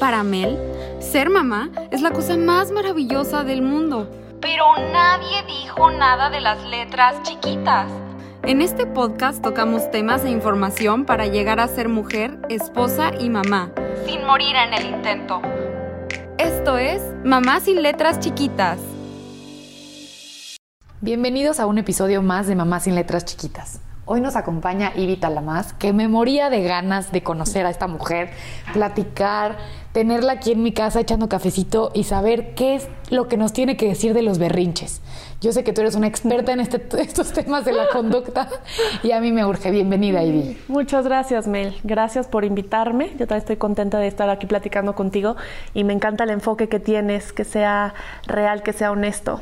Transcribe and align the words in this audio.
Para 0.00 0.22
Mel, 0.22 0.58
ser 0.98 1.28
mamá 1.28 1.68
es 1.90 2.00
la 2.00 2.10
cosa 2.10 2.38
más 2.38 2.72
maravillosa 2.72 3.44
del 3.44 3.60
mundo. 3.60 4.10
Pero 4.40 4.64
nadie 4.94 5.42
dijo 5.46 5.90
nada 5.90 6.30
de 6.30 6.40
las 6.40 6.64
letras 6.64 7.22
chiquitas. 7.22 7.86
En 8.42 8.62
este 8.62 8.86
podcast 8.86 9.42
tocamos 9.42 9.90
temas 9.90 10.24
e 10.24 10.30
información 10.30 11.04
para 11.04 11.26
llegar 11.26 11.60
a 11.60 11.68
ser 11.68 11.90
mujer, 11.90 12.38
esposa 12.48 13.10
y 13.20 13.28
mamá. 13.28 13.72
Sin 14.06 14.24
morir 14.24 14.56
en 14.56 14.72
el 14.72 14.86
intento. 14.86 15.42
Esto 16.38 16.78
es 16.78 17.02
Mamá 17.22 17.60
sin 17.60 17.82
letras 17.82 18.20
chiquitas. 18.20 18.78
Bienvenidos 21.02 21.60
a 21.60 21.66
un 21.66 21.76
episodio 21.76 22.22
más 22.22 22.46
de 22.46 22.56
Mamá 22.56 22.80
sin 22.80 22.94
letras 22.94 23.26
chiquitas. 23.26 23.82
Hoy 24.12 24.20
nos 24.20 24.34
acompaña 24.34 24.90
Ivy 24.96 25.18
Talamás, 25.18 25.72
que 25.72 25.92
me 25.92 26.08
moría 26.08 26.50
de 26.50 26.64
ganas 26.64 27.12
de 27.12 27.22
conocer 27.22 27.64
a 27.64 27.70
esta 27.70 27.86
mujer, 27.86 28.30
platicar, 28.72 29.56
tenerla 29.92 30.32
aquí 30.32 30.50
en 30.50 30.64
mi 30.64 30.72
casa 30.72 30.98
echando 30.98 31.28
cafecito 31.28 31.92
y 31.94 32.02
saber 32.02 32.56
qué 32.56 32.74
es 32.74 32.88
lo 33.10 33.28
que 33.28 33.36
nos 33.36 33.52
tiene 33.52 33.76
que 33.76 33.86
decir 33.86 34.12
de 34.12 34.22
los 34.22 34.38
berrinches. 34.40 35.00
Yo 35.40 35.52
sé 35.52 35.62
que 35.62 35.72
tú 35.72 35.82
eres 35.82 35.94
una 35.94 36.08
experta 36.08 36.52
en 36.52 36.58
este, 36.58 36.84
estos 37.00 37.32
temas 37.32 37.64
de 37.64 37.70
la 37.70 37.88
conducta 37.88 38.48
y 39.04 39.12
a 39.12 39.20
mí 39.20 39.30
me 39.30 39.46
urge. 39.46 39.70
Bienvenida, 39.70 40.24
Ivy. 40.24 40.58
Muchas 40.66 41.04
gracias, 41.04 41.46
Mel. 41.46 41.76
Gracias 41.84 42.26
por 42.26 42.44
invitarme. 42.44 43.10
Yo 43.10 43.28
también 43.28 43.38
estoy 43.42 43.58
contenta 43.58 44.00
de 44.00 44.08
estar 44.08 44.28
aquí 44.28 44.46
platicando 44.48 44.96
contigo 44.96 45.36
y 45.72 45.84
me 45.84 45.92
encanta 45.92 46.24
el 46.24 46.30
enfoque 46.30 46.68
que 46.68 46.80
tienes, 46.80 47.32
que 47.32 47.44
sea 47.44 47.94
real, 48.26 48.64
que 48.64 48.72
sea 48.72 48.90
honesto 48.90 49.40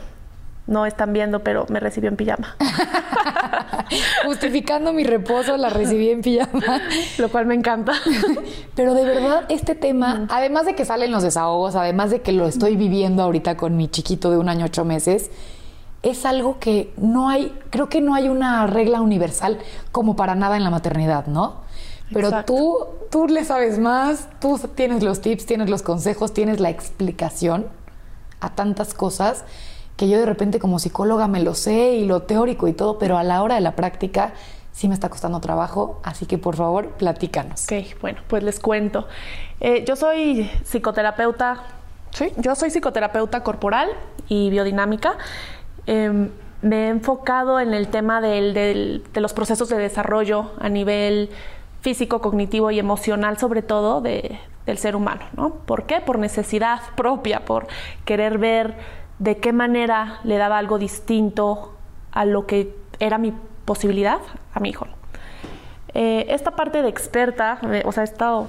no 0.68 0.84
están 0.86 1.12
viendo, 1.12 1.40
pero 1.40 1.66
me 1.70 1.80
recibió 1.80 2.10
en 2.10 2.16
pijama. 2.16 2.56
Justificando 4.26 4.92
mi 4.92 5.02
reposo, 5.02 5.56
la 5.56 5.70
recibí 5.70 6.10
en 6.10 6.20
pijama. 6.20 6.82
Lo 7.16 7.30
cual 7.30 7.46
me 7.46 7.54
encanta. 7.54 7.94
Pero 8.74 8.92
de 8.92 9.04
verdad, 9.04 9.46
este 9.48 9.74
tema, 9.74 10.26
además 10.28 10.66
de 10.66 10.74
que 10.74 10.84
salen 10.84 11.10
los 11.10 11.22
desahogos, 11.22 11.74
además 11.74 12.10
de 12.10 12.20
que 12.20 12.32
lo 12.32 12.46
estoy 12.46 12.76
viviendo 12.76 13.22
ahorita 13.22 13.56
con 13.56 13.76
mi 13.76 13.88
chiquito 13.88 14.30
de 14.30 14.36
un 14.36 14.50
año 14.50 14.66
ocho 14.66 14.84
meses, 14.84 15.30
es 16.02 16.26
algo 16.26 16.58
que 16.60 16.92
no 16.98 17.30
hay, 17.30 17.58
creo 17.70 17.88
que 17.88 18.02
no 18.02 18.14
hay 18.14 18.28
una 18.28 18.66
regla 18.66 19.00
universal 19.00 19.58
como 19.90 20.16
para 20.16 20.34
nada 20.34 20.58
en 20.58 20.64
la 20.64 20.70
maternidad, 20.70 21.26
¿no? 21.26 21.62
Pero 22.12 22.44
tú, 22.44 22.86
tú 23.10 23.26
le 23.26 23.44
sabes 23.44 23.78
más, 23.78 24.28
tú 24.40 24.58
tienes 24.74 25.02
los 25.02 25.20
tips, 25.20 25.46
tienes 25.46 25.70
los 25.70 25.82
consejos, 25.82 26.32
tienes 26.32 26.60
la 26.60 26.70
explicación 26.70 27.66
a 28.40 28.54
tantas 28.54 28.94
cosas 28.94 29.44
que 29.98 30.08
yo 30.08 30.16
de 30.16 30.26
repente 30.26 30.60
como 30.60 30.78
psicóloga 30.78 31.26
me 31.26 31.42
lo 31.42 31.54
sé 31.54 31.96
y 31.96 32.06
lo 32.06 32.22
teórico 32.22 32.68
y 32.68 32.72
todo, 32.72 32.98
pero 32.98 33.18
a 33.18 33.24
la 33.24 33.42
hora 33.42 33.56
de 33.56 33.60
la 33.60 33.72
práctica 33.72 34.32
sí 34.70 34.86
me 34.86 34.94
está 34.94 35.08
costando 35.08 35.40
trabajo, 35.40 36.00
así 36.04 36.24
que 36.24 36.38
por 36.38 36.54
favor 36.54 36.90
platícanos. 36.90 37.64
Ok, 37.64 38.00
bueno, 38.00 38.20
pues 38.28 38.44
les 38.44 38.60
cuento. 38.60 39.08
Eh, 39.58 39.84
yo 39.84 39.96
soy 39.96 40.48
psicoterapeuta, 40.62 41.64
sí, 42.12 42.32
yo 42.36 42.54
soy 42.54 42.70
psicoterapeuta 42.70 43.42
corporal 43.42 43.88
y 44.28 44.50
biodinámica. 44.50 45.18
Em, 45.86 46.30
me 46.62 46.86
he 46.86 46.88
enfocado 46.90 47.58
en 47.58 47.74
el 47.74 47.88
tema 47.88 48.20
de 48.20 49.02
los 49.14 49.32
procesos 49.32 49.68
de 49.68 49.78
desarrollo 49.78 50.52
a 50.60 50.68
nivel 50.68 51.30
físico, 51.80 52.20
cognitivo 52.20 52.70
y 52.70 52.78
emocional, 52.78 53.36
sobre 53.38 53.62
todo 53.62 54.00
del 54.00 54.78
ser 54.78 54.94
humano, 54.94 55.22
¿no? 55.36 55.54
¿Por 55.54 55.86
qué? 55.86 56.00
Por 56.00 56.20
necesidad 56.20 56.82
propia, 56.94 57.44
por 57.44 57.66
querer 58.04 58.38
ver 58.38 58.76
de 59.18 59.38
qué 59.38 59.52
manera 59.52 60.20
le 60.24 60.36
daba 60.36 60.58
algo 60.58 60.78
distinto 60.78 61.74
a 62.12 62.24
lo 62.24 62.46
que 62.46 62.74
era 63.00 63.18
mi 63.18 63.32
posibilidad 63.64 64.20
a 64.54 64.60
mi 64.60 64.70
hijo. 64.70 64.86
Eh, 65.94 66.26
esta 66.28 66.52
parte 66.52 66.82
de 66.82 66.88
experta, 66.88 67.58
eh, 67.72 67.82
o 67.84 67.92
sea, 67.92 68.04
estado, 68.04 68.48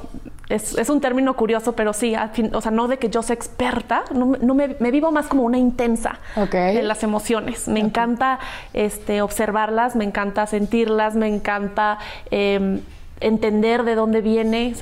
es, 0.50 0.78
es, 0.78 0.90
un 0.90 1.00
término 1.00 1.36
curioso, 1.36 1.74
pero 1.74 1.94
sí, 1.94 2.14
o 2.54 2.62
sea, 2.62 2.72
no 2.72 2.88
de 2.88 2.98
que 2.98 3.10
yo 3.10 3.22
sea 3.22 3.34
experta, 3.34 4.04
no, 4.14 4.54
me, 4.54 4.68
vivo 4.92 5.12
más 5.12 5.28
como 5.28 5.44
una 5.44 5.58
intensa 5.58 6.20
de 6.52 6.84
las 6.84 7.04
emociones. 7.04 7.68
Me 7.68 7.80
encanta 7.80 8.40
este, 8.74 9.22
observarlas, 9.22 9.96
me 9.96 10.04
encanta 10.04 10.48
sentirlas, 10.48 11.16
me 11.16 11.28
encanta 11.28 11.98
em, 12.30 12.82
entender 13.20 13.84
de 13.84 13.96
dónde 13.96 14.22
viene. 14.22 14.76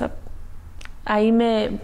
ahí 1.04 1.32
me 1.32 1.78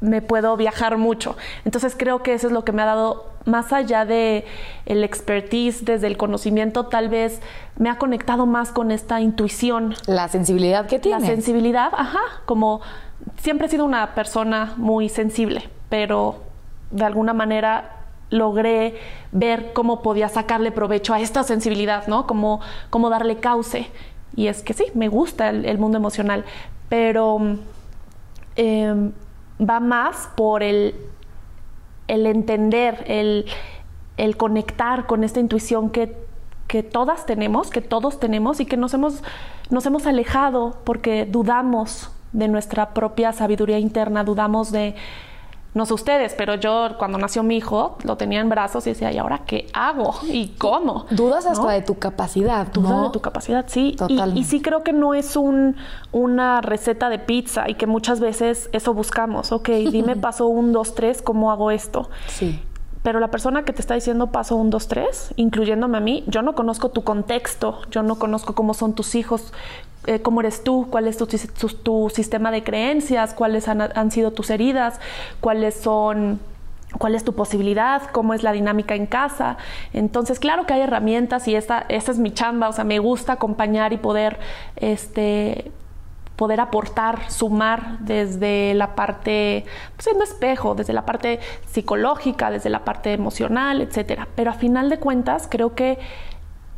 me 0.00 0.22
puedo 0.22 0.56
viajar 0.56 0.98
mucho. 0.98 1.36
Entonces 1.64 1.94
creo 1.96 2.22
que 2.22 2.34
eso 2.34 2.48
es 2.48 2.52
lo 2.52 2.64
que 2.64 2.72
me 2.72 2.82
ha 2.82 2.86
dado, 2.86 3.32
más 3.44 3.72
allá 3.72 4.04
de 4.04 4.44
el 4.84 5.04
expertise, 5.04 5.84
desde 5.84 6.06
el 6.06 6.16
conocimiento, 6.16 6.86
tal 6.86 7.08
vez 7.08 7.40
me 7.78 7.90
ha 7.90 7.98
conectado 7.98 8.46
más 8.46 8.72
con 8.72 8.90
esta 8.90 9.20
intuición. 9.20 9.94
La 10.06 10.28
sensibilidad 10.28 10.86
que 10.86 10.98
tiene. 10.98 11.20
La 11.20 11.26
sensibilidad, 11.26 11.92
ajá, 11.94 12.20
como 12.44 12.80
siempre 13.38 13.66
he 13.66 13.70
sido 13.70 13.84
una 13.84 14.14
persona 14.14 14.74
muy 14.76 15.08
sensible, 15.08 15.68
pero 15.88 16.42
de 16.90 17.04
alguna 17.04 17.32
manera 17.32 17.92
logré 18.28 18.98
ver 19.32 19.72
cómo 19.72 20.02
podía 20.02 20.28
sacarle 20.28 20.72
provecho 20.72 21.14
a 21.14 21.20
esta 21.20 21.44
sensibilidad, 21.44 22.06
¿no? 22.08 22.26
Cómo, 22.26 22.60
cómo 22.90 23.08
darle 23.08 23.36
cauce. 23.36 23.88
Y 24.34 24.48
es 24.48 24.62
que 24.62 24.74
sí, 24.74 24.86
me 24.94 25.08
gusta 25.08 25.48
el, 25.48 25.78
mundo 25.78 25.96
emocional, 25.96 26.44
pero... 26.88 27.38
Eh, 28.56 29.10
va 29.60 29.80
más 29.80 30.28
por 30.36 30.62
el, 30.62 30.94
el 32.08 32.26
entender, 32.26 33.04
el, 33.06 33.46
el, 34.16 34.36
conectar 34.36 35.06
con 35.06 35.24
esta 35.24 35.40
intuición 35.40 35.90
que, 35.90 36.16
que, 36.66 36.82
todas 36.82 37.26
tenemos, 37.26 37.70
que 37.70 37.80
todos 37.80 38.20
tenemos 38.20 38.60
y 38.60 38.66
que 38.66 38.76
nos 38.76 38.94
hemos, 38.94 39.22
nos 39.70 39.86
hemos 39.86 40.06
alejado 40.06 40.78
porque 40.84 41.26
dudamos 41.26 42.10
de 42.32 42.48
nuestra 42.48 42.90
propia 42.90 43.32
sabiduría 43.32 43.78
interna, 43.78 44.24
dudamos 44.24 44.72
de 44.72 44.94
no 45.76 45.84
sé 45.84 45.92
ustedes, 45.92 46.34
pero 46.34 46.54
yo 46.54 46.96
cuando 46.98 47.18
nació 47.18 47.42
mi 47.42 47.58
hijo 47.58 47.98
lo 48.02 48.16
tenía 48.16 48.40
en 48.40 48.48
brazos 48.48 48.86
y 48.86 48.90
decía, 48.90 49.12
¿y 49.12 49.18
ahora 49.18 49.42
qué 49.46 49.68
hago? 49.74 50.14
¿Y 50.26 50.48
cómo? 50.56 51.04
Dudas 51.10 51.44
hasta 51.44 51.70
de 51.70 51.82
tu 51.82 51.98
capacidad. 51.98 52.72
Dudas 52.72 53.02
de 53.02 53.10
tu 53.10 53.20
capacidad, 53.20 53.66
sí. 53.68 53.94
Y, 54.08 54.44
sí 54.44 54.62
creo 54.62 54.82
que 54.82 54.94
no 54.94 55.12
es 55.12 55.36
un, 55.36 55.76
una 56.12 56.62
receta 56.62 57.10
de 57.10 57.18
pizza 57.18 57.68
y 57.68 57.74
que 57.74 57.86
muchas 57.86 58.20
veces 58.20 58.70
eso 58.72 58.94
buscamos. 58.94 59.52
Ok, 59.52 59.68
dime 59.92 60.16
paso 60.16 60.46
un, 60.46 60.72
dos, 60.72 60.94
tres, 60.94 61.20
¿cómo 61.20 61.52
hago 61.52 61.70
esto? 61.70 62.08
Sí 62.26 62.62
pero 63.02 63.20
la 63.20 63.30
persona 63.30 63.64
que 63.64 63.72
te 63.72 63.80
está 63.80 63.94
diciendo 63.94 64.32
paso 64.32 64.56
un, 64.56 64.68
dos, 64.68 64.88
tres, 64.88 65.32
incluyéndome 65.36 65.96
a 65.96 66.00
mí, 66.00 66.24
yo 66.26 66.42
no 66.42 66.56
conozco 66.56 66.88
tu 66.88 67.04
contexto, 67.04 67.78
yo 67.88 68.02
no 68.02 68.16
conozco 68.18 68.56
cómo 68.56 68.74
son 68.74 68.96
tus 68.96 69.14
hijos, 69.14 69.52
eh, 70.06 70.20
cómo 70.22 70.40
eres 70.40 70.62
tú, 70.62 70.86
cuál 70.90 71.08
es 71.08 71.16
tu, 71.16 72.10
sistema 72.10 72.50
de 72.50 72.62
creencias, 72.62 73.34
cuáles 73.34 73.66
han, 73.68 74.10
sido 74.10 74.30
tus 74.30 74.50
heridas, 74.50 75.00
cuáles 75.40 75.74
son 75.74 76.40
cuál 76.98 77.16
es 77.16 77.24
tu 77.24 77.34
posibilidad, 77.34 78.02
cómo 78.12 78.32
es 78.32 78.42
la 78.44 78.52
dinámica 78.52 78.94
en 78.94 79.06
casa. 79.06 79.56
Entonces, 79.92 80.38
claro 80.38 80.64
que 80.64 80.74
hay 80.74 80.80
herramientas 80.80 81.48
y 81.48 81.54
esta, 81.56 81.84
es 81.88 82.18
mi 82.18 82.32
chamba, 82.32 82.68
o 82.68 82.72
sea, 82.72 82.84
me 82.84 83.00
gusta 83.00 83.32
acompañar 83.32 83.92
y 83.92 83.98
poder, 83.98 84.38
este, 84.76 85.72
poder 86.36 86.60
aportar, 86.60 87.30
sumar 87.30 87.98
desde 87.98 88.72
la 88.74 88.94
parte, 88.94 89.64
pues, 89.96 90.04
siendo 90.04 90.22
espejo, 90.22 90.74
desde 90.76 90.92
la 90.92 91.04
parte 91.04 91.40
psicológica, 91.66 92.50
desde 92.50 92.70
la 92.70 92.84
parte 92.84 93.12
emocional, 93.12 93.82
etcétera. 93.82 94.28
Pero 94.36 94.52
a 94.52 94.54
final 94.54 94.88
de 94.88 94.98
cuentas, 94.98 95.48
creo 95.50 95.74
que 95.74 95.98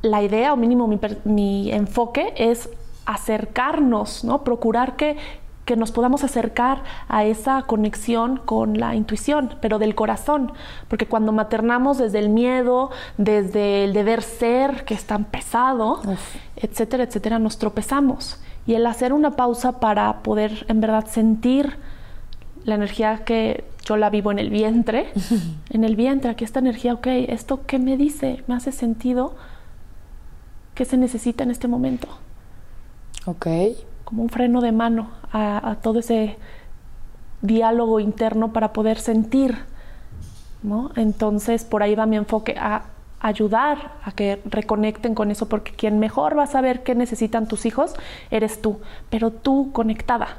la 0.00 0.22
idea, 0.22 0.52
o 0.52 0.56
mínimo 0.56 0.88
mi 1.24 1.70
enfoque, 1.70 2.32
es 2.36 2.70
acercarnos, 3.08 4.22
¿no? 4.22 4.44
Procurar 4.44 4.94
que, 4.96 5.16
que 5.64 5.76
nos 5.76 5.92
podamos 5.92 6.24
acercar 6.24 6.82
a 7.08 7.24
esa 7.24 7.62
conexión 7.62 8.36
con 8.36 8.78
la 8.78 8.94
intuición, 8.94 9.54
pero 9.62 9.78
del 9.78 9.94
corazón, 9.94 10.52
porque 10.88 11.06
cuando 11.06 11.32
maternamos 11.32 11.96
desde 11.96 12.18
el 12.18 12.28
miedo, 12.28 12.90
desde 13.16 13.84
el 13.84 13.94
deber 13.94 14.22
ser, 14.22 14.84
que 14.84 14.92
es 14.92 15.04
tan 15.04 15.24
pesado, 15.24 16.02
etcétera, 16.56 17.04
etcétera, 17.04 17.38
nos 17.38 17.56
tropezamos. 17.56 18.38
Y 18.66 18.74
el 18.74 18.86
hacer 18.86 19.14
una 19.14 19.30
pausa 19.30 19.80
para 19.80 20.22
poder 20.22 20.66
en 20.68 20.82
verdad 20.82 21.06
sentir 21.08 21.78
la 22.64 22.74
energía 22.74 23.24
que 23.24 23.64
yo 23.86 23.96
la 23.96 24.10
vivo 24.10 24.30
en 24.30 24.38
el 24.38 24.50
vientre, 24.50 25.12
en 25.70 25.84
el 25.84 25.96
vientre, 25.96 26.30
aquí 26.30 26.44
esta 26.44 26.58
energía, 26.58 26.92
ok, 26.92 27.06
¿esto 27.06 27.62
qué 27.66 27.78
me 27.78 27.96
dice? 27.96 28.44
¿Me 28.48 28.54
hace 28.54 28.70
sentido? 28.70 29.34
¿Qué 30.74 30.84
se 30.84 30.98
necesita 30.98 31.44
en 31.44 31.50
este 31.50 31.68
momento? 31.68 32.08
Ok. 33.28 33.46
Como 34.04 34.22
un 34.22 34.30
freno 34.30 34.62
de 34.62 34.72
mano 34.72 35.10
a, 35.32 35.76
todo 35.82 35.98
ese 35.98 36.38
diálogo 37.42 38.00
interno 38.00 38.54
para 38.54 38.72
poder 38.72 38.98
sentir, 38.98 39.58
¿no? 40.62 40.92
Entonces, 40.96 41.64
por 41.64 41.82
ahí 41.82 41.94
va 41.94 42.06
mi 42.06 42.16
enfoque 42.16 42.56
a 42.58 42.84
ayudar 43.20 43.92
a 44.02 44.12
que 44.12 44.40
reconecten 44.46 45.14
con 45.14 45.30
eso, 45.30 45.46
porque 45.46 45.72
quien 45.72 45.98
mejor 45.98 46.38
va 46.38 46.44
a 46.44 46.46
saber 46.46 46.82
qué 46.84 46.94
necesitan 46.94 47.48
tus 47.48 47.66
hijos 47.66 47.94
eres 48.30 48.62
tú, 48.62 48.80
pero 49.10 49.30
tú 49.30 49.72
conectada. 49.72 50.38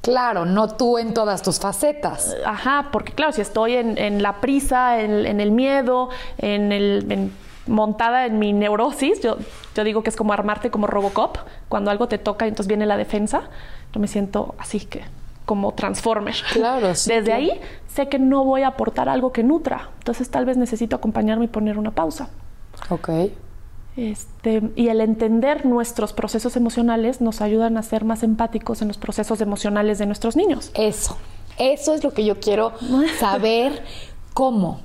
Claro, 0.00 0.46
no 0.46 0.68
tú 0.68 0.96
en 0.96 1.12
todas 1.12 1.42
tus 1.42 1.60
facetas. 1.60 2.34
Ajá, 2.46 2.88
porque 2.90 3.12
claro, 3.12 3.32
si 3.32 3.42
estoy 3.42 3.74
en, 3.74 4.22
la 4.22 4.40
prisa, 4.40 5.00
en, 5.00 5.40
el 5.40 5.50
miedo, 5.50 6.08
en 6.38 6.72
el 6.72 7.30
montada 7.68 8.26
en 8.26 8.38
mi 8.38 8.52
neurosis. 8.52 9.20
Yo, 9.20 9.36
yo 9.74 9.84
digo 9.84 10.02
que 10.02 10.10
es 10.10 10.16
como 10.16 10.32
armarte 10.32 10.70
como 10.70 10.86
Robocop. 10.86 11.38
Cuando 11.68 11.90
algo 11.90 12.08
te 12.08 12.18
toca, 12.18 12.46
y 12.46 12.48
entonces 12.48 12.68
viene 12.68 12.86
la 12.86 12.96
defensa. 12.96 13.42
Yo 13.92 14.00
me 14.00 14.08
siento 14.08 14.54
así 14.58 14.80
que 14.80 15.02
como 15.46 15.72
transformer. 15.72 16.34
Claro, 16.52 16.94
sí, 16.94 17.10
Desde 17.10 17.26
claro. 17.26 17.42
ahí 17.42 17.60
sé 17.86 18.08
que 18.08 18.18
no 18.18 18.44
voy 18.44 18.62
a 18.62 18.68
aportar 18.68 19.08
algo 19.08 19.32
que 19.32 19.42
nutra. 19.42 19.90
Entonces 19.98 20.28
tal 20.30 20.44
vez 20.44 20.56
necesito 20.56 20.96
acompañarme 20.96 21.46
y 21.46 21.48
poner 21.48 21.78
una 21.78 21.90
pausa. 21.92 22.28
Ok. 22.90 23.08
Este, 23.96 24.62
y 24.76 24.88
el 24.88 25.00
entender 25.00 25.66
nuestros 25.66 26.12
procesos 26.12 26.54
emocionales 26.56 27.20
nos 27.20 27.40
ayudan 27.40 27.76
a 27.76 27.82
ser 27.82 28.04
más 28.04 28.22
empáticos 28.22 28.80
en 28.80 28.88
los 28.88 28.98
procesos 28.98 29.40
emocionales 29.40 29.98
de 29.98 30.06
nuestros 30.06 30.36
niños. 30.36 30.70
Eso. 30.74 31.16
Eso 31.58 31.94
es 31.94 32.04
lo 32.04 32.12
que 32.12 32.24
yo 32.24 32.38
quiero 32.38 32.72
saber 33.18 33.82
cómo. 34.34 34.80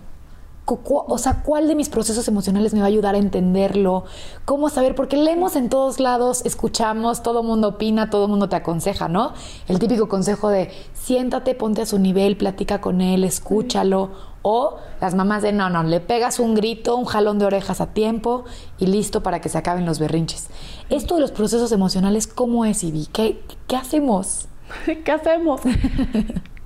O 0.65 1.17
sea, 1.17 1.43
¿cuál 1.43 1.67
de 1.67 1.75
mis 1.75 1.89
procesos 1.89 2.27
emocionales 2.29 2.73
me 2.73 2.79
va 2.79 2.85
a 2.85 2.87
ayudar 2.87 3.15
a 3.15 3.17
entenderlo? 3.17 4.05
¿Cómo 4.45 4.69
saber? 4.69 4.95
Porque 4.95 5.17
leemos 5.17 5.57
en 5.57 5.67
todos 5.67 5.99
lados, 5.99 6.45
escuchamos, 6.45 7.21
todo 7.21 7.43
mundo 7.43 7.69
opina, 7.69 8.09
todo 8.09 8.29
mundo 8.29 8.47
te 8.47 8.55
aconseja, 8.55 9.09
¿no? 9.09 9.33
El 9.67 9.79
típico 9.79 10.07
consejo 10.07 10.47
de 10.49 10.71
siéntate, 10.93 11.53
ponte 11.53 11.81
a 11.81 11.85
su 11.85 11.99
nivel, 11.99 12.37
platica 12.37 12.79
con 12.79 13.01
él, 13.01 13.25
escúchalo. 13.25 14.33
O 14.41 14.77
las 14.99 15.15
mamás 15.15 15.41
de 15.41 15.53
no, 15.53 15.69
no, 15.69 15.83
le 15.83 15.99
pegas 15.99 16.39
un 16.39 16.53
grito, 16.53 16.97
un 16.97 17.05
jalón 17.05 17.39
de 17.39 17.45
orejas 17.45 17.79
a 17.79 17.87
tiempo 17.87 18.43
y 18.77 18.87
listo 18.87 19.23
para 19.23 19.39
que 19.41 19.49
se 19.49 19.57
acaben 19.57 19.85
los 19.85 19.99
berrinches. 19.99 20.49
Esto 20.89 21.15
de 21.15 21.21
los 21.21 21.31
procesos 21.31 21.71
emocionales, 21.71 22.27
¿cómo 22.27 22.65
es, 22.65 22.83
Ivy? 22.83 23.07
¿Qué, 23.11 23.41
qué 23.67 23.75
hacemos? 23.75 24.47
¿Qué 25.05 25.11
hacemos? 25.11 25.61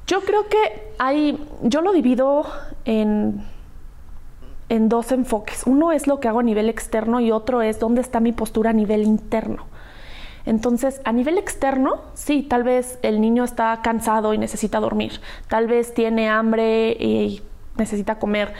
Yo 0.07 0.21
creo 0.21 0.47
que 0.47 0.93
hay, 0.99 1.37
yo 1.63 1.81
lo 1.81 1.91
divido 1.91 2.45
en, 2.85 3.43
en 4.69 4.89
dos 4.89 5.11
enfoques. 5.11 5.63
Uno 5.65 5.91
es 5.91 6.07
lo 6.07 6.19
que 6.19 6.27
hago 6.27 6.39
a 6.39 6.43
nivel 6.43 6.69
externo 6.69 7.19
y 7.19 7.31
otro 7.31 7.61
es 7.61 7.79
dónde 7.79 8.01
está 8.01 8.19
mi 8.19 8.31
postura 8.31 8.71
a 8.71 8.73
nivel 8.73 9.03
interno. 9.03 9.65
Entonces, 10.45 11.01
a 11.03 11.11
nivel 11.11 11.37
externo, 11.37 12.01
sí, 12.13 12.41
tal 12.41 12.63
vez 12.63 12.99
el 13.01 13.19
niño 13.19 13.43
está 13.43 13.79
cansado 13.83 14.33
y 14.33 14.37
necesita 14.37 14.79
dormir. 14.79 15.19
Tal 15.49 15.67
vez 15.67 15.93
tiene 15.93 16.29
hambre 16.29 16.91
y 16.91 17.41
necesita 17.77 18.19
comer. 18.19 18.53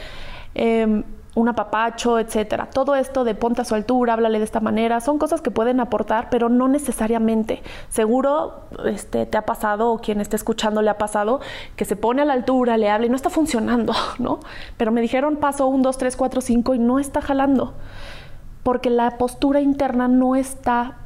eh, 0.55 1.03
un 1.37 1.47
apapacho, 1.49 2.17
etcétera. 2.17 2.67
Todo 2.73 2.95
esto 2.95 3.23
de 3.23 3.35
ponte 3.35 3.61
a 3.61 3.63
su 3.63 3.75
altura, 3.75 4.13
háblale 4.13 4.39
de 4.39 4.43
esta 4.43 4.59
manera, 4.59 4.99
son 5.01 5.19
cosas 5.19 5.39
que 5.39 5.51
pueden 5.51 5.79
aportar, 5.79 6.29
pero 6.31 6.49
no 6.49 6.67
necesariamente. 6.67 7.61
Seguro 7.89 8.61
este, 8.85 9.27
te 9.27 9.37
ha 9.37 9.45
pasado, 9.45 9.91
o 9.91 9.99
quien 9.99 10.19
esté 10.19 10.35
escuchando 10.35 10.81
le 10.81 10.89
ha 10.89 10.97
pasado, 10.97 11.39
que 11.75 11.85
se 11.85 11.95
pone 11.95 12.23
a 12.23 12.25
la 12.25 12.33
altura, 12.33 12.75
le 12.77 12.89
habla 12.89 13.05
y 13.05 13.09
no 13.09 13.15
está 13.15 13.29
funcionando, 13.29 13.93
¿no? 14.17 14.39
Pero 14.77 14.91
me 14.91 14.99
dijeron 14.99 15.35
paso 15.35 15.67
1, 15.67 15.83
2, 15.83 15.97
3, 15.99 16.15
4, 16.17 16.41
5 16.41 16.73
y 16.73 16.79
no 16.79 16.97
está 16.97 17.21
jalando. 17.21 17.75
Porque 18.63 18.89
la 18.89 19.19
postura 19.19 19.61
interna 19.61 20.07
no 20.07 20.35
está, 20.35 20.97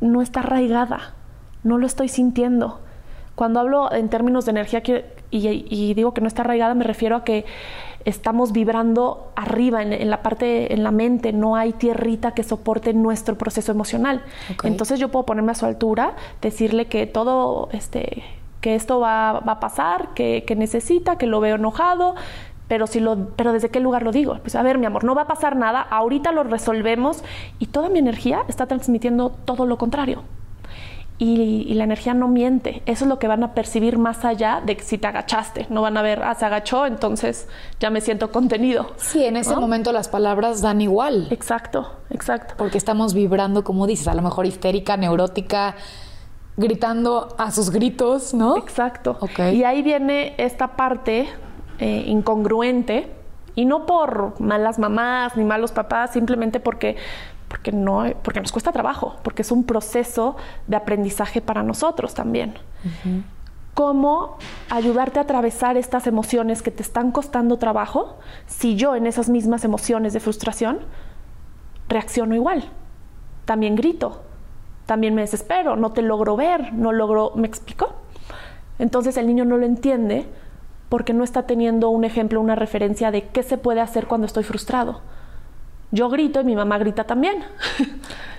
no 0.00 0.22
está 0.22 0.38
arraigada, 0.38 1.14
no 1.64 1.78
lo 1.78 1.86
estoy 1.88 2.06
sintiendo. 2.06 2.80
Cuando 3.34 3.58
hablo 3.58 3.92
en 3.92 4.08
términos 4.08 4.44
de 4.44 4.52
energía 4.52 4.84
y, 5.32 5.66
y 5.68 5.94
digo 5.94 6.14
que 6.14 6.20
no 6.20 6.28
está 6.28 6.42
arraigada, 6.42 6.74
me 6.74 6.84
refiero 6.84 7.16
a 7.16 7.24
que 7.24 7.44
estamos 8.04 8.52
vibrando 8.52 9.32
arriba, 9.34 9.82
en, 9.82 9.92
en 9.92 10.10
la 10.10 10.22
parte, 10.22 10.72
en 10.72 10.82
la 10.82 10.90
mente, 10.90 11.32
no 11.32 11.56
hay 11.56 11.72
tierrita 11.72 12.32
que 12.32 12.42
soporte 12.42 12.92
nuestro 12.92 13.36
proceso 13.36 13.72
emocional. 13.72 14.22
Entonces 14.62 15.00
yo 15.00 15.10
puedo 15.10 15.26
ponerme 15.26 15.52
a 15.52 15.54
su 15.54 15.66
altura, 15.66 16.14
decirle 16.42 16.86
que 16.86 17.06
todo, 17.06 17.68
este, 17.72 18.22
que 18.60 18.74
esto 18.74 19.00
va, 19.00 19.40
va 19.40 19.52
a 19.52 19.60
pasar, 19.60 20.14
que, 20.14 20.44
que 20.46 20.56
necesita, 20.56 21.16
que 21.16 21.26
lo 21.26 21.40
veo 21.40 21.56
enojado, 21.56 22.14
pero 22.68 22.86
si 22.86 23.00
lo, 23.00 23.28
pero 23.36 23.52
desde 23.52 23.68
qué 23.68 23.80
lugar 23.80 24.02
lo 24.02 24.12
digo? 24.12 24.38
Pues 24.40 24.54
a 24.54 24.62
ver, 24.62 24.78
mi 24.78 24.86
amor, 24.86 25.04
no 25.04 25.14
va 25.14 25.22
a 25.22 25.26
pasar 25.26 25.56
nada, 25.56 25.80
ahorita 25.80 26.32
lo 26.32 26.44
resolvemos 26.44 27.22
y 27.58 27.66
toda 27.66 27.88
mi 27.88 27.98
energía 27.98 28.42
está 28.48 28.66
transmitiendo 28.66 29.30
todo 29.44 29.66
lo 29.66 29.76
contrario 29.78 30.22
y, 31.18 31.66
y 31.68 31.74
la 31.74 31.84
energía 31.84 32.14
no 32.14 32.28
miente. 32.28 32.82
Eso 32.86 33.04
es 33.04 33.08
lo 33.08 33.18
que 33.18 33.28
van 33.28 33.42
a 33.44 33.54
percibir 33.54 33.98
más 33.98 34.24
allá 34.24 34.60
de 34.64 34.76
que 34.76 34.82
si 34.82 34.98
te 34.98 35.06
agachaste. 35.06 35.66
No 35.70 35.82
van 35.82 35.96
a 35.96 36.02
ver, 36.02 36.22
ah, 36.22 36.34
se 36.34 36.44
agachó, 36.44 36.86
entonces 36.86 37.48
ya 37.78 37.90
me 37.90 38.00
siento 38.00 38.32
contenido. 38.32 38.92
Sí, 38.96 39.24
en 39.24 39.36
ese 39.36 39.54
¿No? 39.54 39.60
momento 39.60 39.92
las 39.92 40.08
palabras 40.08 40.60
dan 40.60 40.80
igual. 40.80 41.28
Exacto, 41.30 41.92
exacto. 42.10 42.54
Porque 42.56 42.78
estamos 42.78 43.14
vibrando, 43.14 43.62
como 43.62 43.86
dices, 43.86 44.08
a 44.08 44.14
lo 44.14 44.22
mejor 44.22 44.46
histérica, 44.46 44.96
neurótica, 44.96 45.76
gritando 46.56 47.34
a 47.38 47.50
sus 47.50 47.70
gritos, 47.70 48.34
¿no? 48.34 48.56
Exacto. 48.56 49.16
Ok. 49.20 49.38
Y 49.52 49.64
ahí 49.64 49.82
viene 49.82 50.34
esta 50.38 50.76
parte 50.76 51.28
eh, 51.78 52.04
incongruente, 52.06 53.10
y 53.56 53.64
no 53.66 53.86
por 53.86 54.40
malas 54.40 54.78
mamás 54.78 55.36
ni 55.36 55.44
malos 55.44 55.72
papás, 55.72 56.12
simplemente 56.12 56.60
porque, 56.60 56.96
porque, 57.48 57.72
no, 57.72 58.04
porque 58.22 58.40
nos 58.40 58.52
cuesta 58.52 58.72
trabajo, 58.72 59.16
porque 59.22 59.42
es 59.42 59.52
un 59.52 59.64
proceso 59.64 60.36
de 60.66 60.76
aprendizaje 60.76 61.40
para 61.40 61.62
nosotros 61.62 62.14
también. 62.14 62.54
Cómo 63.74 64.38
ayudarte 64.70 65.18
a 65.18 65.22
atravesar 65.22 65.76
estas 65.76 66.06
emociones 66.06 66.62
que 66.62 66.70
te 66.70 66.82
están 66.82 67.10
costando 67.10 67.58
trabajo 67.58 68.18
si 68.46 68.76
yo 68.76 68.94
en 68.94 69.06
esas 69.06 69.28
mismas 69.28 69.64
emociones 69.64 70.12
de 70.12 70.20
frustración 70.20 70.80
reacciono 71.88 72.34
igual. 72.34 72.70
También 73.44 73.74
grito, 73.74 74.22
también 74.86 75.14
me 75.14 75.22
desespero, 75.22 75.76
no 75.76 75.92
te 75.92 76.02
logro 76.02 76.36
ver, 76.36 76.72
no 76.72 76.92
logro, 76.92 77.32
¿me 77.34 77.46
explico? 77.46 77.94
Entonces 78.78 79.16
el 79.16 79.26
niño 79.26 79.44
no 79.44 79.56
lo 79.56 79.66
entiende 79.66 80.26
porque 80.88 81.12
no 81.12 81.24
está 81.24 81.46
teniendo 81.46 81.88
un 81.88 82.04
ejemplo, 82.04 82.40
una 82.40 82.54
referencia 82.54 83.10
de 83.10 83.28
qué 83.28 83.42
se 83.42 83.58
puede 83.58 83.80
hacer 83.80 84.06
cuando 84.06 84.26
estoy 84.26 84.44
frustrado. 84.44 85.00
Yo 85.94 86.08
grito 86.08 86.40
y 86.40 86.44
mi 86.44 86.56
mamá 86.56 86.76
grita 86.78 87.04
también. 87.04 87.44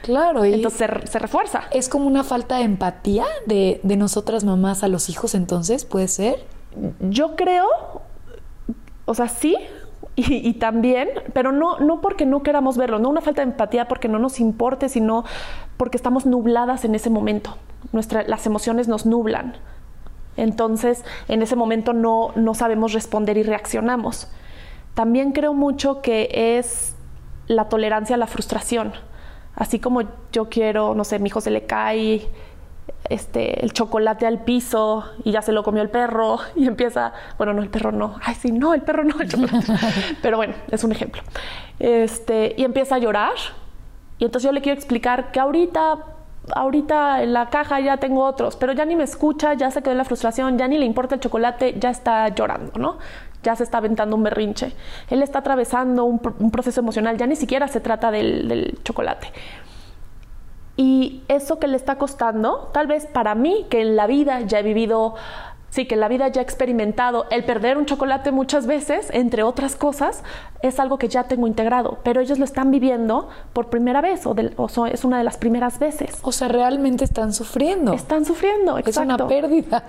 Claro, 0.01 0.45
y 0.45 0.53
Entonces 0.53 0.77
se, 0.77 0.87
re- 0.87 1.07
se 1.07 1.19
refuerza. 1.19 1.61
es 1.71 1.89
como 1.89 2.05
una 2.05 2.23
falta 2.23 2.57
de 2.57 2.63
empatía 2.63 3.25
de, 3.47 3.79
de 3.81 3.97
nosotras 3.97 4.43
mamás 4.43 4.83
a 4.83 4.87
los 4.87 5.09
hijos, 5.09 5.33
entonces, 5.33 5.85
¿puede 5.85 6.07
ser? 6.07 6.45
Yo 6.99 7.35
creo, 7.35 7.65
o 9.05 9.13
sea, 9.15 9.27
sí, 9.29 9.55
y, 10.15 10.47
y 10.47 10.53
también, 10.53 11.09
pero 11.33 11.51
no, 11.51 11.79
no 11.79 12.01
porque 12.01 12.25
no 12.25 12.43
queramos 12.43 12.77
verlo, 12.77 12.99
no 12.99 13.09
una 13.09 13.21
falta 13.21 13.41
de 13.43 13.51
empatía 13.51 13.87
porque 13.87 14.07
no 14.07 14.19
nos 14.19 14.39
importe, 14.39 14.89
sino 14.89 15.23
porque 15.77 15.97
estamos 15.97 16.25
nubladas 16.25 16.85
en 16.85 16.93
ese 16.95 17.09
momento. 17.09 17.57
Nuestra, 17.91 18.23
las 18.23 18.45
emociones 18.45 18.87
nos 18.87 19.05
nublan. 19.05 19.55
Entonces, 20.37 21.03
en 21.29 21.41
ese 21.41 21.55
momento 21.55 21.93
no, 21.93 22.31
no 22.35 22.53
sabemos 22.53 22.93
responder 22.93 23.37
y 23.37 23.43
reaccionamos. 23.43 24.27
También 24.93 25.31
creo 25.31 25.53
mucho 25.53 26.01
que 26.01 26.57
es 26.59 26.94
la 27.47 27.69
tolerancia 27.69 28.15
a 28.15 28.19
la 28.19 28.27
frustración. 28.27 28.94
Así 29.56 29.80
como 29.80 30.01
yo 30.31 30.50
quiero, 30.50 30.95
no 30.95 31.03
sé, 31.03 31.19
mi 31.19 31.27
hijo 31.27 31.42
se 31.42 31.51
le 31.51 31.65
cae 31.65 32.27
este, 33.09 33.63
el 33.63 33.71
chocolate 33.71 34.25
al 34.25 34.44
piso 34.44 35.06
y 35.24 35.31
ya 35.31 35.42
se 35.42 35.51
lo 35.51 35.63
comió 35.63 35.81
el 35.81 35.89
perro 35.89 36.39
y 36.56 36.67
empieza, 36.67 37.13
bueno, 37.38 37.53
no, 37.53 37.62
el 37.62 37.69
perro 37.69 37.91
no, 37.91 38.19
ay, 38.22 38.36
sí, 38.36 38.51
no, 38.51 38.74
el 38.74 38.81
perro 38.81 39.03
no, 39.03 39.19
el 39.22 39.29
chocolate. 39.29 39.74
Pero 40.22 40.38
bueno, 40.38 40.55
es 40.72 40.84
un 40.84 40.91
ejemplo. 40.91 41.22
Este, 41.79 42.55
y 42.58 42.63
empieza 42.63 42.96
a 42.96 42.98
llorar 43.00 43.34
y 44.17 44.25
entonces 44.25 44.48
yo 44.48 44.53
le 44.53 44.62
quiero 44.62 44.77
explicar 44.77 45.31
que 45.31 45.39
ahorita, 45.39 45.98
ahorita 46.53 47.24
en 47.24 47.34
la 47.34 47.50
caja 47.50 47.79
ya 47.79 47.98
tengo 47.98 48.24
otros, 48.24 48.55
pero 48.55 48.72
ya 48.72 48.86
ni 48.86 48.96
me 48.96 49.03
escucha, 49.03 49.53
ya 49.55 49.72
se 49.72 49.81
quedó 49.81 49.91
en 49.91 49.98
la 49.98 50.05
frustración, 50.05 50.58
ya 50.58 50.67
ni 50.67 50.77
le 50.77 50.86
importa 50.86 51.15
el 51.15 51.22
chocolate, 51.22 51.75
ya 51.77 51.89
está 51.89 52.29
llorando, 52.29 52.72
¿no? 52.79 52.98
Ya 53.45 53.55
se 53.55 53.63
está 53.63 53.77
aventando 53.77 54.15
un 54.15 54.23
berrinche. 54.23 54.73
Él 55.09 55.21
está 55.21 55.39
atravesando 55.39 56.03
un, 56.03 56.17
pro- 56.19 56.35
un 56.39 56.49
proceso 56.49 56.81
emocional, 56.81 57.15
ya 57.17 57.27
ni 57.27 57.35
siquiera 57.35 57.67
se 57.67 57.79
trata 57.79 58.09
del, 58.09 58.47
del 58.47 58.79
chocolate. 58.83 59.27
Y 60.77 61.21
eso 61.27 61.57
que 61.59 61.67
le 61.67 61.77
está 61.77 61.97
costando, 61.97 62.69
tal 62.73 62.87
vez 62.87 63.05
para 63.05 63.35
mí, 63.35 63.65
que 63.69 63.81
en 63.81 63.95
la 63.95 64.07
vida 64.07 64.41
ya 64.41 64.59
he 64.59 64.63
vivido, 64.63 65.15
sí, 65.75 65.86
que 65.86 65.96
la 65.98 66.08
vida 66.08 66.29
ya 66.29 66.39
he 66.39 66.44
experimentado 66.44 67.25
el 67.32 67.44
perder 67.44 67.77
un 67.77 67.86
chocolate 67.86 68.32
muchas 68.32 68.65
veces, 68.65 69.10
entre 69.12 69.44
otras 69.44 69.75
cosas, 69.75 70.24
es 70.62 70.79
algo 70.79 70.98
que 70.98 71.10
ya 71.10 71.25
tengo 71.25 71.48
integrado, 71.48 72.00
pero 72.03 72.22
ellos 72.22 72.39
lo 72.39 72.46
están 72.46 72.72
viviendo 72.72 73.27
por 73.53 73.67
primera 73.70 74.00
vez 74.01 74.25
o, 74.25 74.34
del- 74.34 74.53
o 74.55 74.70
so- 74.70 74.86
es 74.86 75.03
una 75.03 75.17
de 75.17 75.25
las 75.25 75.38
primeras 75.38 75.77
veces. 75.77 76.17
O 76.22 76.32
sea, 76.32 76.48
realmente 76.48 77.03
están 77.03 77.34
sufriendo. 77.34 77.94
Están 77.94 78.24
sufriendo, 78.24 78.77
es 78.77 78.96
una 78.98 79.15
exacto. 79.15 79.27
pérdida. 79.27 79.84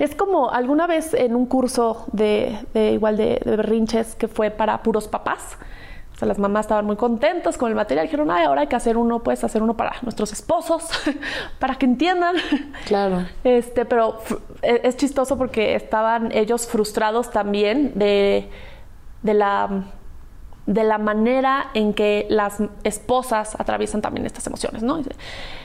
Es 0.00 0.14
como 0.16 0.50
alguna 0.50 0.88
vez 0.88 1.14
en 1.14 1.36
un 1.36 1.46
curso 1.46 2.06
de, 2.12 2.58
de 2.74 2.90
igual 2.92 3.16
de, 3.16 3.40
de 3.44 3.56
berrinches 3.56 4.16
que 4.16 4.26
fue 4.26 4.50
para 4.50 4.82
puros 4.82 5.06
papás. 5.06 5.56
O 6.20 6.22
sea, 6.22 6.28
las 6.28 6.38
mamás 6.38 6.66
estaban 6.66 6.84
muy 6.84 6.96
contentas 6.96 7.56
con 7.56 7.70
el 7.70 7.74
material. 7.74 8.04
Dijeron, 8.04 8.30
ay, 8.30 8.44
ahora 8.44 8.60
hay 8.60 8.66
que 8.66 8.76
hacer 8.76 8.98
uno, 8.98 9.22
puedes 9.22 9.42
hacer 9.42 9.62
uno 9.62 9.74
para 9.74 9.94
nuestros 10.02 10.34
esposos, 10.34 10.90
para 11.58 11.76
que 11.76 11.86
entiendan. 11.86 12.36
Claro. 12.84 13.24
Este, 13.42 13.86
pero 13.86 14.20
e- 14.60 14.82
es 14.84 14.98
chistoso 14.98 15.38
porque 15.38 15.74
estaban 15.74 16.30
ellos 16.32 16.66
frustrados 16.66 17.30
también 17.30 17.92
de, 17.94 18.50
de 19.22 19.32
la 19.32 19.84
de 20.66 20.84
la 20.84 20.98
manera 20.98 21.70
en 21.72 21.94
que 21.94 22.26
las 22.28 22.58
esposas 22.84 23.58
atraviesan 23.58 24.02
también 24.02 24.26
estas 24.26 24.46
emociones, 24.46 24.82
¿no? 24.82 25.02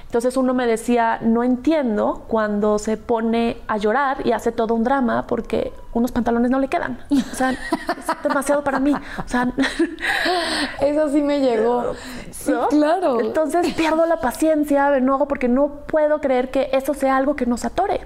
Entonces 0.05 0.37
uno 0.37 0.53
me 0.53 0.65
decía, 0.65 1.19
no 1.21 1.43
entiendo 1.43 2.23
cuando 2.27 2.79
se 2.79 2.95
pone 2.95 3.57
a 3.67 3.77
llorar 3.77 4.25
y 4.25 4.31
hace 4.31 4.51
todo 4.51 4.73
un 4.73 4.83
drama 4.83 5.27
porque 5.27 5.73
unos 5.93 6.11
pantalones 6.11 6.51
no 6.51 6.59
le 6.59 6.67
quedan. 6.67 6.99
O 7.11 7.35
sea, 7.35 7.51
es 7.51 8.23
demasiado 8.23 8.63
para 8.63 8.79
mí. 8.79 8.93
O 8.93 9.27
sea, 9.27 9.51
Eso 10.81 11.09
sí 11.09 11.21
me 11.21 11.41
llegó. 11.41 11.93
Sí, 12.31 12.51
¿no? 12.51 12.67
claro. 12.69 13.19
Entonces 13.19 13.73
pierdo 13.73 14.05
la 14.05 14.17
paciencia, 14.17 14.89
me 14.89 14.97
enojo 14.97 15.27
porque 15.27 15.47
no 15.47 15.81
puedo 15.87 16.21
creer 16.21 16.49
que 16.49 16.69
eso 16.71 16.93
sea 16.93 17.17
algo 17.17 17.35
que 17.35 17.45
nos 17.45 17.65
atore. 17.65 18.01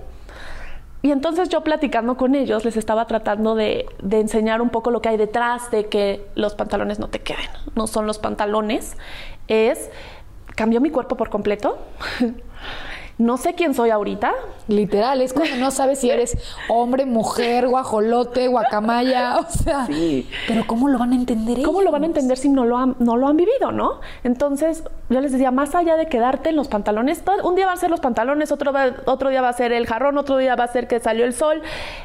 Y 1.02 1.12
entonces 1.12 1.48
yo 1.48 1.62
platicando 1.62 2.18
con 2.18 2.36
ellos 2.36 2.66
les 2.66 2.76
estaba 2.76 3.06
tratando 3.06 3.56
de, 3.56 3.86
de, 4.02 4.20
enseñar 4.20 4.62
un 4.62 4.70
poco 4.70 4.92
lo 4.92 5.02
que 5.02 5.10
hay 5.10 5.18
detrás 5.18 5.72
de 5.72 5.88
que 5.88 6.26
los 6.36 6.56
pantalones 6.56 7.00
no 7.00 7.08
te 7.08 7.20
queden. 7.20 7.50
No 7.76 7.88
son 7.88 8.06
los 8.06 8.20
pantalones, 8.20 8.98
es 9.48 9.90
cambió 10.60 10.82
mi 10.82 10.90
cuerpo 10.90 11.16
por 11.16 11.30
completo. 11.30 11.80
no 13.20 13.36
sé 13.36 13.54
quién 13.54 13.74
soy 13.74 13.90
ahorita. 13.90 14.34
Literal, 14.70 15.22
es 15.22 15.34
cuando 15.34 15.58
no 15.58 15.72
sabes 15.72 16.00
si 16.00 16.10
eres 16.10 16.38
hombre, 16.70 17.06
mujer, 17.06 17.68
guajolote, 17.68 18.48
guacamaya, 18.48 19.38
o 19.40 19.46
sea. 19.50 19.86
Sí. 19.88 20.30
Pero 20.48 20.66
¿cómo 20.66 20.88
lo 20.88 20.98
van 20.98 21.12
a 21.12 21.16
entender 21.16 21.62
¿Cómo 21.64 21.82
lo 21.82 21.92
van 21.92 22.04
a 22.04 22.06
entender 22.06 22.38
si 22.38 22.48
no 22.48 22.66
lo 22.66 22.78
han, 22.78 22.96
no 23.00 23.18
lo 23.18 23.28
han 23.28 23.36
vivido, 23.36 23.74
no? 23.74 24.00
Entonces, 24.24 24.86
yo 25.10 25.20
les 25.20 25.34
decía, 25.34 25.52
más 25.52 25.76
allá 25.76 25.98
de 25.98 26.08
quedarte 26.08 26.50
en 26.50 26.56
los 26.56 26.70
pantalones, 26.70 27.22
un 27.44 27.56
día 27.56 27.66
va 27.66 27.74
a 27.74 27.78
ser 27.78 27.90
los 27.90 28.00
pantalones, 28.00 28.54
otro, 28.54 28.72
otro 29.06 29.30
día 29.30 29.42
va 29.42 29.50
a 29.50 29.54
ser 29.54 29.74
el 29.74 29.86
jarrón, 29.86 30.18
otro 30.18 30.38
día 30.38 30.56
va 30.56 30.64
a 30.64 30.68
ser 30.68 30.88
que 30.88 31.02
salió 31.02 31.26
el 31.26 31.34
sol. 31.34 31.62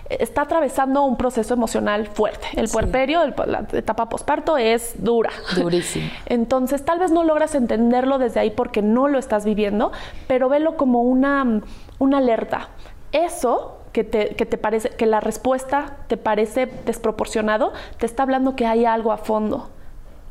Está 0.08 0.42
atravesando 0.42 1.04
un 1.04 1.16
proceso 1.16 1.54
emocional 1.54 2.08
fuerte. 2.08 2.48
El 2.56 2.68
puerperio, 2.68 3.20
la 3.46 3.66
etapa 3.72 4.08
posparto 4.08 4.58
es 4.58 4.96
dura. 4.98 5.30
Durísimo. 5.54 6.10
Entonces, 6.26 6.84
tal 6.84 6.98
vez 6.98 7.12
no 7.12 7.22
logras 7.22 7.54
entenderlo 7.54 8.18
desde 8.18 8.40
ahí 8.40 8.50
porque 8.50 8.82
no 8.82 9.06
lo 9.06 9.18
estás 9.18 9.44
viviendo, 9.44 9.92
pero 10.26 10.48
velo 10.48 10.76
como 10.76 11.03
una, 11.04 11.60
una 11.98 12.18
alerta. 12.18 12.68
Eso 13.12 13.78
que 13.92 14.04
te, 14.04 14.34
que 14.34 14.46
te, 14.46 14.58
parece, 14.58 14.90
que 14.90 15.06
la 15.06 15.20
respuesta 15.20 15.98
te 16.08 16.16
parece 16.16 16.66
desproporcionado, 16.66 17.72
te 17.98 18.06
está 18.06 18.24
hablando 18.24 18.56
que 18.56 18.66
hay 18.66 18.84
algo 18.84 19.12
a 19.12 19.18
fondo, 19.18 19.70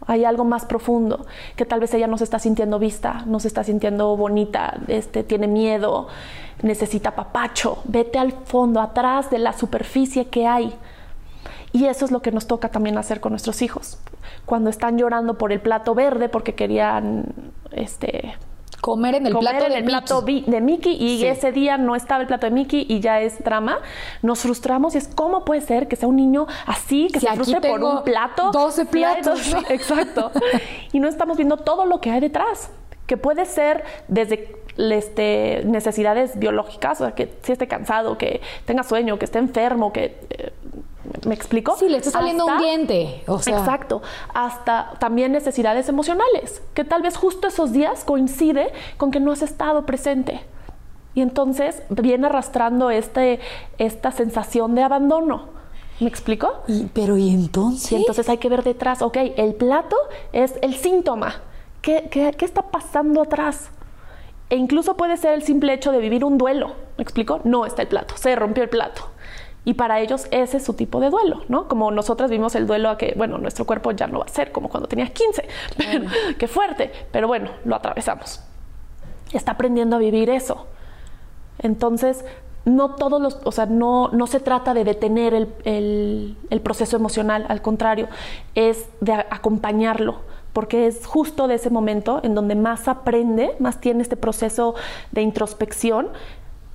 hay 0.06 0.26
algo 0.26 0.44
más 0.44 0.66
profundo, 0.66 1.26
que 1.56 1.66
tal 1.66 1.80
vez 1.80 1.94
ella 1.94 2.08
no 2.08 2.18
se 2.18 2.26
está 2.26 2.40
sintiendo 2.40 2.80
vista, 2.80 3.24
no 3.26 3.40
se 3.40 3.48
está 3.48 3.64
sintiendo 3.64 4.18
bonita, 4.18 4.82
este, 4.88 5.24
tiene 5.24 5.48
miedo, 5.48 6.08
necesita 6.62 7.12
papacho. 7.12 7.80
Vete 7.86 8.20
al 8.20 8.32
fondo, 8.32 8.82
atrás 8.82 9.30
de 9.30 9.40
la 9.40 9.54
superficie 9.54 10.28
que 10.28 10.46
hay. 10.46 10.74
Y 11.72 11.86
eso 11.86 12.06
es 12.06 12.12
lo 12.12 12.22
que 12.22 12.32
nos 12.32 12.48
toca 12.48 12.70
también 12.70 12.98
hacer 12.98 13.20
con 13.20 13.32
nuestros 13.32 13.62
hijos. 13.62 13.98
Cuando 14.46 14.70
están 14.70 14.98
llorando 14.98 15.38
por 15.38 15.52
el 15.52 15.60
plato 15.60 15.96
verde 15.96 16.30
porque 16.30 16.54
querían 16.54 17.34
este, 17.72 18.36
comer 18.84 19.16
en 19.16 19.26
el 19.26 19.38
plato, 19.38 19.70
de, 19.70 19.82
plato 19.82 20.22
de 20.22 20.60
Mickey 20.60 20.94
y 21.00 21.26
ese 21.26 21.54
día 21.54 21.78
no 21.78 21.96
estaba 21.96 22.20
el 22.20 22.28
plato 22.28 22.48
de 22.48 22.52
Mickey 22.52 22.86
y 22.90 23.00
ya 23.00 23.22
es 23.22 23.42
drama, 23.42 23.80
nos 24.22 24.42
frustramos 24.42 24.94
y 24.94 24.98
es 24.98 25.08
cómo 25.08 25.46
puede 25.46 25.62
ser 25.62 25.88
que 25.88 25.96
sea 25.96 26.10
un 26.10 26.18
niño 26.18 26.48
así, 26.66 27.08
que 27.08 27.22
se 27.22 27.32
frustre 27.32 27.62
por 27.62 27.82
un 27.82 28.04
plato. 28.04 28.52
12 28.52 28.86
platos. 28.88 29.56
exacto. 29.70 30.32
y 30.92 31.00
no 31.00 31.08
estamos 31.08 31.38
viendo 31.38 31.56
todo 31.56 31.86
lo 31.86 32.02
que 32.02 32.12
hay 32.12 32.20
detrás, 32.20 32.72
que 33.08 33.16
puede 33.16 33.46
ser 33.46 33.86
desde 34.10 34.54
este, 34.76 35.62
necesidades 35.64 36.38
biológicas, 36.38 37.00
o 37.00 37.06
sea, 37.06 37.16
que 37.16 37.34
si 37.42 37.54
esté 37.54 37.70
cansado, 37.70 38.18
que 38.18 38.42
tenga 38.66 38.84
sueño, 38.84 39.18
que 39.18 39.24
esté 39.24 39.40
enfermo, 39.40 39.94
que 39.94 40.18
eh, 40.30 40.52
¿Me 41.26 41.36
explico? 41.36 41.76
Sí, 41.78 41.90
le 41.90 41.98
está 41.98 42.12
saliendo 42.12 42.46
un 42.46 42.58
diente. 42.58 43.24
Exacto. 43.28 44.02
Hasta 44.34 44.94
también 45.00 45.32
necesidades 45.32 45.90
emocionales, 45.90 46.62
que 46.74 46.84
tal 46.84 47.02
vez 47.02 47.18
justo 47.18 47.48
esos 47.48 47.72
días 47.72 48.04
coincide 48.04 48.72
con 48.98 49.12
que 49.12 49.20
no 49.20 49.32
has 49.32 49.42
estado 49.42 49.86
presente. 49.86 50.42
Y 51.16 51.22
entonces 51.22 51.84
viene 51.90 52.28
arrastrando 52.28 52.90
este, 52.90 53.40
esta 53.78 54.12
sensación 54.12 54.76
de 54.76 54.84
abandono. 54.84 55.50
¿Me 56.00 56.08
explico? 56.08 56.64
pero 56.94 57.18
¿y 57.18 57.30
entonces? 57.30 57.92
Y 57.92 57.96
entonces 57.96 58.28
hay 58.28 58.38
que 58.38 58.50
ver 58.50 58.64
detrás, 58.64 59.02
ok, 59.02 59.18
el 59.38 59.54
plato 59.54 59.96
es 60.32 60.56
el 60.62 60.76
síntoma. 60.76 61.36
¿Qué, 61.82 62.08
qué, 62.10 62.34
qué 62.36 62.46
está 62.46 62.64
pasando 62.64 63.22
atrás? 63.22 63.70
E 64.50 64.56
incluso 64.56 64.98
puede 64.98 65.18
ser 65.18 65.34
el 65.34 65.44
simple 65.44 65.74
hecho 65.74 65.92
de 65.92 66.00
vivir 66.00 66.26
un 66.26 66.38
duelo. 66.38 66.74
¿Me 66.98 67.04
explico? 67.04 67.42
No 67.44 67.66
está 67.66 67.84
el 67.84 67.88
plato, 67.88 68.16
se 68.18 68.36
rompió 68.36 68.64
el 68.64 68.70
plato. 68.70 69.13
Y 69.66 69.76
para 69.76 70.00
ellos 70.02 70.28
ese 70.32 70.58
es 70.58 70.66
su 70.66 70.74
tipo 70.74 71.00
de 71.00 71.10
duelo, 71.10 71.44
¿no? 71.48 71.68
Como 71.68 71.90
nosotras 71.92 72.30
vimos 72.30 72.56
el 72.56 72.68
duelo 72.68 72.90
a 72.90 72.98
que, 72.98 73.14
bueno, 73.16 73.38
nuestro 73.38 73.66
cuerpo 73.66 73.92
ya 73.92 74.08
no 74.08 74.20
va 74.20 74.26
a 74.26 74.30
ser 74.30 74.52
como 74.52 74.70
cuando 74.70 74.88
tenías 74.88 75.10
15, 75.12 75.48
qué 76.38 76.48
fuerte, 76.48 76.92
pero 77.12 77.28
bueno, 77.28 77.52
lo 77.64 77.76
atravesamos. 77.76 78.42
Está 79.32 79.54
aprendiendo 79.54 79.96
a 79.96 80.00
vivir 80.00 80.30
eso. 80.30 80.68
Entonces, 81.60 82.26
no 82.66 82.96
todos 82.96 83.22
los, 83.22 83.40
o 83.44 83.52
sea, 83.52 83.66
no, 83.66 84.10
no 84.10 84.28
se 84.28 84.40
trata 84.40 84.74
de 84.74 84.84
detener 84.84 85.34
el, 85.34 86.38
el 86.50 86.62
proceso 86.62 86.98
emocional, 86.98 87.46
al 87.48 87.62
contrario, 87.62 88.08
es 88.56 88.88
de 89.02 89.14
acompañarlo, 89.14 90.22
porque 90.52 90.88
es 90.88 91.06
justo 91.06 91.48
de 91.48 91.56
ese 91.56 91.70
momento 91.70 92.20
en 92.24 92.36
donde 92.36 92.56
más 92.56 92.88
aprende, 92.88 93.56
más 93.60 93.80
tiene 93.82 94.02
este 94.02 94.18
proceso 94.18 94.76
de 95.12 95.22
introspección 95.22 96.10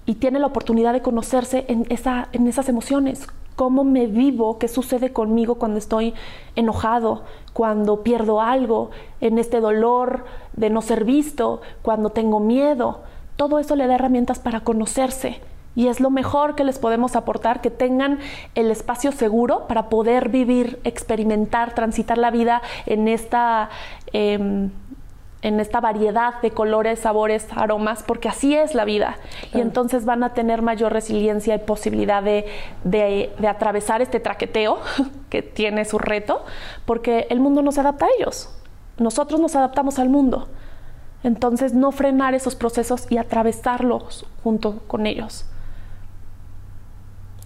y 0.09 0.15
tiene 0.15 0.39
la 0.39 0.47
oportunidad 0.47 0.95
de 0.95 1.03
conocerse 1.03 1.67
en, 1.69 1.85
esa, 1.91 2.29
en 2.33 2.47
esas 2.47 2.71
emociones. 2.71 3.27
¿Cómo 3.57 3.85
me 3.85 4.07
vivo? 4.07 4.59
¿Qué 4.59 4.67
sucede 4.67 5.13
conmigo 5.13 5.57
cuando 5.57 5.79
estoy 5.79 6.15
enojado? 6.57 7.25
Cuando 7.53 8.03
pierdo 8.03 8.41
algo, 8.41 8.91
en 9.21 9.39
este 9.39 9.61
dolor 9.61 10.25
de 10.55 10.71
no 10.71 10.81
ser 10.81 11.05
visto, 11.05 11.61
cuando 11.83 12.09
tengo 12.09 12.41
miedo. 12.41 13.01
Todo 13.37 13.59
eso 13.59 13.77
le 13.77 13.87
da 13.87 13.97
herramientas 13.97 14.39
para 14.39 14.61
conocerse. 14.61 15.43
Y 15.77 15.89
es 15.89 16.01
lo 16.01 16.09
mejor 16.09 16.55
que 16.55 16.65
les 16.65 16.79
podemos 16.79 17.15
aportar, 17.15 17.61
que 17.61 17.71
tengan 17.71 18.19
el 18.55 18.71
espacio 18.71 19.13
seguro 19.13 19.67
para 19.69 19.91
poder 19.91 20.31
vivir, 20.31 20.81
experimentar, 20.85 21.75
transitar 21.75 22.17
la 22.17 22.31
vida 22.31 22.63
en 22.87 23.09
esta... 23.09 23.69
Em, 24.15 24.71
en 25.43 25.61
esta 25.61 25.81
variedad 25.81 26.41
de 26.43 26.51
colores, 26.51 26.99
sabores, 27.01 27.47
aromas, 27.55 28.03
porque 28.03 28.29
así 28.29 28.55
es 28.55 28.75
la 28.75 28.85
vida. 28.85 29.19
Y 29.55 29.61
entonces 29.61 30.05
van 30.05 30.25
a 30.25 30.35
tener 30.35 30.63
mayor 30.63 30.93
resiliencia 30.93 31.55
y 31.55 31.59
posibilidad 31.59 32.23
de, 32.23 32.47
de, 32.85 33.31
atravesar 33.49 34.03
este 34.03 34.19
traqueteo 34.19 34.79
que 35.31 35.43
tiene 35.43 35.85
su 35.85 35.99
reto, 35.99 36.45
porque 36.85 37.27
el 37.31 37.41
mundo 37.41 37.63
no 37.63 37.71
se 37.71 37.81
adapta 37.81 38.07
a 38.07 38.09
ellos. 38.19 38.51
Nosotros 38.99 39.41
nos 39.41 39.55
adaptamos 39.55 39.99
al 39.99 40.09
mundo. 40.09 40.49
Entonces 41.23 41.73
no 41.73 41.93
frenar 41.93 42.35
esos 42.35 42.55
procesos 42.55 43.07
y 43.11 43.19
atravesarlos 43.19 44.27
junto 44.43 44.81
con 44.87 45.07
ellos. 45.07 45.45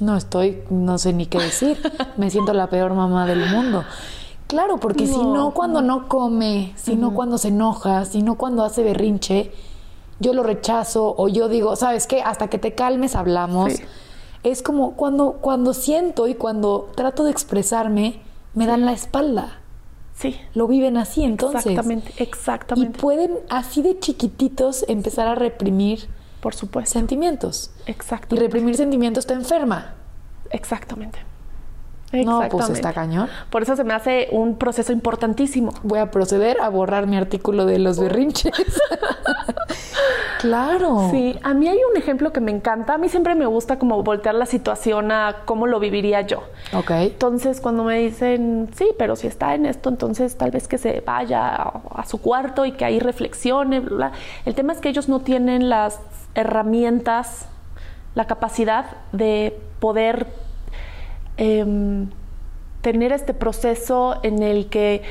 No 0.01 0.17
estoy, 0.17 0.63
no 0.71 0.99
sé 0.99 1.13
ni 1.13 1.27
qué 1.27 1.39
decir. 1.39 1.79
Me 2.17 2.31
siento 2.31 2.53
la 2.55 2.69
peor 2.69 2.95
mamá 2.95 3.27
del 3.27 3.51
mundo. 3.51 3.85
Claro, 4.47 4.79
porque 4.79 5.07
si 5.07 5.17
no 5.17 5.53
cuando 5.55 5.81
no 5.81 6.09
come, 6.09 6.73
si 6.77 6.97
no 6.97 7.15
cuando 7.15 7.39
se 7.39 7.49
enoja, 7.49 8.05
si 8.05 8.23
no 8.23 8.37
cuando 8.37 8.65
hace 8.65 8.83
berrinche, 8.83 9.53
yo 10.21 10.35
lo 10.35 10.43
rechazo 10.43 11.15
o 11.17 11.29
yo 11.29 11.49
digo, 11.49 11.75
¿sabes 11.77 12.07
qué? 12.07 12.23
Hasta 12.23 12.49
que 12.49 12.59
te 12.59 12.75
calmes 12.75 13.15
hablamos. 13.15 13.75
Es 14.43 14.63
como 14.63 14.93
cuando, 14.93 15.39
cuando 15.41 15.73
siento 15.73 16.29
y 16.29 16.35
cuando 16.35 16.91
trato 16.95 17.25
de 17.25 17.31
expresarme, 17.31 18.21
me 18.55 18.67
dan 18.67 18.85
la 18.85 18.93
espalda. 18.93 19.61
Sí. 20.15 20.37
Lo 20.55 20.69
viven 20.69 20.97
así 20.97 21.25
entonces. 21.25 21.67
Exactamente, 21.67 22.13
exactamente. 22.23 22.99
Y 22.99 23.01
pueden 23.01 23.39
así 23.49 23.83
de 23.83 23.99
chiquititos 23.99 24.85
empezar 24.89 25.27
a 25.27 25.35
reprimir 25.35 26.09
por 26.41 26.55
supuesto 26.55 26.99
sentimientos. 26.99 27.71
Exacto. 27.87 28.35
Y 28.35 28.39
reprimir 28.39 28.77
sentimientos 28.77 29.27
te 29.27 29.33
enferma. 29.33 29.95
Exactamente. 30.51 31.21
No, 32.13 32.47
pues 32.51 32.69
está 32.69 32.93
cañón. 32.93 33.29
Por 33.49 33.63
eso 33.63 33.75
se 33.75 33.85
me 33.85 33.95
hace 33.95 34.29
un 34.33 34.57
proceso 34.57 34.93
importantísimo. 34.93 35.73
Voy 35.83 35.99
a 35.99 36.11
proceder 36.11 36.61
a 36.61 36.69
borrar 36.69 37.07
mi 37.07 37.17
artículo 37.17 37.65
de 37.65 37.79
los 37.79 37.99
berrinches. 37.99 38.53
claro. 40.41 41.09
Sí, 41.11 41.39
a 41.43 41.55
mí 41.55 41.69
hay 41.69 41.79
un 41.91 41.97
ejemplo 41.97 42.33
que 42.33 42.41
me 42.41 42.51
encanta. 42.51 42.95
A 42.95 42.99
mí 42.99 43.09
siempre 43.09 43.35
me 43.35 43.47
gusta 43.47 43.79
como 43.79 44.03
voltear 44.03 44.35
la 44.35 44.45
situación 44.45 45.11
a 45.11 45.37
cómo 45.47 45.67
lo 45.67 45.81
viviría 45.81 46.21
yo. 46.21 46.43
Ok. 46.75 46.91
Entonces, 46.91 47.63
cuando 47.63 47.85
me 47.85 47.99
dicen, 47.99 48.69
sí, 48.75 48.89
pero 48.99 49.17
si 49.17 49.27
está 49.27 49.55
en 49.55 49.65
esto, 49.65 49.89
entonces 49.89 50.37
tal 50.37 50.51
vez 50.51 50.69
que 50.69 50.77
se 50.77 51.01
vaya 51.01 51.55
a, 51.55 52.05
su 52.07 52.21
cuarto 52.21 52.67
y 52.67 52.73
que 52.73 52.85
ahí 52.85 52.99
reflexione. 52.99 53.81
Bla, 53.81 54.13
El 54.45 54.55
tema 54.55 54.75
es 54.75 54.81
que 54.81 54.91
ellos 54.91 55.09
no 55.09 55.21
tienen 55.21 55.71
las 55.71 55.99
herramientas, 56.35 57.47
la 58.15 58.27
capacidad 58.27 58.97
de 59.13 59.59
poder 59.81 60.27
Em, 61.37 62.09
tener 62.83 63.13
este 63.13 63.33
proceso 63.33 64.19
en 64.23 64.43
el 64.43 64.67
que 64.67 65.03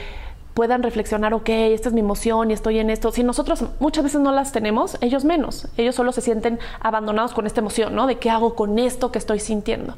puedan 0.53 0.83
reflexionar, 0.83 1.33
ok, 1.33 1.49
esta 1.49 1.89
es 1.89 1.93
mi 1.93 2.01
emoción 2.01 2.51
y 2.51 2.53
estoy 2.53 2.79
en 2.79 2.89
esto. 2.89 3.11
Si 3.11 3.23
nosotros 3.23 3.65
muchas 3.79 4.03
veces 4.03 4.19
no 4.21 4.31
las 4.31 4.51
tenemos, 4.51 4.97
ellos 5.01 5.23
menos. 5.23 5.67
Ellos 5.77 5.95
solo 5.95 6.11
se 6.11 6.21
sienten 6.21 6.59
abandonados 6.81 7.33
con 7.33 7.47
esta 7.47 7.61
emoción, 7.61 7.95
¿no? 7.95 8.07
De 8.07 8.17
qué 8.17 8.29
hago 8.29 8.55
con 8.55 8.77
esto 8.77 9.11
que 9.11 9.17
estoy 9.17 9.39
sintiendo. 9.39 9.95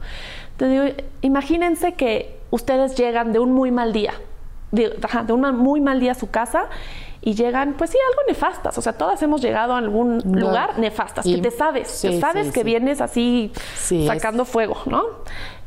Imagínense 1.22 1.94
que 1.94 2.38
ustedes 2.52 2.96
llegan 2.96 3.34
de 3.34 3.40
un 3.40 3.52
muy 3.52 3.72
mal 3.72 3.92
día, 3.92 4.14
de, 4.72 4.96
de 5.26 5.34
un 5.34 5.58
muy 5.58 5.82
mal 5.82 6.00
día 6.00 6.12
a 6.12 6.16
su 6.16 6.30
casa 6.30 6.68
y 7.26 7.36
llegan, 7.36 7.76
pues 7.78 7.90
sí, 7.90 7.98
algo 8.10 8.22
nefastas. 8.28 8.78
O 8.78 8.82
sea, 8.82 8.94
todas 8.94 9.22
hemos 9.24 9.42
llegado 9.42 9.74
a 9.74 9.78
algún 9.78 10.18
lugar 10.26 10.78
nefastas, 10.78 11.26
que 11.26 11.38
te 11.38 11.52
sabes, 11.52 12.02
te 12.02 12.20
sabes 12.20 12.52
que 12.52 12.64
vienes 12.66 13.00
así 13.00 13.54
sacando 14.08 14.44
fuego, 14.44 14.78
¿no? 14.86 15.04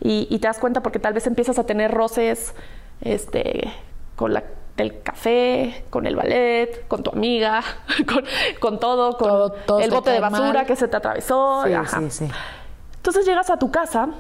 Y, 0.00 0.38
te 0.38 0.46
das 0.46 0.58
cuenta 0.58 0.82
porque 0.82 0.98
tal 0.98 1.14
vez 1.14 1.26
empiezas 1.26 1.58
a 1.58 1.64
tener 1.64 1.90
roces 1.92 2.54
este, 3.00 3.72
con 4.16 4.34
la 4.34 4.44
del 4.76 5.00
café, 5.02 5.86
con 5.88 6.06
el 6.06 6.14
ballet, 6.16 6.86
con 6.88 7.02
tu 7.02 7.10
amiga, 7.10 7.62
con, 8.60 8.78
todo, 8.78 9.16
con 9.16 9.80
el 9.80 9.90
bote 9.90 10.10
de 10.10 10.20
basura 10.20 10.66
que 10.66 10.76
se 10.76 10.88
te 10.88 10.96
atravesó. 10.96 11.62
Entonces 12.96 13.24
llegas 13.24 13.48
a 13.48 13.58
tu 13.58 13.70
casa 13.70 14.10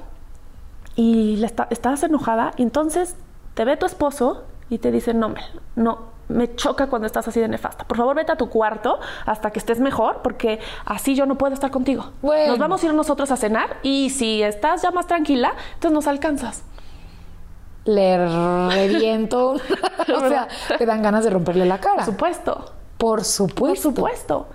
y 0.94 1.44
está- 1.44 1.68
estás 1.68 2.02
enojada 2.02 2.52
y 2.56 2.62
entonces 2.62 3.16
te 3.52 3.66
ve 3.66 3.76
tu 3.76 3.84
esposo 3.84 4.44
y 4.70 4.78
te 4.78 4.90
dice, 4.90 5.12
no, 5.12 5.28
Mel, 5.28 5.44
no, 5.74 6.15
me 6.28 6.54
choca 6.54 6.88
cuando 6.88 7.06
estás 7.06 7.28
así 7.28 7.40
de 7.40 7.48
nefasta. 7.48 7.84
Por 7.84 7.96
favor, 7.96 8.16
vete 8.16 8.32
a 8.32 8.36
tu 8.36 8.48
cuarto 8.48 8.98
hasta 9.24 9.50
que 9.50 9.58
estés 9.58 9.80
mejor 9.80 10.20
porque 10.22 10.60
así 10.84 11.14
yo 11.14 11.26
no 11.26 11.36
puedo 11.36 11.54
estar 11.54 11.70
contigo. 11.70 12.12
Bueno. 12.22 12.52
Nos 12.52 12.58
vamos 12.58 12.82
a 12.82 12.86
ir 12.86 12.94
nosotros 12.94 13.30
a 13.30 13.36
cenar 13.36 13.78
y 13.82 14.10
si 14.10 14.42
estás 14.42 14.82
ya 14.82 14.90
más 14.90 15.06
tranquila, 15.06 15.54
entonces 15.74 15.92
nos 15.92 16.06
alcanzas. 16.06 16.64
Le 17.84 18.18
reviento. 18.68 19.52
o 20.14 20.28
sea, 20.28 20.48
te 20.76 20.86
dan 20.86 21.02
ganas 21.02 21.24
de 21.24 21.30
romperle 21.30 21.64
la 21.66 21.78
cara. 21.78 21.96
Por 21.96 22.04
supuesto. 22.04 22.72
Por 22.98 23.18
Por 23.18 23.24
supuesto. 23.24 23.90
supuesto. 23.90 24.46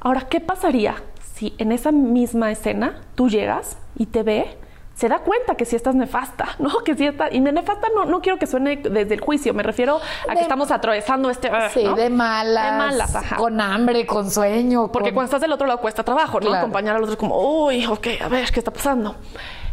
Ahora, 0.00 0.22
¿qué 0.28 0.40
pasaría 0.40 0.96
si 1.34 1.54
en 1.58 1.72
esa 1.72 1.90
misma 1.90 2.50
escena 2.50 3.00
tú 3.14 3.28
llegas 3.28 3.78
y 3.96 4.06
te 4.06 4.22
ve, 4.22 4.58
se 4.94 5.08
da 5.08 5.20
cuenta 5.20 5.54
que 5.54 5.64
sí 5.64 5.74
estás 5.76 5.94
nefasta, 5.94 6.48
¿no? 6.58 6.78
Que 6.84 6.94
sí 6.94 7.06
está. 7.06 7.32
Y 7.32 7.40
nefasta 7.40 7.88
no, 7.94 8.04
no 8.04 8.20
quiero 8.20 8.38
que 8.38 8.46
suene 8.46 8.76
desde 8.76 9.14
el 9.14 9.20
juicio, 9.20 9.54
me 9.54 9.62
refiero 9.62 9.96
a 9.96 10.28
que 10.32 10.36
De- 10.36 10.40
estamos 10.42 10.70
atravesando 10.70 11.30
este. 11.30 11.48
ah, 11.48 11.70
Sí, 11.70 11.84
¿no? 11.84 11.94
de 11.94 12.10
malas. 12.10 12.72
De 12.72 12.78
malas, 12.78 13.14
ajá. 13.16 13.36
Con 13.36 13.60
hambre, 13.60 14.06
con 14.06 14.30
sueño. 14.30 14.90
Porque 14.92 15.08
con- 15.10 15.14
cuando 15.14 15.26
estás 15.28 15.40
del 15.40 15.52
otro 15.52 15.66
lado 15.66 15.80
cuesta 15.80 16.02
trabajo, 16.04 16.40
¿no? 16.40 16.46
Claro. 16.48 16.58
Acompañar 16.58 16.96
al 16.96 17.02
otro 17.04 17.16
como, 17.16 17.64
uy, 17.66 17.86
ok, 17.86 18.06
a 18.22 18.28
ver, 18.28 18.50
¿qué 18.52 18.60
está 18.60 18.70
pasando? 18.70 19.16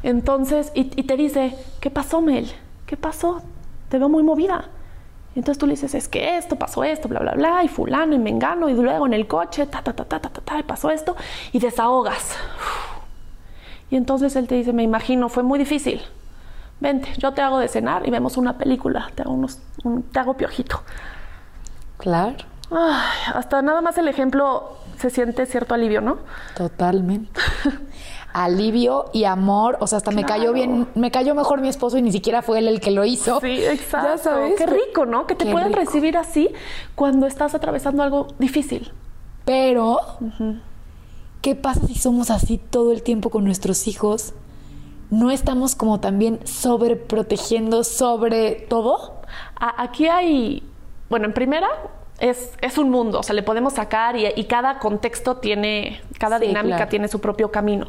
Entonces, 0.04 0.72
y, 0.76 0.92
y 1.00 1.04
te 1.04 1.16
dice, 1.18 1.56
¿qué 1.82 1.90
pasó, 1.90 2.22
Mel? 2.22 2.52
¿Qué 2.86 2.96
pasó? 2.98 3.42
Te 3.90 3.98
veo 4.00 4.10
muy 4.10 4.24
movida. 4.24 4.70
Entonces 5.36 5.58
tú 5.60 5.68
le 5.68 5.74
dices, 5.74 5.94
es 5.94 6.08
que 6.08 6.38
esto, 6.38 6.56
pasó 6.56 6.84
esto, 6.84 7.08
bla, 7.08 7.20
bla, 7.20 7.34
bla, 7.34 7.64
y 7.64 7.68
fulano, 7.68 8.16
y 8.16 8.20
mengano, 8.20 8.68
y 8.68 8.74
luego 8.74 9.06
en 9.06 9.14
el 9.14 9.28
coche, 9.28 9.68
ta, 9.68 9.82
ta, 9.82 9.94
ta, 9.94 10.04
ta, 10.06 10.20
ta, 10.20 10.30
ta, 10.30 10.42
ta, 10.42 10.60
y 10.60 10.64
pasó 10.64 10.90
esto, 10.90 11.16
y 11.52 11.60
desahogas. 11.60 12.36
Y 13.92 13.96
entonces 13.96 14.36
él 14.36 14.48
te 14.48 14.56
dice, 14.56 14.74
me 14.74 14.84
imagino, 14.84 15.30
fue 15.30 15.44
muy 15.44 15.58
difícil. 15.60 16.02
Vente, 16.80 17.10
yo 17.18 17.34
te 17.34 17.42
hago 17.42 17.60
de 17.60 17.68
cenar 17.68 18.08
y 18.08 18.12
vemos 18.12 18.38
una 18.38 18.58
película, 18.58 19.10
te 19.16 19.24
hago, 19.24 19.34
unos, 19.34 19.60
un- 19.84 20.04
te 20.04 20.20
hago 20.20 20.36
piojito. 20.36 20.82
Claro, 21.98 22.36
Ay, 22.72 23.34
hasta 23.34 23.62
nada 23.64 23.82
más 23.82 23.98
el 23.98 24.08
ejemplo 24.08 24.78
se 25.00 25.10
siente 25.10 25.46
cierto 25.48 25.74
alivio, 25.74 26.02
¿no? 26.02 26.20
totalmente. 26.56 27.42
Alivio 28.34 29.06
y 29.12 29.24
amor. 29.24 29.78
O 29.80 29.88
sea, 29.88 29.98
hasta 29.98 30.12
me 30.12 30.24
cayó 30.24 30.54
bien, 30.54 30.88
me 30.94 31.10
cayó 31.10 31.34
mejor 31.34 31.62
mi 31.62 31.68
esposo 31.68 31.98
y 31.98 32.04
ni 32.04 32.12
siquiera 32.12 32.44
fue 32.44 32.60
él 32.60 32.68
el 32.68 32.80
que 32.80 32.92
lo 32.92 33.04
hizo. 33.06 33.40
Sí, 33.42 33.64
exacto. 33.66 34.08
Ya 34.08 34.18
sabes. 34.20 34.54
Qué 34.56 34.68
rico, 34.68 35.08
¿no? 35.08 35.26
Que 35.26 35.34
te 35.34 35.46
Qué 35.46 35.52
puedan 35.52 35.70
rico. 35.70 35.80
recibir 35.80 36.16
así 36.16 36.48
cuando 36.94 37.26
estás 37.26 37.56
atravesando 37.56 38.04
algo 38.04 38.28
difícil. 38.38 38.92
Pero, 39.46 40.00
¿qué 41.42 41.56
pasa 41.56 41.88
si 41.88 41.96
somos 41.96 42.30
así 42.32 42.58
todo 42.58 42.92
el 42.92 43.04
tiempo 43.04 43.30
con 43.30 43.44
nuestros 43.46 43.88
hijos? 43.88 44.34
¿No 45.10 45.32
estamos 45.32 45.76
como 45.76 46.00
también 46.00 46.40
sobreprotegiendo 46.46 47.84
sobre 47.84 48.52
todo? 48.52 49.22
Aquí 49.56 50.08
hay, 50.08 50.64
bueno, 51.10 51.26
en 51.26 51.34
primera 51.34 51.68
es, 52.20 52.52
es 52.62 52.78
un 52.78 52.90
mundo, 52.90 53.20
o 53.20 53.24
sea, 53.24 53.34
le 53.34 53.44
podemos 53.44 53.74
sacar 53.74 54.16
y, 54.16 54.28
y 54.36 54.44
cada 54.46 54.80
contexto 54.80 55.38
tiene, 55.38 56.02
cada 56.20 56.40
Sí, 56.40 56.48
dinámica 56.48 56.76
claro. 56.78 56.90
tiene 56.90 57.08
su 57.08 57.20
propio 57.22 57.52
camino. 57.52 57.88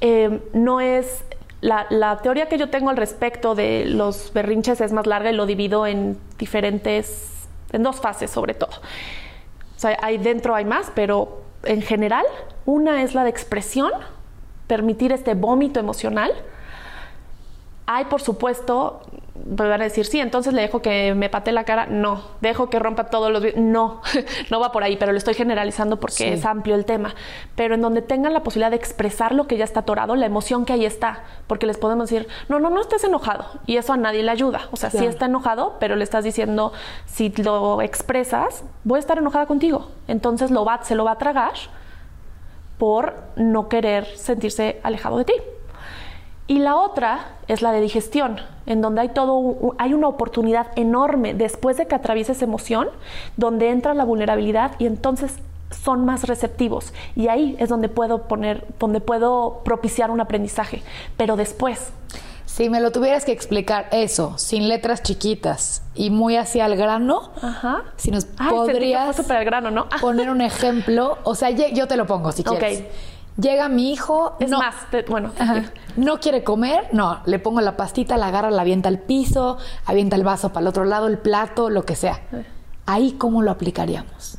Eh, 0.00 0.40
no 0.54 0.80
es, 0.80 1.24
la, 1.60 1.86
la 1.90 2.18
teoría 2.18 2.48
que 2.48 2.56
yo 2.56 2.70
tengo 2.70 2.88
al 2.90 2.96
respecto 2.96 3.54
de 3.54 3.84
los 3.84 4.32
berrinches 4.32 4.80
es 4.80 4.92
más 4.92 5.06
larga 5.06 5.30
y 5.30 5.34
lo 5.34 5.44
divido 5.44 5.86
en 5.86 6.16
diferentes, 6.38 7.48
en 7.72 7.82
dos 7.82 7.96
fases 8.00 8.30
sobre 8.30 8.54
todo. 8.54 8.70
O 8.70 9.80
sea, 9.80 9.98
ahí 10.02 10.18
dentro 10.18 10.54
hay 10.54 10.64
más, 10.64 10.90
pero 10.94 11.42
en 11.68 11.82
general, 11.82 12.24
una 12.64 13.02
es 13.02 13.14
la 13.14 13.24
de 13.24 13.30
expresión, 13.30 13.92
permitir 14.66 15.12
este 15.12 15.34
vómito 15.34 15.78
emocional. 15.78 16.32
Hay, 17.90 18.04
por 18.04 18.20
supuesto, 18.20 19.00
me 19.46 19.66
van 19.66 19.80
a 19.80 19.84
decir, 19.84 20.04
sí, 20.04 20.20
entonces 20.20 20.52
le 20.52 20.60
dejo 20.60 20.82
que 20.82 21.14
me 21.14 21.30
patee 21.30 21.54
la 21.54 21.64
cara. 21.64 21.86
No, 21.86 22.20
dejo 22.42 22.68
que 22.68 22.78
rompa 22.78 23.04
todos 23.04 23.32
los... 23.32 23.42
vi-". 23.42 23.54
No, 23.56 24.02
no 24.50 24.60
va 24.60 24.72
por 24.72 24.82
ahí, 24.82 24.98
pero 24.98 25.12
lo 25.12 25.16
estoy 25.16 25.32
generalizando 25.32 25.98
porque 25.98 26.14
Sí. 26.16 26.24
es 26.24 26.44
amplio 26.44 26.74
el 26.74 26.84
tema. 26.84 27.14
Pero 27.56 27.74
en 27.76 27.80
donde 27.80 28.02
tengan 28.02 28.34
la 28.34 28.42
posibilidad 28.42 28.70
de 28.70 28.76
expresar 28.76 29.32
lo 29.34 29.46
que 29.46 29.56
ya 29.56 29.64
está 29.64 29.80
atorado, 29.80 30.16
la 30.16 30.26
emoción 30.26 30.66
que 30.66 30.74
ahí 30.74 30.84
está. 30.84 31.20
Porque 31.46 31.64
les 31.64 31.78
podemos 31.78 32.10
decir, 32.10 32.28
no, 32.50 32.60
no, 32.60 32.68
no 32.68 32.80
estés 32.82 33.04
enojado. 33.04 33.46
Y 33.64 33.78
eso 33.78 33.94
a 33.94 33.96
nadie 33.96 34.22
le 34.22 34.30
ayuda. 34.32 34.68
O 34.70 34.76
sea, 34.76 34.90
sí 34.90 34.98
Claro. 34.98 35.10
está 35.10 35.24
enojado, 35.24 35.76
pero 35.80 35.96
le 35.96 36.04
estás 36.04 36.24
diciendo, 36.24 36.74
si 37.06 37.30
lo 37.42 37.80
expresas, 37.80 38.64
voy 38.84 38.98
a 38.98 39.00
estar 39.00 39.16
enojada 39.16 39.46
contigo. 39.46 39.88
Entonces 40.08 40.50
lo 40.50 40.66
va, 40.66 40.82
se 40.84 40.94
lo 40.94 41.04
va 41.04 41.12
a 41.12 41.18
tragar 41.18 41.54
por 42.76 43.14
no 43.36 43.68
querer 43.70 44.04
sentirse 44.16 44.78
alejado 44.82 45.16
de 45.16 45.24
ti. 45.24 45.32
Y 46.48 46.60
la 46.60 46.76
otra 46.76 47.36
es 47.46 47.60
la 47.60 47.72
de 47.72 47.80
digestión, 47.82 48.40
en 48.64 48.80
donde 48.80 49.02
hay 49.02 49.08
todo 49.10 49.74
hay 49.76 49.92
una 49.92 50.08
oportunidad 50.08 50.68
enorme 50.76 51.34
después 51.34 51.76
de 51.76 51.86
que 51.86 51.94
atravieses 51.94 52.40
emoción, 52.40 52.88
donde 53.36 53.68
entra 53.68 53.92
la 53.92 54.04
vulnerabilidad 54.04 54.72
y 54.78 54.86
entonces 54.86 55.36
son 55.84 56.06
más 56.06 56.26
receptivos 56.26 56.94
y 57.14 57.28
ahí 57.28 57.54
es 57.58 57.68
donde 57.68 57.90
puedo 57.90 58.22
poner 58.22 58.66
donde 58.78 59.02
puedo 59.02 59.60
propiciar 59.64 60.10
un 60.10 60.22
aprendizaje, 60.22 60.82
pero 61.18 61.36
después 61.36 61.92
Si 62.46 62.70
me 62.70 62.80
lo 62.80 62.90
tuvieras 62.90 63.26
que 63.26 63.32
explicar 63.32 63.86
eso, 63.92 64.38
sin 64.38 64.68
letras 64.68 65.02
chiquitas 65.02 65.82
y 65.94 66.08
muy 66.08 66.36
hacia 66.36 66.64
el 66.64 66.76
grano, 66.76 67.30
Ajá. 67.42 67.82
si 67.96 68.10
nos 68.10 68.24
Ay, 68.24 68.48
sentí 68.48 68.48
que 68.48 68.54
podrías 68.54 69.28
grano, 69.44 69.70
¿no? 69.70 69.86
poner 70.00 70.30
un 70.30 70.40
ejemplo, 70.40 71.18
o 71.24 71.34
sea, 71.34 71.50
yo 71.50 71.86
te 71.86 71.96
lo 71.96 72.06
pongo 72.06 72.32
si 72.32 72.42
quieres. 72.42 72.84
Llega 73.40 73.68
mi 73.68 73.92
hijo, 73.92 74.36
Es 74.40 74.50
no, 74.50 74.58
más, 74.58 74.74
te- 74.90 75.02
bueno, 75.02 75.30
Ajá. 75.38 75.62
no 75.96 76.18
quiere 76.18 76.42
comer, 76.42 76.88
no, 76.92 77.20
le 77.24 77.38
pongo 77.38 77.60
la 77.60 77.76
pastita, 77.76 78.16
la 78.16 78.26
agarra, 78.28 78.50
la 78.50 78.62
avienta 78.62 78.88
al 78.88 78.98
piso, 78.98 79.58
avienta 79.86 80.16
el 80.16 80.24
vaso 80.24 80.48
para 80.48 80.62
el 80.62 80.66
otro 80.68 80.84
lado, 80.84 81.06
el 81.06 81.18
plato, 81.18 81.70
lo 81.70 81.84
que 81.84 81.94
sea. 81.94 82.20
Ahí, 82.86 83.12
¿cómo 83.12 83.42
lo 83.42 83.50
aplicaríamos? 83.52 84.38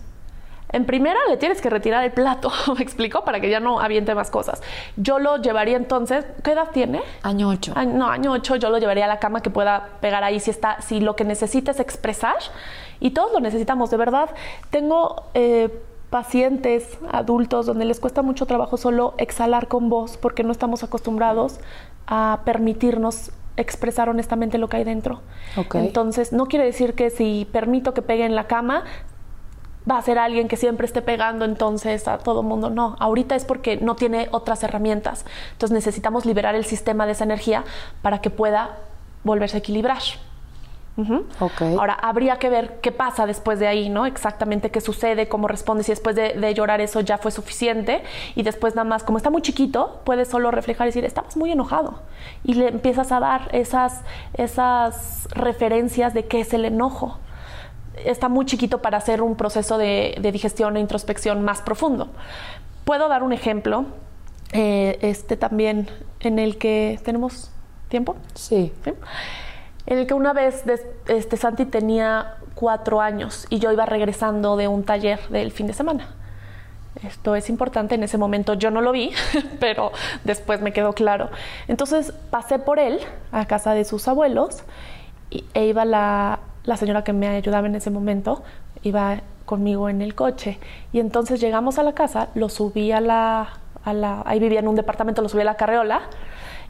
En 0.71 0.85
primera 0.85 1.17
le 1.29 1.37
tienes 1.37 1.61
que 1.61 1.69
retirar 1.69 2.03
el 2.03 2.11
plato, 2.11 2.51
me 2.77 2.83
explico, 2.83 3.23
para 3.23 3.39
que 3.39 3.49
ya 3.49 3.59
no 3.61 3.79
aviente 3.79 4.13
más 4.15 4.29
cosas. 4.29 4.61
Yo 4.97 5.17
lo 5.17 5.37
llevaría 5.37 5.77
entonces, 5.77 6.25
¿qué 6.43 6.51
edad 6.51 6.69
tiene? 6.73 7.01
Año 7.23 7.47
8. 7.47 7.73
Año- 7.75 7.93
no, 7.97 8.07
año 8.09 8.31
8 8.33 8.57
yo 8.57 8.69
lo 8.69 8.77
llevaría 8.79 9.05
a 9.05 9.07
la 9.07 9.19
cama 9.19 9.41
que 9.41 9.49
pueda 9.49 9.87
pegar 10.01 10.23
ahí 10.25 10.39
si 10.41 10.51
está, 10.51 10.81
si 10.81 10.99
lo 10.99 11.15
que 11.15 11.23
necesita 11.23 11.71
es 11.71 11.79
expresar 11.79 12.35
y 12.99 13.11
todos 13.11 13.31
lo 13.31 13.39
necesitamos, 13.39 13.89
de 13.91 13.97
verdad. 13.97 14.29
Tengo 14.69 15.23
eh, 15.33 15.69
pacientes 16.09 16.97
adultos 17.11 17.65
donde 17.65 17.85
les 17.85 17.99
cuesta 17.99 18.21
mucho 18.21 18.45
trabajo 18.45 18.77
solo 18.77 19.13
exhalar 19.17 19.67
con 19.67 19.89
voz 19.89 20.17
porque 20.17 20.43
no 20.43 20.51
estamos 20.51 20.83
acostumbrados 20.83 21.59
a 22.07 22.39
permitirnos 22.45 23.31
expresar 23.57 24.09
honestamente 24.09 24.57
lo 24.57 24.69
que 24.69 24.77
hay 24.77 24.83
dentro. 24.83 25.21
Ok. 25.57 25.75
Entonces, 25.75 26.31
no 26.33 26.45
quiere 26.47 26.65
decir 26.65 26.95
que 26.95 27.09
si 27.09 27.47
permito 27.51 27.93
que 27.93 28.01
pegue 28.01 28.25
en 28.25 28.33
la 28.33 28.47
cama, 28.47 28.85
va 29.89 29.97
a 29.97 30.01
ser 30.01 30.17
alguien 30.17 30.47
que 30.47 30.57
siempre 30.57 30.85
esté 30.85 31.01
pegando 31.01 31.45
entonces 31.45 32.07
a 32.07 32.17
todo 32.17 32.41
mundo. 32.41 32.69
No, 32.69 32.95
ahorita 32.99 33.35
es 33.35 33.45
porque 33.45 33.77
no 33.77 33.95
tiene 33.95 34.29
otras 34.31 34.63
herramientas. 34.63 35.25
Entonces 35.51 35.73
necesitamos 35.73 36.25
liberar 36.25 36.55
el 36.55 36.65
sistema 36.65 37.05
de 37.05 37.11
esa 37.13 37.25
energía 37.25 37.63
para 38.01 38.21
que 38.21 38.29
pueda 38.29 38.77
volverse 39.23 39.57
a 39.57 39.59
equilibrar. 39.59 40.01
Ujú. 40.99 41.25
Ok. 41.39 41.61
Ahora, 41.79 41.93
habría 41.93 42.39
que 42.39 42.49
ver 42.49 42.81
qué 42.81 42.91
pasa 42.91 43.25
después 43.25 43.57
de 43.57 43.67
ahí, 43.67 43.87
¿no? 43.87 44.05
Exactamente 44.05 44.69
qué 44.69 44.81
sucede, 44.81 45.29
cómo 45.29 45.47
responde, 45.47 45.83
si 45.83 45.93
después 45.93 46.13
de, 46.13 46.33
de 46.33 46.53
llorar 46.53 46.81
eso 46.81 46.99
ya 46.99 47.17
fue 47.17 47.31
suficiente 47.31 48.03
y 48.35 48.43
después 48.43 48.75
nada 48.75 48.83
más, 48.83 49.03
como 49.03 49.17
está 49.17 49.29
muy 49.29 49.41
chiquito, 49.41 50.01
puedes 50.03 50.27
solo 50.27 50.51
reflejar 50.51 50.87
y 50.87 50.89
decir, 50.89 51.05
estamos 51.05 51.37
muy 51.37 51.53
enojado. 51.53 52.01
Y 52.43 52.55
le 52.55 52.67
empiezas 52.67 53.13
a 53.13 53.21
dar 53.21 53.47
esas, 53.53 54.01
esas 54.33 55.29
referencias 55.31 56.13
de 56.13 56.25
qué 56.25 56.41
es 56.41 56.53
el 56.53 56.65
enojo. 56.65 57.17
Está 58.03 58.27
muy 58.27 58.45
chiquito 58.45 58.81
para 58.81 58.97
hacer 58.97 59.21
un 59.21 59.37
proceso 59.37 59.77
de, 59.77 60.17
de 60.19 60.31
digestión 60.33 60.75
e 60.75 60.81
introspección 60.81 61.43
más 61.43 61.61
profundo. 61.61 62.09
Puedo 62.83 63.07
dar 63.07 63.23
un 63.23 63.31
ejemplo, 63.31 63.85
eh, 64.51 64.99
este 65.01 65.37
también, 65.37 65.87
en 66.19 66.39
el 66.39 66.57
que 66.57 66.99
tenemos 67.05 67.51
tiempo. 67.87 68.17
Sí. 68.33 68.73
¿sí? 68.83 68.91
En 69.85 69.97
el 69.97 70.07
que 70.07 70.13
una 70.13 70.33
vez 70.33 70.63
este, 71.07 71.37
Santi 71.37 71.65
tenía 71.65 72.35
cuatro 72.53 73.01
años 73.01 73.47
y 73.49 73.59
yo 73.59 73.71
iba 73.71 73.85
regresando 73.85 74.57
de 74.57 74.67
un 74.67 74.83
taller 74.83 75.19
del 75.29 75.51
fin 75.51 75.67
de 75.67 75.73
semana. 75.73 76.09
Esto 77.03 77.35
es 77.35 77.49
importante, 77.49 77.95
en 77.95 78.03
ese 78.03 78.17
momento 78.17 78.55
yo 78.55 78.71
no 78.71 78.81
lo 78.81 78.91
vi, 78.91 79.11
pero 79.59 79.91
después 80.25 80.61
me 80.61 80.73
quedó 80.73 80.93
claro. 80.93 81.29
Entonces 81.67 82.13
pasé 82.29 82.59
por 82.59 82.79
él 82.79 82.99
a 83.31 83.45
casa 83.45 83.73
de 83.73 83.85
sus 83.85 84.07
abuelos 84.07 84.63
y, 85.29 85.45
e 85.53 85.67
iba 85.67 85.85
la, 85.85 86.39
señora 86.77 87.03
que 87.03 87.13
me 87.13 87.27
ayudaba 87.27 87.67
en 87.67 87.75
ese 87.75 87.89
momento, 87.89 88.43
iba 88.83 89.21
conmigo 89.45 89.89
en 89.89 90.01
el 90.01 90.13
coche. 90.13 90.59
Y 90.91 90.99
entonces 90.99 91.39
llegamos 91.39 91.79
a 91.79 91.83
la 91.83 91.93
casa, 91.93 92.29
lo 92.35 92.49
subí 92.49 92.91
a 92.91 93.01
la 93.01 93.53
ahí 94.25 94.39
vivía 94.39 94.59
en 94.59 94.67
un 94.67 94.75
departamento, 94.75 95.21
lo 95.21 95.29
subí 95.29 95.41
a 95.41 95.45
la 95.45 95.55
carreola 95.55 96.01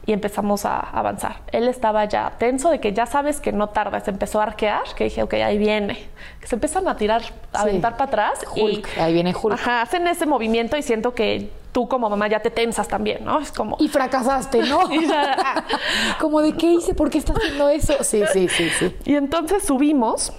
y 0.06 0.12
empezamos 0.12 0.64
a 0.64 0.78
avanzar. 0.78 1.36
Él 1.52 1.68
estaba 1.68 2.04
ya 2.06 2.32
tenso 2.38 2.70
de 2.70 2.80
que 2.80 2.92
ya 2.92 3.06
sabes 3.06 3.40
que 3.40 3.52
no 3.52 3.68
tarda, 3.68 4.00
se 4.00 4.10
empezó 4.10 4.40
a 4.40 4.44
arquear, 4.44 4.82
que 4.96 5.04
dije, 5.04 5.22
ok, 5.22 5.34
ahí 5.34 5.58
viene. 5.58 6.08
Que 6.40 6.46
se 6.46 6.54
empiezan 6.56 6.88
a 6.88 6.96
tirar, 6.96 7.22
a 7.52 7.58
Sí. 7.58 7.68
aventar 7.68 7.96
para 7.96 8.04
atrás. 8.08 8.40
Hulk, 8.56 8.88
ahí 8.98 9.12
viene 9.12 9.34
Hulk. 9.34 9.54
Ajá, 9.54 9.82
hacen 9.82 10.06
ese 10.08 10.26
movimiento 10.26 10.76
y 10.76 10.82
siento 10.82 11.14
que 11.14 11.50
tú 11.72 11.86
como 11.88 12.10
mamá 12.10 12.26
ya 12.28 12.40
te 12.40 12.50
tensas 12.50 12.88
también, 12.88 13.24
¿no? 13.24 13.38
Es 13.40 13.52
como... 13.52 13.76
Y 13.78 13.88
fracasaste, 13.88 14.62
¿no? 14.64 14.80
Como 16.20 16.40
de 16.40 16.52
qué 16.54 16.66
hice, 16.72 16.94
por 16.94 17.10
qué 17.10 17.18
está 17.18 17.32
haciendo 17.32 17.68
eso. 17.68 18.02
Sí, 18.02 18.22
sí, 18.32 18.48
sí, 18.48 18.70
sí. 18.70 18.96
Y 19.04 19.14
entonces 19.14 19.62
subimos 19.64 20.32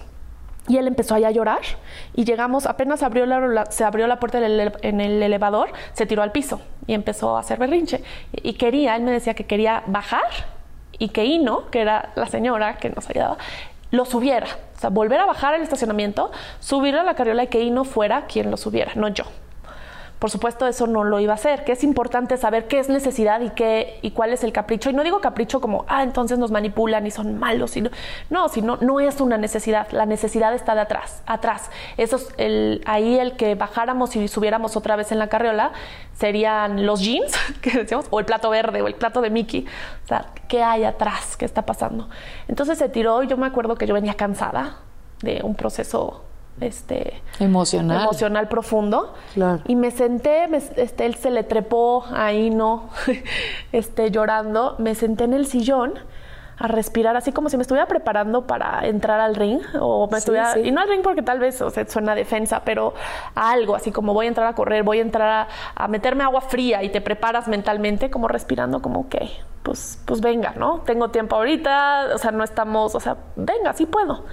y 0.71 0.77
él 0.77 0.87
empezó 0.87 1.15
ahí 1.15 1.25
a 1.25 1.31
llorar 1.31 1.59
y 2.13 2.23
llegamos, 2.23 2.65
apenas 2.65 3.03
abrió 3.03 3.25
la, 3.25 3.65
se 3.69 3.83
abrió 3.83 4.07
la 4.07 4.19
puerta 4.19 4.39
en 4.39 5.01
el 5.01 5.21
elevador, 5.21 5.73
se 5.91 6.05
tiró 6.05 6.21
al 6.21 6.31
piso 6.31 6.61
y 6.87 6.93
empezó 6.93 7.35
a 7.35 7.41
hacer 7.41 7.59
berrinche. 7.59 8.01
Y, 8.31 8.51
y 8.51 8.53
quería, 8.53 8.95
él 8.95 9.03
me 9.03 9.11
decía 9.11 9.33
que 9.33 9.45
quería 9.45 9.83
bajar 9.87 10.23
y 10.97 11.09
que 11.09 11.25
Ino, 11.25 11.69
que 11.69 11.81
era 11.81 12.11
la 12.15 12.27
señora 12.27 12.77
que 12.77 12.89
nos 12.89 13.09
ayudaba, 13.09 13.37
lo 13.91 14.05
subiera. 14.05 14.47
O 14.77 14.79
sea, 14.79 14.89
volver 14.89 15.19
a 15.19 15.25
bajar 15.25 15.53
al 15.55 15.61
estacionamiento, 15.61 16.31
subir 16.61 16.95
a 16.95 17.03
la 17.03 17.15
carriola 17.15 17.43
y 17.43 17.47
que 17.47 17.61
Ino 17.61 17.83
fuera 17.83 18.25
quien 18.27 18.49
lo 18.49 18.55
subiera, 18.55 18.93
no 18.95 19.09
yo. 19.09 19.25
Por 20.21 20.29
supuesto, 20.29 20.67
eso 20.67 20.85
no 20.85 21.03
lo 21.03 21.19
iba 21.19 21.31
a 21.31 21.35
hacer, 21.35 21.63
que 21.63 21.71
es 21.71 21.83
importante 21.83 22.37
saber 22.37 22.67
qué 22.67 22.77
es 22.77 22.89
necesidad 22.89 23.41
y 23.41 23.49
qué 23.49 23.97
y 24.03 24.11
cuál 24.11 24.33
es 24.33 24.43
el 24.43 24.53
capricho. 24.53 24.91
Y 24.91 24.93
no 24.93 25.03
digo 25.03 25.19
capricho 25.19 25.59
como, 25.59 25.83
ah, 25.87 26.03
entonces 26.03 26.37
nos 26.37 26.51
manipulan 26.51 27.07
y 27.07 27.09
son 27.09 27.39
malos. 27.39 27.71
Sino, 27.71 27.89
no, 28.29 28.47
sino 28.47 28.77
no 28.81 28.99
es 28.99 29.19
una 29.19 29.39
necesidad. 29.39 29.87
La 29.89 30.05
necesidad 30.05 30.53
está 30.53 30.75
de 30.75 30.81
atrás, 30.81 31.23
atrás. 31.25 31.71
Eso 31.97 32.17
es 32.17 32.27
el, 32.37 32.83
ahí 32.85 33.17
el 33.17 33.35
que 33.35 33.55
bajáramos 33.55 34.15
y 34.15 34.27
subiéramos 34.27 34.77
otra 34.77 34.95
vez 34.95 35.11
en 35.11 35.17
la 35.17 35.25
carriola 35.25 35.71
serían 36.13 36.85
los 36.85 37.01
jeans, 37.01 37.35
que 37.63 37.71
decíamos, 37.71 38.05
o 38.11 38.19
el 38.19 38.25
plato 38.25 38.51
verde 38.51 38.83
o 38.83 38.87
el 38.87 38.93
plato 38.93 39.21
de 39.21 39.31
Mickey. 39.31 39.65
O 40.03 40.07
sea, 40.07 40.27
¿qué 40.47 40.61
hay 40.61 40.83
atrás? 40.83 41.35
¿Qué 41.35 41.45
está 41.45 41.63
pasando? 41.63 42.09
Entonces 42.47 42.77
se 42.77 42.89
tiró 42.89 43.23
y 43.23 43.27
yo 43.27 43.37
me 43.37 43.47
acuerdo 43.47 43.73
que 43.73 43.87
yo 43.87 43.95
venía 43.95 44.13
cansada 44.13 44.81
de 45.23 45.41
un 45.41 45.55
proceso 45.55 46.25
este, 46.59 47.21
Emocional. 47.39 48.03
emocional 48.03 48.47
profundo. 48.47 49.13
Claro. 49.33 49.61
Y 49.67 49.75
me 49.75 49.91
senté, 49.91 50.47
me- 50.47 50.57
este, 50.57 51.05
él 51.05 51.15
se 51.15 51.31
le 51.31 51.43
trepó 51.43 52.05
ahí, 52.13 52.49
¿no? 52.49 52.89
este, 53.71 54.11
llorando. 54.11 54.75
Me 54.77 54.93
senté 54.95 55.23
en 55.23 55.33
el 55.33 55.45
sillón 55.47 55.93
a 56.57 56.67
respirar, 56.67 57.17
así 57.17 57.31
como 57.31 57.49
si 57.49 57.57
me 57.57 57.63
estuviera 57.63 57.87
preparando 57.87 58.45
para 58.45 58.85
entrar 58.85 59.19
al 59.19 59.33
ring. 59.33 59.61
O 59.79 60.05
me 60.05 60.11
Sí, 60.11 60.17
estuviera, 60.19 60.53
sí. 60.53 60.59
Y 60.59 60.71
no 60.71 60.81
al 60.81 60.89
ring 60.89 61.01
porque 61.01 61.23
tal 61.23 61.39
vez 61.39 61.59
o 61.63 61.71
sea, 61.71 61.87
suena 61.87 62.11
a 62.11 62.15
defensa, 62.15 62.61
pero 62.63 62.93
a 63.33 63.49
algo, 63.51 63.75
así 63.75 63.91
como 63.91 64.13
voy 64.13 64.27
a 64.27 64.29
entrar 64.29 64.45
a 64.45 64.53
correr, 64.53 64.83
voy 64.83 64.99
a 64.99 65.01
entrar 65.01 65.27
a, 65.27 65.47
a 65.73 65.87
meterme 65.87 66.23
agua 66.23 66.41
fría 66.41 66.83
y 66.83 66.89
te 66.89 67.01
preparas 67.01 67.47
mentalmente, 67.47 68.11
como 68.11 68.27
respirando, 68.27 68.79
como, 68.83 68.99
ok, 68.99 69.15
pues, 69.63 69.99
pues 70.05 70.21
venga, 70.21 70.53
¿no? 70.55 70.81
Tengo 70.81 71.09
tiempo 71.09 71.35
ahorita, 71.35 72.09
o 72.13 72.17
sea, 72.19 72.29
no 72.29 72.43
estamos, 72.43 72.93
o 72.93 72.99
sea, 72.99 73.17
venga, 73.35 73.73
sí 73.73 73.87
puedo. 73.87 74.25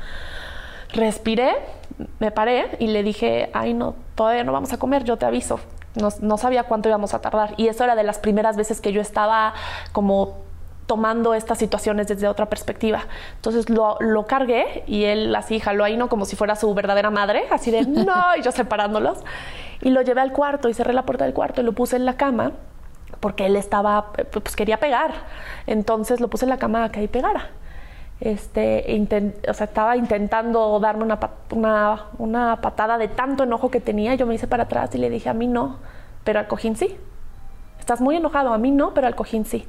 Respiré, 0.92 1.54
me 2.18 2.30
paré 2.30 2.76
y 2.78 2.88
le 2.88 3.02
dije, 3.02 3.50
ay 3.52 3.74
no, 3.74 3.94
todavía 4.14 4.44
no 4.44 4.52
vamos 4.52 4.72
a 4.72 4.78
comer, 4.78 5.04
yo 5.04 5.16
te 5.16 5.26
aviso. 5.26 5.60
No, 5.94 6.08
no 6.20 6.38
sabía 6.38 6.64
cuánto 6.64 6.88
íbamos 6.88 7.14
a 7.14 7.20
tardar. 7.20 7.54
Y 7.56 7.68
eso 7.68 7.82
era 7.84 7.96
de 7.96 8.04
las 8.04 8.18
primeras 8.18 8.56
veces 8.56 8.80
que 8.80 8.92
yo 8.92 9.00
estaba 9.00 9.54
como 9.92 10.36
tomando 10.86 11.34
estas 11.34 11.58
situaciones 11.58 12.08
desde 12.08 12.28
otra 12.28 12.46
perspectiva. 12.46 13.02
Entonces 13.36 13.68
lo, 13.68 13.96
lo 14.00 14.26
cargué 14.26 14.84
y 14.86 15.04
él 15.04 15.34
así 15.34 15.60
jaló 15.60 15.84
ahí, 15.84 15.96
¿no? 15.96 16.08
Como 16.08 16.24
si 16.24 16.36
fuera 16.36 16.56
su 16.56 16.72
verdadera 16.72 17.10
madre, 17.10 17.44
así 17.50 17.70
de 17.70 17.82
no, 17.82 18.14
y 18.38 18.42
yo 18.42 18.52
separándolos. 18.52 19.18
Y 19.80 19.90
lo 19.90 20.02
llevé 20.02 20.20
al 20.20 20.32
cuarto 20.32 20.68
y 20.68 20.74
cerré 20.74 20.92
la 20.92 21.04
puerta 21.04 21.24
del 21.24 21.34
cuarto 21.34 21.60
y 21.60 21.64
lo 21.64 21.72
puse 21.72 21.96
en 21.96 22.04
la 22.04 22.16
cama 22.16 22.52
porque 23.20 23.46
él 23.46 23.56
estaba, 23.56 24.12
eh, 24.16 24.24
pues 24.24 24.56
quería 24.56 24.78
pegar. 24.78 25.12
Entonces 25.66 26.20
lo 26.20 26.28
puse 26.28 26.44
en 26.44 26.50
la 26.50 26.58
cama 26.58 26.84
a 26.84 26.92
que 26.92 27.00
ahí 27.00 27.08
pegara 27.08 27.50
este, 28.20 28.92
estaba 29.46 29.96
intentando 29.96 30.78
darme 30.80 31.04
una, 31.04 31.20
pa- 31.20 31.34
una, 31.52 32.06
una 32.18 32.60
patada 32.60 32.98
de 32.98 33.08
tanto 33.08 33.44
enojo 33.44 33.70
que 33.70 33.80
tenía. 33.80 34.14
Yo 34.14 34.26
me 34.26 34.34
hice 34.34 34.46
para 34.46 34.64
atrás 34.64 34.94
y 34.94 34.98
le 34.98 35.10
dije, 35.10 35.28
a 35.28 35.34
mí 35.34 35.46
no, 35.46 35.76
pero 36.24 36.40
al 36.40 36.48
cojín 36.48 36.76
sí. 36.76 36.96
Estás 37.78 38.00
muy 38.00 38.16
enojado, 38.16 38.52
a 38.52 38.58
mí 38.58 38.70
no, 38.70 38.92
pero 38.92 39.06
al 39.06 39.14
cojín 39.14 39.44
sí. 39.44 39.66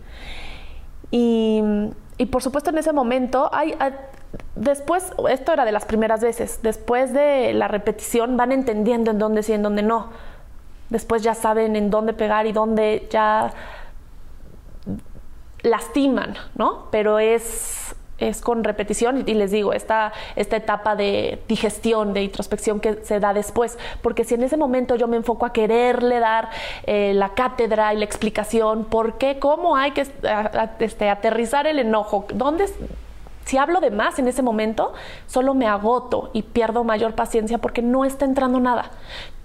Y, 1.12 1.63
por 2.31 2.43
supuesto 2.43 2.69
en 2.69 2.77
ese 2.77 2.91
momento, 2.93 3.49
después, 4.55 5.13
esto 5.29 5.53
era 5.53 5.63
de 5.65 5.71
las 5.71 5.85
primeras 5.85 6.21
veces, 6.21 6.59
después 6.62 7.13
de 7.13 7.53
la 7.53 7.67
repetición 7.67 8.35
van 8.35 8.51
entendiendo 8.51 9.12
en 9.12 9.19
dónde 9.19 9.41
sí 9.41 9.53
y 9.53 9.55
en 9.55 9.63
dónde 9.63 9.83
no. 9.83 10.09
Después 10.89 11.23
ya 11.23 11.33
saben 11.33 11.75
en 11.75 11.89
dónde 11.89 12.13
pegar 12.13 12.45
y 12.45 12.51
dónde 12.51 13.07
ya 13.09 13.53
lastiman, 15.62 16.35
¿no? 16.55 16.88
Pero 16.91 17.19
es, 17.19 17.95
es 18.19 18.41
con 18.41 18.63
repetición 18.63 19.23
y, 19.25 19.34
les 19.34 19.51
digo, 19.51 19.73
esta, 19.73 20.13
esta 20.36 20.58
etapa 20.58 20.95
de 20.95 21.41
digestión, 21.47 22.13
de 22.13 22.23
introspección 22.23 22.79
que 22.79 22.99
se 23.03 23.19
da 23.19 23.34
después, 23.34 23.77
porque 24.01 24.23
si 24.23 24.36
en 24.36 24.43
ese 24.43 24.58
momento 24.58 24.95
yo 24.95 25.08
me 25.08 25.17
enfoco 25.17 25.45
a 25.45 25.53
quererle 25.53 26.19
dar 26.19 26.49
eh, 26.84 27.13
la 27.15 27.29
cátedra 27.29 27.93
y 27.93 27.97
la 27.97 28.05
explicación, 28.05 28.86
por 28.86 29.17
qué, 29.17 29.39
cómo 29.39 29.75
hay 29.75 29.91
que 29.91 30.08
este, 30.79 31.10
aterrizar 31.10 31.67
el 31.67 31.79
enojo, 31.79 32.25
dónde... 32.34 32.65
si 33.45 33.58
hablo 33.58 33.79
de 33.79 33.91
más 33.91 34.19
en 34.19 34.27
ese 34.27 34.41
momento, 34.41 34.93
solo 35.27 35.53
me 35.53 35.67
agoto 35.67 36.29
y 36.34 36.43
pierdo 36.43 36.84
mayor 36.84 37.15
paciencia 37.15 37.58
porque 37.58 37.82
no 37.82 38.05
está 38.05 38.25
entrando 38.25 38.60
nada. 38.60 38.91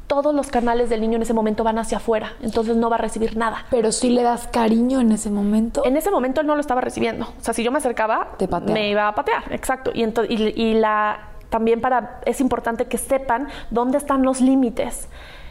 Todos 0.06 0.34
los 0.34 0.48
canales 0.48 0.90
del 0.90 1.00
niño 1.00 1.16
en 1.16 1.22
ese 1.22 1.32
momento 1.32 1.64
van 1.64 1.78
hacia 1.78 1.98
afuera, 1.98 2.34
entonces 2.42 2.76
no 2.76 2.90
va 2.90 2.96
a 2.96 2.98
recibir 2.98 3.36
nada. 3.36 3.64
Pero 3.70 3.90
sí 3.90 4.10
le 4.10 4.22
das 4.22 4.46
cariño 4.48 5.00
en 5.00 5.12
ese 5.12 5.30
momento. 5.30 5.82
En 5.84 5.96
ese 5.96 6.10
momento 6.10 6.40
él 6.40 6.46
no 6.46 6.54
lo 6.54 6.60
estaba 6.60 6.80
recibiendo. 6.80 7.26
O 7.26 7.42
sea, 7.42 7.54
si 7.54 7.62
yo 7.64 7.72
me 7.72 7.78
acercaba, 7.78 8.36
Te 8.36 8.46
me 8.70 8.90
iba 8.90 9.08
a 9.08 9.14
patear. 9.14 9.44
Exacto. 9.50 9.90
Y, 9.94 10.04
y, 10.04 10.52
y 10.56 10.74
la, 10.74 11.28
también 11.48 11.80
para, 11.80 12.20
es 12.26 12.40
importante 12.40 12.86
que 12.86 12.98
sepan 12.98 13.48
dónde 13.70 13.98
están 13.98 14.22
los 14.22 14.40
límites. 14.40 15.08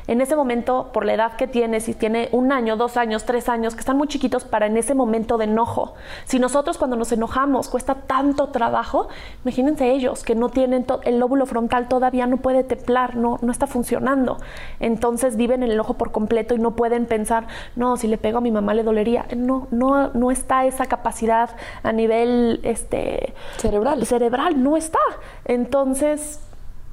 En 0.07 0.21
ese 0.21 0.35
momento, 0.35 0.91
por 0.93 1.05
la 1.05 1.13
edad 1.13 1.33
que 1.33 1.47
tiene, 1.47 1.79
si 1.79 1.93
tiene 1.93 2.29
un 2.31 2.51
año, 2.51 2.75
dos 2.75 2.97
años, 2.97 3.23
tres 3.25 3.49
años, 3.49 3.73
que 3.73 3.79
están 3.79 3.97
muy 3.97 4.07
chiquitos 4.07 4.43
para 4.43 4.65
en 4.65 4.77
ese 4.77 4.93
momento 4.93 5.37
de 5.37 5.45
enojo. 5.45 5.93
Si 6.25 6.39
nosotros 6.39 6.77
cuando 6.77 6.95
nos 6.97 7.11
enojamos 7.11 7.69
cuesta 7.69 7.95
tanto 7.95 8.47
trabajo, 8.49 9.07
imagínense 9.43 9.91
ellos 9.91 10.23
que 10.23 10.35
no 10.35 10.49
tienen 10.49 10.85
el 11.03 11.19
lóbulo 11.19 11.45
frontal 11.45 11.87
todavía 11.87 12.27
no 12.27 12.37
puede 12.37 12.63
templar, 12.63 13.15
no, 13.15 13.37
no 13.41 13.51
está 13.51 13.67
funcionando. 13.67 14.37
Entonces 14.79 15.37
viven 15.37 15.63
el 15.63 15.71
enojo 15.71 15.95
por 15.95 16.11
completo 16.11 16.55
y 16.55 16.59
no 16.59 16.75
pueden 16.75 17.05
pensar, 17.05 17.47
no, 17.75 17.97
si 17.97 18.07
le 18.07 18.17
pego 18.17 18.39
a 18.39 18.41
mi 18.41 18.51
mamá 18.51 18.73
le 18.73 18.83
dolería. 18.83 19.25
No, 19.35 19.67
no, 19.71 20.09
no 20.09 20.31
está 20.31 20.65
esa 20.65 20.85
capacidad 20.85 21.51
a 21.83 21.91
nivel 21.91 22.59
este, 22.63 23.33
Cerebral. 23.57 24.05
cerebral, 24.05 24.61
no 24.61 24.77
está. 24.77 24.99
Entonces 25.45 26.39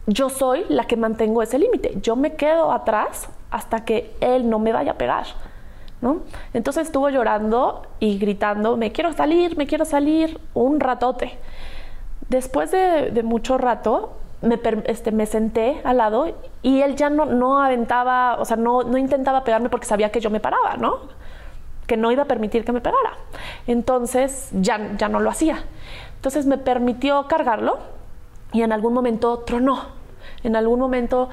yo 0.06 0.28
soy 0.28 0.64
la 0.68 0.84
que 0.84 0.96
mantengo 0.96 1.42
ese 1.42 1.58
límite. 1.58 1.98
Yo 2.02 2.16
me 2.16 2.34
quedo 2.34 2.72
atrás 2.72 3.28
hasta 3.50 3.84
que 3.84 4.14
él 4.20 4.48
no 4.48 4.58
me 4.58 4.72
vaya 4.72 4.92
a 4.92 4.98
pegar. 4.98 5.26
¿no? 6.00 6.20
Entonces 6.54 6.86
estuvo 6.86 7.08
llorando 7.10 7.82
y 7.98 8.18
gritando, 8.18 8.76
me 8.76 8.92
quiero 8.92 9.12
salir, 9.12 9.56
me 9.56 9.66
quiero 9.66 9.84
salir, 9.84 10.40
un 10.54 10.80
ratote. 10.80 11.38
Después 12.28 12.70
de, 12.70 13.22
mucho 13.22 13.58
rato, 13.58 14.12
me, 14.40 14.58
este, 14.86 15.12
me 15.12 15.26
senté 15.26 15.80
al 15.84 15.98
lado 15.98 16.34
y 16.62 16.80
él 16.80 16.96
ya 16.96 17.10
no, 17.10 17.26
no 17.26 17.62
aventaba, 17.62 18.36
o 18.40 18.44
sea, 18.44 18.56
no, 18.56 18.82
no 18.82 18.96
intentaba 18.96 19.44
pegarme 19.44 19.68
porque 19.68 19.86
sabía 19.86 20.10
que 20.10 20.20
yo 20.20 20.30
me 20.30 20.40
paraba, 20.40 20.76
¿no? 20.76 21.00
Que 21.86 21.96
no 21.96 22.10
iba 22.12 22.22
a 22.22 22.26
permitir 22.26 22.64
que 22.64 22.72
me 22.72 22.80
pegara. 22.80 23.12
Entonces 23.66 24.48
ya, 24.52 24.96
ya 24.96 25.08
no 25.08 25.20
lo 25.20 25.28
hacía. 25.28 25.64
Entonces 26.16 26.46
me 26.46 26.56
permitió 26.56 27.26
cargarlo 27.26 27.78
y 28.52 28.62
en 28.62 28.72
algún 28.72 28.92
momento 28.94 29.38
tronó. 29.40 29.80
En 30.42 30.56
algún 30.56 30.78
momento 30.80 31.28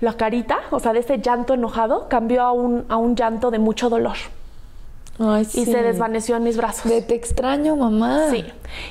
la 0.00 0.14
carita, 0.14 0.58
o 0.70 0.80
sea, 0.80 0.92
de 0.92 1.00
ese 1.00 1.18
llanto 1.18 1.54
enojado, 1.54 2.08
cambió 2.08 2.42
a 2.42 2.52
un, 2.52 2.84
a 2.88 2.96
un 2.96 3.16
llanto 3.16 3.50
de 3.50 3.58
mucho 3.58 3.88
dolor 3.88 4.16
Ay, 5.18 5.42
y 5.42 5.44
sí. 5.44 5.64
se 5.66 5.82
desvaneció 5.82 6.36
en 6.36 6.42
mis 6.42 6.56
brazos. 6.56 6.90
De 6.90 7.00
te 7.00 7.14
extraño, 7.14 7.76
mamá. 7.76 8.28
Sí. 8.30 8.44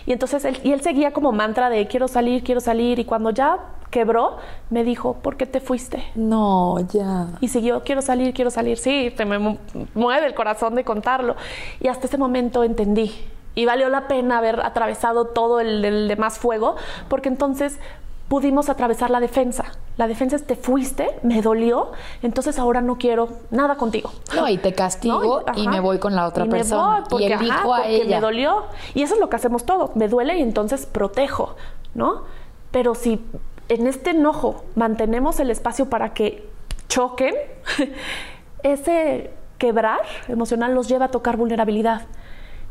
Y 0.06 0.14
entonces 0.14 0.46
él, 0.46 0.58
y 0.64 0.72
él 0.72 0.82
seguía 0.82 1.12
como 1.12 1.32
mantra 1.34 1.70
de 1.70 1.88
quiero 1.88 2.08
salir, 2.08 2.44
quiero 2.44 2.62
salir. 2.62 2.98
Y 3.00 3.06
cuando 3.06 3.30
ya 3.32 3.60
quebró, 3.92 4.38
me 4.70 4.84
dijo, 4.86 5.16
¿por 5.22 5.36
qué 5.38 5.46
te 5.46 5.60
fuiste? 5.60 6.04
No, 6.16 6.80
ya. 6.94 7.28
Y 7.42 7.50
siguió, 7.50 7.84
quiero 7.84 8.02
salir, 8.02 8.34
quiero 8.34 8.50
salir. 8.52 8.78
Sí, 8.78 9.14
se 9.16 9.26
me 9.26 9.38
mu- 9.38 9.58
mueve 9.94 10.26
el 10.28 10.34
corazón 10.34 10.76
de 10.76 10.84
contarlo. 10.86 11.36
Y 11.82 11.90
hasta 11.90 12.08
ese 12.08 12.18
momento 12.18 12.64
entendí. 12.64 13.12
Y 13.56 13.66
valió 13.66 13.90
la 13.90 14.08
pena 14.08 14.40
haber 14.40 14.60
atravesado 14.62 15.26
todo 15.26 15.60
el, 15.60 15.84
el 15.86 16.08
demás 16.08 16.40
fuego, 16.40 16.76
porque 17.08 17.30
entonces 17.30 17.80
pudimos 18.28 18.70
atravesar 18.70 19.12
la 19.12 19.20
defensa. 19.20 19.66
La 19.96 20.08
defensa 20.08 20.36
es 20.36 20.48
te 20.48 20.56
fuiste, 20.56 21.20
me 21.22 21.44
dolió, 21.44 21.92
entonces 22.24 22.58
ahora 22.58 22.82
no 22.82 22.98
quiero 22.98 23.30
nada 23.52 23.76
contigo. 23.76 24.12
No, 24.36 24.50
y 24.50 24.58
te 24.58 24.74
castigo 24.74 25.44
¿no? 25.48 25.54
y 25.56 25.68
me 25.68 25.80
voy 25.80 26.00
con 26.00 26.16
la 26.16 26.26
otra 26.28 26.46
Y 26.46 26.48
me 26.50 26.58
persona. 26.58 27.02
voy 27.02 27.04
porque, 27.10 27.28
y 27.28 27.32
ajá, 27.34 27.60
a 27.60 27.64
porque 27.64 27.96
ella. 28.02 28.16
me 28.16 28.22
dolió. 28.22 28.64
Y 28.96 29.04
eso 29.04 29.14
es 29.14 29.20
lo 29.20 29.30
que 29.30 29.36
hacemos 29.36 29.66
todos. 29.66 29.96
Me 29.96 30.08
duele 30.08 30.36
y 30.40 30.42
entonces 30.42 30.88
protejo, 30.88 31.56
¿no? 31.94 32.24
Pero 32.72 32.96
si 32.96 33.24
en 33.70 33.86
este 33.86 34.12
enojo 34.12 34.66
mantenemos 34.74 35.40
el 35.40 35.52
espacio 35.52 35.90
para 35.92 36.14
que 36.16 36.50
choquen, 36.90 37.36
ese 38.64 39.32
quebrar 39.60 40.02
emocional 40.28 40.74
los 40.74 40.88
lleva 40.88 41.06
a 41.06 41.12
tocar 41.12 41.38
vulnerabilidad. 41.38 42.02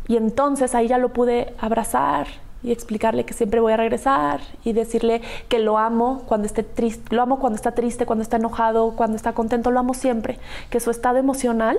Y 0.09 0.17
entonces 0.17 0.75
ahí 0.75 0.89
ya 0.89 0.99
lo 0.99 1.11
pude 1.11 1.55
abrazar 1.59 2.27
y 2.63 2.71
explicarle 2.71 3.25
que 3.25 3.35
siempre 3.35 3.61
voy 3.61 3.73
a 3.73 3.77
regresar 3.77 4.41
y 4.65 4.73
decirle 4.73 5.21
que 5.49 5.59
lo 5.59 5.79
amo 5.79 6.23
cuando 6.27 6.47
esté 6.47 6.63
triste, 6.63 7.15
lo 7.15 7.23
amo 7.23 7.39
cuando 7.39 7.57
está 7.57 7.73
triste, 7.73 8.07
cuando 8.07 8.23
está 8.23 8.37
enojado, 8.37 8.95
cuando 8.97 9.17
está 9.17 9.33
contento, 9.33 9.71
lo 9.71 9.81
amo 9.81 9.95
siempre, 9.95 10.39
que 10.71 10.79
su 10.81 10.91
estado 10.91 11.19
emocional 11.19 11.79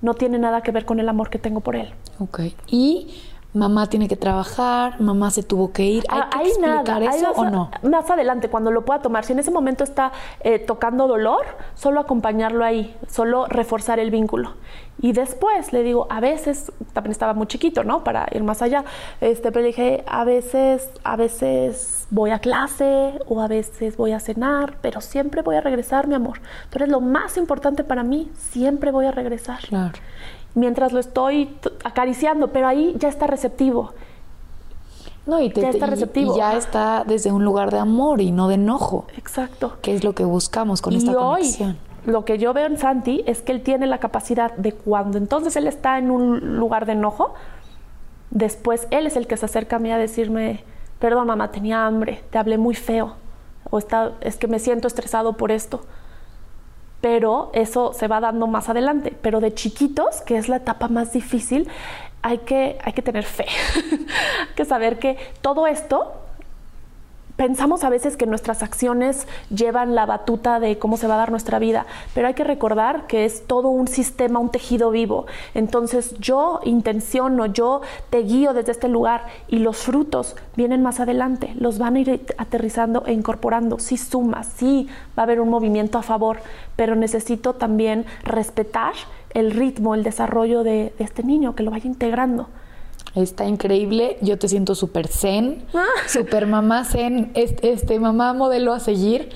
no 0.00 0.14
tiene 0.14 0.38
nada 0.38 0.62
que 0.62 0.70
ver 0.70 0.84
con 0.84 1.00
el 1.00 1.08
amor 1.08 1.28
que 1.28 1.38
tengo 1.38 1.60
por 1.60 1.76
él. 1.76 1.92
Ok. 2.20 2.40
Y 2.68 3.22
mamá 3.54 3.86
tiene 3.86 4.08
que 4.08 4.16
trabajar, 4.16 5.00
mamá 5.00 5.30
se 5.30 5.42
tuvo 5.42 5.72
que 5.72 5.84
ir. 5.84 6.04
¿Hay 6.08 6.20
Ah, 6.22 6.28
que 6.30 6.38
ahí 6.38 6.46
explicar 6.48 7.00
nada, 7.02 7.16
eso 7.16 7.30
o 7.32 7.44
no? 7.46 7.70
Más 7.82 8.10
adelante, 8.10 8.48
cuando 8.48 8.70
lo 8.70 8.84
pueda 8.84 9.00
tomar, 9.00 9.24
si 9.24 9.32
en 9.32 9.38
ese 9.38 9.50
momento 9.50 9.84
está 9.84 10.12
eh, 10.40 10.58
tocando 10.58 11.08
dolor, 11.08 11.44
solo 11.74 12.00
acompañarlo 12.00 12.64
ahí, 12.64 12.94
solo 13.08 13.46
reforzar 13.46 13.98
el 13.98 14.10
vínculo. 14.10 14.54
Y 15.00 15.12
después 15.12 15.72
le 15.72 15.82
digo, 15.84 16.06
a 16.10 16.20
veces, 16.20 16.72
también 16.92 17.12
estaba 17.12 17.32
muy 17.32 17.46
chiquito, 17.46 17.84
¿no? 17.84 18.02
Para 18.02 18.26
ir 18.32 18.42
más 18.42 18.62
allá, 18.62 18.84
este, 19.20 19.52
pero 19.52 19.60
le 19.62 19.68
dije, 19.68 20.04
a 20.08 20.24
veces, 20.24 20.90
a 21.04 21.16
veces 21.16 22.06
voy 22.10 22.30
a 22.30 22.40
clase 22.40 23.18
o 23.28 23.40
a 23.40 23.46
veces 23.48 23.96
voy 23.96 24.12
a 24.12 24.18
cenar, 24.20 24.76
pero 24.82 25.00
siempre 25.00 25.42
voy 25.42 25.56
a 25.56 25.60
regresar, 25.60 26.06
mi 26.08 26.14
amor. 26.14 26.40
Tú 26.70 26.78
eres 26.78 26.88
lo 26.88 27.00
más 27.00 27.36
importante 27.36 27.84
para 27.84 28.02
mí, 28.02 28.30
siempre 28.36 28.90
voy 28.90 29.06
a 29.06 29.12
regresar 29.12 29.60
Claro. 29.68 29.92
Mientras 30.54 30.92
lo 30.92 30.98
estoy 31.00 31.56
acariciando, 31.84 32.48
pero 32.48 32.66
ahí 32.68 32.94
ya 32.98 33.08
está 33.08 33.26
receptivo. 33.26 33.92
No, 35.26 35.40
y, 35.40 35.50
te- 35.50 35.60
Ya 35.60 35.68
está 35.70 35.86
y- 35.86 35.90
receptivo. 35.90 36.34
y 36.34 36.38
ya 36.38 36.56
está 36.56 37.04
desde 37.06 37.30
un 37.32 37.44
lugar 37.44 37.70
de 37.70 37.78
amor 37.78 38.20
y 38.20 38.32
no 38.32 38.48
de 38.48 38.54
enojo, 38.54 39.06
Exacto. 39.16 39.76
que 39.82 39.94
es 39.94 40.02
lo 40.04 40.14
que 40.14 40.24
buscamos 40.24 40.80
con 40.80 40.94
y 40.94 40.96
esta 40.96 41.12
hoy, 41.18 41.40
conexión. 41.40 41.78
lo 42.06 42.24
que 42.24 42.38
yo 42.38 42.54
veo 42.54 42.66
en 42.66 42.78
Santi 42.78 43.22
es 43.26 43.42
que 43.42 43.52
él 43.52 43.62
tiene 43.62 43.86
la 43.86 43.98
capacidad 43.98 44.54
de 44.56 44.72
cuando 44.72 45.18
entonces 45.18 45.54
él 45.56 45.66
está 45.66 45.98
en 45.98 46.10
un 46.10 46.56
lugar 46.56 46.86
de 46.86 46.92
enojo, 46.92 47.34
después 48.30 48.88
él 48.90 49.06
es 49.06 49.16
el 49.16 49.26
que 49.26 49.36
se 49.36 49.44
acerca 49.46 49.76
a 49.76 49.78
mí 49.78 49.90
a 49.92 49.98
decirme, 49.98 50.64
perdón 50.98 51.26
mamá, 51.26 51.50
tenía 51.50 51.84
hambre, 51.86 52.22
te 52.30 52.38
hablé 52.38 52.56
muy 52.56 52.74
feo, 52.74 53.14
o 53.70 53.78
está, 53.78 54.12
es 54.22 54.36
que 54.36 54.48
me 54.48 54.58
siento 54.58 54.88
estresado 54.88 55.34
por 55.34 55.52
esto. 55.52 55.82
Pero 57.00 57.50
eso 57.52 57.92
se 57.92 58.08
va 58.08 58.20
dando 58.20 58.46
más 58.46 58.68
adelante. 58.68 59.14
Pero 59.22 59.40
de 59.40 59.54
chiquitos, 59.54 60.20
que 60.22 60.36
es 60.36 60.48
la 60.48 60.56
etapa 60.56 60.88
más 60.88 61.12
difícil, 61.12 61.68
hay 62.22 62.38
que, 62.38 62.78
hay 62.82 62.92
que 62.92 63.02
tener 63.02 63.24
fe. 63.24 63.46
hay 63.80 64.54
que 64.56 64.64
saber 64.64 64.98
que 64.98 65.16
todo 65.40 65.66
esto 65.66 66.12
Pensamos 67.38 67.84
a 67.84 67.88
veces 67.88 68.16
que 68.16 68.26
nuestras 68.26 68.64
acciones 68.64 69.28
llevan 69.48 69.94
la 69.94 70.06
batuta 70.06 70.58
de 70.58 70.76
cómo 70.76 70.96
se 70.96 71.06
va 71.06 71.14
a 71.14 71.18
dar 71.18 71.30
nuestra 71.30 71.60
vida, 71.60 71.86
pero 72.12 72.26
hay 72.26 72.34
que 72.34 72.42
recordar 72.42 73.06
que 73.06 73.24
es 73.24 73.46
todo 73.46 73.68
un 73.68 73.86
sistema, 73.86 74.40
un 74.40 74.50
tejido 74.50 74.90
vivo. 74.90 75.26
Entonces 75.54 76.16
yo 76.18 76.58
intenciono, 76.64 77.46
yo 77.46 77.82
te 78.10 78.24
guío 78.24 78.54
desde 78.54 78.72
este 78.72 78.88
lugar 78.88 79.26
y 79.46 79.60
los 79.60 79.76
frutos 79.76 80.34
vienen 80.56 80.82
más 80.82 80.98
adelante, 80.98 81.54
los 81.54 81.78
van 81.78 81.94
a 81.94 82.00
ir 82.00 82.26
aterrizando 82.38 83.04
e 83.06 83.12
incorporando. 83.12 83.78
Sí 83.78 83.98
suma, 83.98 84.42
sí 84.42 84.88
va 85.16 85.22
a 85.22 85.26
haber 85.26 85.40
un 85.40 85.48
movimiento 85.48 85.96
a 85.96 86.02
favor, 86.02 86.38
pero 86.74 86.96
necesito 86.96 87.52
también 87.52 88.04
respetar 88.24 88.94
el 89.32 89.52
ritmo, 89.52 89.94
el 89.94 90.02
desarrollo 90.02 90.64
de, 90.64 90.92
de 90.98 91.04
este 91.04 91.22
niño, 91.22 91.54
que 91.54 91.62
lo 91.62 91.70
vaya 91.70 91.86
integrando. 91.86 92.48
Está 93.14 93.46
increíble, 93.46 94.18
yo 94.20 94.38
te 94.38 94.48
siento 94.48 94.74
súper 94.74 95.08
zen, 95.08 95.64
Ah. 95.74 95.84
súper 96.06 96.46
mamá 96.46 96.84
zen, 96.84 97.30
este, 97.34 97.72
este, 97.72 97.98
mamá 97.98 98.32
modelo 98.34 98.72
a 98.72 98.80
seguir. 98.80 99.30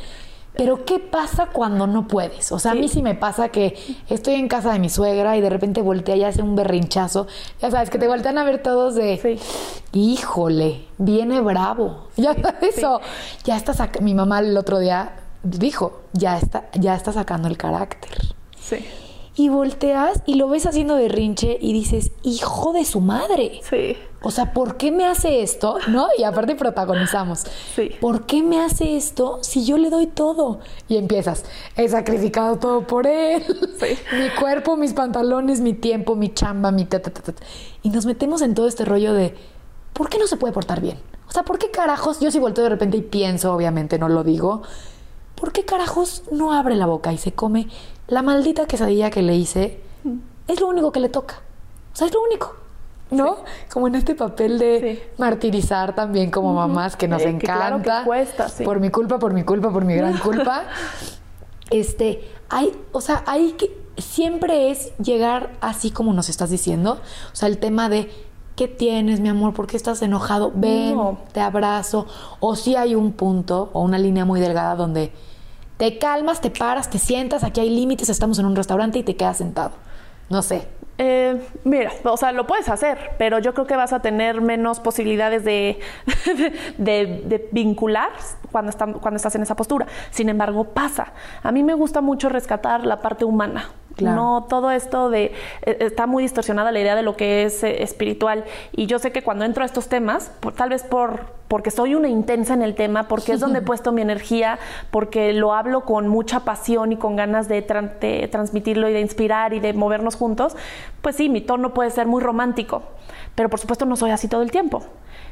Pero 0.55 0.85
¿qué 0.85 0.99
pasa 0.99 1.47
cuando 1.47 1.87
no 1.87 2.07
puedes? 2.07 2.53
O 2.53 2.59
sea, 2.59 2.73
a 2.73 2.75
mí 2.75 2.87
Sí. 2.87 2.97
sí 2.97 3.03
me 3.03 3.15
pasa 3.15 3.49
que 3.49 3.75
estoy 4.11 4.35
en 4.35 4.49
casa 4.49 4.71
de 4.75 4.79
mi 4.79 4.91
suegra 4.91 5.35
y 5.39 5.41
de 5.41 5.49
repente 5.49 5.81
voltea 5.81 6.15
y 6.15 6.25
hace 6.25 6.43
un 6.43 6.55
berrinchazo. 6.55 7.27
Ya 7.63 7.71
sabes, 7.71 7.89
que 7.89 7.99
te 7.99 8.07
voltean 8.07 8.37
a 8.37 8.45
ver 8.45 8.63
todos 8.63 8.95
de, 8.95 9.17
Sí. 9.17 9.39
híjole, 9.99 10.85
viene 10.99 11.41
bravo. 11.41 12.09
Ya 12.17 12.35
sabes 12.35 12.77
eso. 12.77 13.01
Ya 13.45 13.57
está 13.57 13.73
mi 14.03 14.13
mamá 14.15 14.41
el 14.41 14.55
otro 14.59 14.79
día 14.79 15.13
dijo, 15.43 16.03
ya 16.13 16.37
está, 16.37 16.69
ya 16.75 16.95
está 16.97 17.13
sacando 17.13 17.49
el 17.49 17.57
carácter. 17.57 18.11
Sí. 18.61 18.85
Y 19.35 19.49
volteas 19.49 20.23
y 20.27 20.35
lo 20.35 20.49
ves 20.49 20.67
haciendo 20.67 20.97
berrinche 20.97 21.57
y 21.61 21.73
dices, 21.73 22.13
hijo 22.23 22.73
de 22.73 22.85
su 22.85 23.01
madre. 23.01 23.61
Sí. 23.69 23.97
O 24.25 24.31
sea, 24.31 24.53
¿por 24.53 24.77
qué 24.77 24.93
me 24.93 25.05
hace 25.05 25.43
esto? 25.43 25.79
¿No? 25.89 26.07
Y 26.17 26.23
aparte 26.23 26.55
protagonizamos. 26.55 27.45
Sí. 27.75 27.91
¿Por 28.01 28.27
qué 28.27 28.43
me 28.43 28.61
hace 28.61 28.97
esto 28.97 29.39
si 29.43 29.65
yo 29.65 29.79
le 29.79 29.91
doy 29.91 30.07
todo? 30.07 30.61
Y 30.87 30.97
empiezas, 30.97 31.45
he 31.77 31.89
sacrificado 31.89 32.59
todo 32.59 32.87
por 32.87 33.07
él. 33.07 33.43
Sí. 33.81 33.99
mi 34.17 34.29
cuerpo, 34.39 34.77
mis 34.77 34.93
pantalones, 34.93 35.61
mi 35.61 35.73
tiempo, 35.73 36.15
mi 36.15 36.33
chamba, 36.33 36.71
mi 36.71 36.85
ta, 36.85 37.01
ta, 37.01 37.11
ta, 37.11 37.23
ta. 37.23 37.43
Y 37.83 37.91
nos 37.91 38.07
metemos 38.07 38.43
en 38.43 38.55
todo 38.55 38.69
este 38.69 38.85
rollo 38.85 39.13
de, 39.13 39.35
¿por 39.93 40.09
qué 40.09 40.19
no 40.19 40.27
se 40.27 40.37
puede 40.37 40.53
portar 40.53 40.81
bien? 40.81 40.99
O 41.29 41.33
sea, 41.33 41.45
¿por 41.45 41.59
qué 41.59 41.71
carajos? 41.71 42.21
Yo 42.21 42.31
si 42.31 42.39
volteo 42.39 42.65
de 42.65 42.71
repente 42.71 42.99
y 42.99 43.03
pienso, 43.03 43.55
obviamente 43.55 43.99
no 43.99 44.09
lo 44.11 44.23
digo, 44.23 44.63
¿por 45.35 45.51
qué 45.53 45.65
carajos 45.65 46.25
no 46.31 46.53
abre 46.53 46.77
la 46.77 46.87
boca 46.87 47.13
y 47.13 47.19
se 47.19 47.33
come 47.33 47.69
la 48.09 48.23
maldita 48.23 48.67
quesadilla 48.67 49.11
que 49.11 49.23
le 49.23 49.35
hice? 49.37 49.81
Es 50.49 50.61
lo 50.61 50.69
único 50.69 50.93
que 50.93 51.01
le 51.01 51.09
toca. 51.09 51.37
O 51.93 51.97
sea, 51.97 52.07
es 52.07 52.13
lo 52.15 52.23
único. 52.23 52.55
¿No? 53.11 53.37
Como 53.71 53.89
en 53.89 53.95
este 53.95 54.15
papel 54.15 54.59
de 54.59 54.99
Sí. 55.05 55.13
martirizar 55.19 55.95
también 55.95 56.31
como 56.31 56.55
mamás 56.55 56.97
que 56.97 57.09
nos 57.09 57.21
Eh, 57.23 57.37
que 57.39 57.45
claro 57.47 57.77
encanta. 57.77 58.01
que 58.01 58.07
cuesta, 58.07 58.49
sí. 58.49 58.65
Por 58.65 58.81
mi 58.81 58.89
culpa, 58.91 59.19
por 59.19 59.35
mi 59.35 59.45
culpa, 59.45 59.71
por 59.71 59.85
mi 59.85 59.95
gran 59.95 60.17
culpa. 60.19 60.65
este, 61.71 62.23
hay, 62.49 62.73
o 62.93 63.01
sea, 63.01 63.23
hay 63.27 63.53
que 63.53 63.71
siempre 63.99 64.71
es 64.71 64.93
llegar 64.99 65.51
así 65.61 65.91
como 65.91 66.13
nos 66.15 66.29
estás 66.29 66.51
diciendo. 66.51 67.01
O 67.33 67.37
sea, 67.37 67.49
el 67.49 67.59
tema 67.59 67.89
de 67.89 68.11
¿qué 68.57 68.69
tienes, 68.69 69.21
mi 69.21 69.29
amor? 69.29 69.53
¿Por 69.55 69.67
qué 69.67 69.77
estás 69.77 70.01
enojado? 70.03 70.51
Ven, 70.55 70.95
No. 70.97 71.19
te 71.33 71.41
abrazo. 71.41 72.07
O 72.41 72.57
si 72.57 72.77
hay 72.77 72.95
un 72.95 73.13
punto 73.13 73.71
o 73.75 73.83
una 73.83 73.99
línea 73.99 74.25
muy 74.25 74.41
delgada 74.41 74.75
donde 74.75 75.13
te 75.83 75.99
calmas, 75.99 76.41
te 76.41 76.49
paras, 76.53 76.89
te 76.91 77.01
sientas, 77.01 77.43
aquí 77.43 77.61
hay 77.61 77.69
límites, 77.69 78.09
estamos 78.09 78.39
en 78.39 78.47
un 78.47 78.55
restaurante 78.55 79.01
y 79.01 79.03
te 79.03 79.17
quedas 79.17 79.39
sentado. 79.39 79.73
No 80.29 80.41
sé. 80.41 80.69
Eh, 80.99 81.43
mira, 81.65 81.91
o 82.05 82.17
sea, 82.17 82.31
lo 82.31 82.47
puedes 82.47 82.69
hacer, 82.69 83.11
pero 83.19 83.41
yo 83.41 83.53
creo 83.53 83.67
que 83.67 83.75
vas 83.75 83.93
a 83.93 83.99
tener 84.01 84.41
menos 84.41 84.79
posibilidades 84.79 85.43
de, 85.45 85.81
de, 86.79 87.23
de 87.27 87.49
vincular 87.51 88.11
cuando, 88.53 88.71
están- 88.71 88.93
cuando 88.93 89.17
estás 89.17 89.35
en 89.35 89.43
esa 89.43 89.57
postura. 89.57 89.89
Sin 90.13 90.29
embargo, 90.29 90.63
pasa. 90.65 91.15
A 91.43 91.51
mí 91.51 91.65
me 91.65 91.75
gusta 91.75 92.01
mucho 92.01 92.29
rescatar 92.29 92.87
la 92.87 93.01
parte 93.01 93.25
humana. 93.25 93.71
Claro. 93.97 94.17
No 94.17 94.47
todo 94.49 94.71
esto 94.71 95.11
de 95.11 95.33
eh, 95.67 95.77
está 95.81 96.07
muy 96.07 96.23
distorsionada 96.23 96.71
la 96.73 96.79
idea 96.81 96.95
de 96.95 97.03
lo 97.03 97.15
que 97.17 97.43
es 97.43 97.63
eh, 97.65 97.83
espiritual 97.83 98.45
y 98.71 98.87
yo 98.87 98.99
sé 98.99 99.13
que 99.13 99.23
cuando 99.23 99.45
entro 99.45 99.65
a 99.65 99.67
estos 99.67 99.89
temas, 99.89 100.31
por- 100.41 100.55
tal 100.55 100.71
vez 100.71 100.83
por 100.85 101.27
porque 101.53 101.71
soy 101.71 101.95
una 101.95 102.09
intensa 102.09 102.55
en 102.55 102.63
el 102.63 102.75
tema, 102.75 103.09
porque 103.09 103.33
es 103.33 103.41
donde 103.41 103.59
he 103.59 103.63
puesto 103.63 103.93
mi 103.93 104.01
energía, 104.01 104.59
porque 104.91 105.35
lo 105.35 105.53
hablo 105.53 105.83
con 105.83 106.09
mucha 106.09 106.41
pasión 106.47 106.93
y 106.93 106.97
con 106.97 107.15
ganas 107.15 107.47
de, 107.47 107.67
tran- 107.67 107.99
de 107.99 108.27
transmitirlo 108.29 108.89
y 108.89 108.95
de 108.95 109.03
inspirar 109.03 109.53
y 109.53 109.61
de 109.61 109.75
movernos 109.75 110.17
juntos, 110.17 110.57
pues 111.03 111.15
sí, 111.15 111.29
mi 111.29 111.43
tono 111.43 111.75
puede 111.75 111.91
ser 111.91 112.07
muy 112.07 112.23
romántico, 112.23 112.85
pero 113.35 113.51
por 113.51 113.61
supuesto 113.61 113.85
no 113.85 113.97
soy 113.97 114.13
así 114.13 114.29
todo 114.29 114.41
el 114.41 114.51
tiempo. 114.51 114.83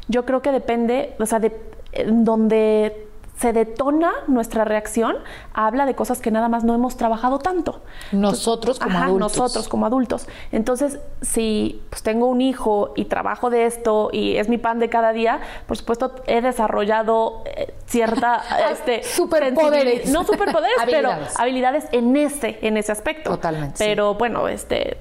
Yo 0.08 0.26
creo 0.26 0.42
que 0.42 0.52
depende, 0.52 1.14
o 1.18 1.24
sea, 1.24 1.38
de 1.38 1.58
donde 2.06 3.08
se 3.40 3.54
detona 3.54 4.12
nuestra 4.26 4.66
reacción, 4.66 5.16
habla 5.54 5.86
de 5.86 5.94
cosas 5.94 6.20
que 6.20 6.30
nada 6.30 6.50
más 6.50 6.62
no 6.62 6.74
hemos 6.74 6.98
trabajado 6.98 7.38
tanto. 7.38 7.80
Nosotros 8.12 8.78
como 8.78 8.98
Ajá, 8.98 9.06
adultos. 9.06 9.38
Nosotros 9.38 9.68
como 9.68 9.86
adultos. 9.86 10.28
Entonces, 10.52 10.98
si 11.22 11.80
pues, 11.88 12.02
tengo 12.02 12.26
un 12.26 12.42
hijo 12.42 12.92
y 12.96 13.06
trabajo 13.06 13.48
de 13.48 13.64
esto 13.64 14.10
y 14.12 14.36
es 14.36 14.50
mi 14.50 14.58
pan 14.58 14.78
de 14.78 14.90
cada 14.90 15.14
día, 15.14 15.40
por 15.66 15.78
supuesto 15.78 16.16
he 16.26 16.42
desarrollado 16.42 17.42
eh, 17.46 17.72
cierta 17.86 18.42
este, 18.72 19.02
superpoderes. 19.04 20.10
No 20.10 20.24
superpoderes, 20.24 20.76
pero 20.84 21.10
Habilidades. 21.38 21.86
en 21.92 22.14
ese, 22.18 22.58
en 22.60 22.76
ese 22.76 22.92
aspecto. 22.92 23.30
Totalmente, 23.30 23.78
sí. 23.78 23.84
Pero 23.86 24.16
bueno, 24.16 24.48
este 24.48 24.98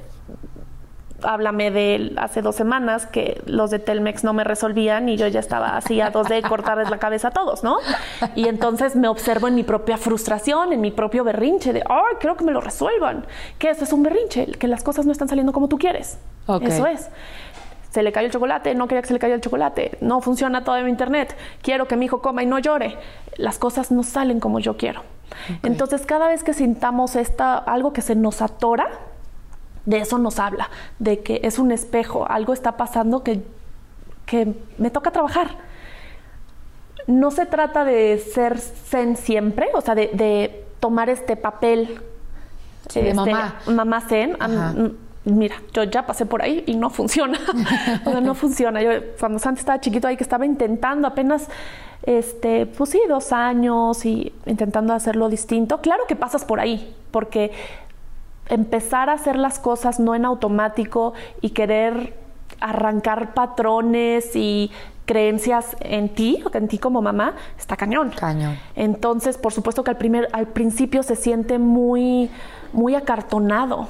háblame 1.23 1.71
de 1.71 2.13
hace 2.17 2.41
dos 2.41 2.55
semanas 2.55 3.05
que 3.05 3.41
los 3.45 3.71
de 3.71 3.79
Telmex 3.79 4.23
no 4.23 4.33
me 4.33 4.43
resolvían 4.43 5.09
y 5.09 5.17
yo 5.17 5.27
ya 5.27 5.39
estaba 5.39 5.77
así 5.77 6.01
a 6.01 6.09
dos 6.09 6.27
de 6.27 6.41
cortarles 6.41 6.89
la 6.89 6.97
cabeza 6.97 7.29
a 7.29 7.31
todos, 7.31 7.63
¿no? 7.63 7.77
Y 8.35 8.47
entonces 8.47 8.95
me 8.95 9.07
observo 9.07 9.47
en 9.47 9.55
mi 9.55 9.63
propia 9.63 9.97
frustración, 9.97 10.73
en 10.73 10.81
mi 10.81 10.91
propio 10.91 11.23
berrinche 11.23 11.73
de, 11.73 11.83
ay, 11.87 12.15
quiero 12.19 12.35
que 12.35 12.43
me 12.43 12.51
lo 12.51 12.61
resuelvan. 12.61 13.25
Que 13.57 13.69
eso 13.69 13.83
es 13.83 13.93
un 13.93 14.03
berrinche, 14.03 14.47
que 14.47 14.67
las 14.67 14.83
cosas 14.83 15.05
no 15.05 15.11
están 15.11 15.27
saliendo 15.27 15.53
como 15.53 15.67
tú 15.67 15.77
quieres. 15.77 16.17
Eso 16.61 16.85
es. 16.87 17.09
Se 17.91 18.03
le 18.03 18.11
cayó 18.11 18.27
el 18.27 18.31
chocolate, 18.31 18.75
no 18.75 18.87
quería 18.87 19.01
que 19.01 19.07
se 19.07 19.13
le 19.13 19.19
cayera 19.19 19.35
el 19.35 19.41
chocolate, 19.41 19.97
no 20.01 20.21
funciona 20.21 20.63
todo 20.63 20.77
en 20.77 20.85
mi 20.85 20.91
internet, 20.91 21.35
quiero 21.63 21.87
que 21.87 21.95
mi 21.95 22.05
hijo 22.05 22.21
coma 22.21 22.43
y 22.43 22.45
no 22.45 22.59
llore. 22.59 22.97
Las 23.37 23.57
cosas 23.57 23.91
no 23.91 24.03
salen 24.03 24.39
como 24.39 24.59
yo 24.59 24.77
quiero. 24.77 25.01
Entonces, 25.63 26.05
cada 26.05 26.27
vez 26.27 26.43
que 26.43 26.53
sintamos 26.53 27.15
esta, 27.15 27.57
algo 27.57 27.93
que 27.93 28.01
se 28.01 28.15
nos 28.15 28.41
atora, 28.41 28.89
de 29.89 29.97
eso 29.97 30.19
nos 30.19 30.37
habla, 30.39 30.69
de 30.99 31.19
que 31.21 31.41
es 31.43 31.57
un 31.57 31.71
espejo, 31.71 32.29
algo 32.29 32.53
está 32.53 32.77
pasando 32.77 33.23
que, 33.23 33.41
que 34.27 34.53
me 34.77 34.91
toca 34.91 35.09
trabajar. 35.09 35.57
No 37.07 37.31
se 37.31 37.47
trata 37.47 37.83
de 37.85 38.19
ser 38.19 38.59
zen 38.59 39.17
siempre, 39.17 39.69
o 39.73 39.81
sea, 39.81 39.95
de, 39.95 40.11
de 40.13 40.63
tomar 40.79 41.09
este 41.09 41.35
papel 41.35 42.01
Sí, 42.87 43.01
de 43.01 43.09
este, 43.09 43.15
mamá. 43.15 43.55
mamá 43.67 44.01
zen. 44.01 44.37
Ajá. 44.39 44.73
mira, 45.25 45.55
yo 45.73 45.83
ya 45.83 46.05
pasé 46.05 46.25
por 46.25 46.41
ahí 46.43 46.63
y 46.67 46.75
no 46.75 46.89
funciona. 46.91 47.39
o 48.05 48.11
sea, 48.11 48.21
no 48.21 48.35
funciona. 48.43 48.81
Yo 48.81 48.91
cuando 49.19 49.39
Santi 49.39 49.59
estaba 49.59 49.79
chiquito 49.81 50.07
ahí 50.07 50.17
que 50.17 50.23
estaba 50.23 50.45
intentando 50.45 51.07
apenas, 51.07 51.47
este, 52.03 52.67
pues 52.67 52.91
sí, 52.91 53.01
dos 53.07 53.31
años 53.33 54.05
y 54.05 54.33
intentando 54.45 54.93
hacerlo 54.93 55.29
distinto. 55.29 55.81
Claro 55.81 56.03
que 56.07 56.15
pasas 56.15 56.45
por 56.45 56.59
ahí, 56.59 56.95
porque 57.11 57.51
empezar 58.49 59.09
a 59.09 59.13
hacer 59.13 59.37
las 59.37 59.59
cosas 59.59 59.99
no 59.99 60.15
en 60.15 60.25
automático 60.25 61.13
y 61.41 61.51
querer 61.51 62.15
arrancar 62.59 63.33
patrones 63.33 64.35
y 64.35 64.71
creencias 65.05 65.75
en 65.79 66.09
ti, 66.09 66.43
en 66.53 66.67
ti 66.67 66.77
como 66.77 67.01
mamá, 67.01 67.33
está 67.57 67.75
cañón. 67.75 68.11
Cañón. 68.11 68.59
Entonces, 68.75 69.39
por 69.39 69.53
supuesto 69.53 69.83
que 69.83 69.91
al, 69.91 69.97
primer, 69.97 70.27
al 70.33 70.47
principio 70.47 71.01
se 71.01 71.15
siente 71.15 71.57
muy, 71.57 72.29
muy 72.73 72.93
acartonado. 72.93 73.87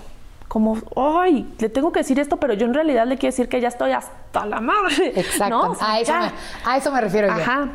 Como, 0.48 0.78
ay, 0.96 1.54
le 1.60 1.70
tengo 1.70 1.92
que 1.92 2.00
decir 2.00 2.20
esto, 2.20 2.38
pero 2.38 2.54
yo 2.54 2.66
en 2.66 2.74
realidad 2.74 3.06
le 3.06 3.18
quiero 3.18 3.34
decir 3.34 3.50
que 3.50 3.60
ya 3.60 3.68
estoy 3.68 3.92
hasta 3.92 4.46
la 4.46 4.62
madre. 4.62 5.12
Exacto. 5.16 5.50
¿no? 5.50 5.72
O 5.72 5.76
sea, 5.76 5.92
a, 5.92 6.00
eso 6.00 6.14
me, 6.14 6.32
a 6.66 6.78
eso 6.78 6.92
me 6.92 7.02
refiero 7.02 7.28
yo. 7.28 7.34
Ajá. 7.34 7.68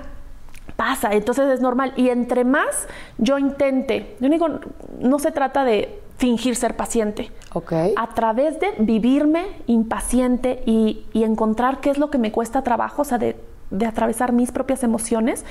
Pasa, 0.77 1.13
entonces 1.13 1.47
es 1.51 1.61
normal. 1.61 1.93
Y 1.97 2.09
entre 2.09 2.45
más 2.45 2.89
yo 3.19 3.39
intente, 3.39 4.17
yo 4.21 4.29
digo, 4.29 4.49
no 4.99 5.19
se 5.19 5.31
trata 5.31 5.65
de 5.65 6.03
fingir 6.17 6.57
ser 6.57 6.77
paciente. 6.77 7.31
A 7.97 8.09
través 8.15 8.61
de 8.61 8.73
vivirme 8.79 9.47
impaciente 9.67 10.63
y, 10.67 11.05
y 11.13 11.25
encontrar 11.25 11.81
qué 11.81 11.91
es 11.91 11.99
lo 11.99 12.11
que 12.11 12.19
me 12.19 12.33
cuesta 12.33 12.63
trabajo, 12.63 13.03
o 13.03 13.05
sea, 13.05 13.19
de, 13.19 13.37
de 13.71 13.87
atravesar 13.87 14.33
mis 14.33 14.53
propias 14.53 14.83
emociones, 14.83 15.45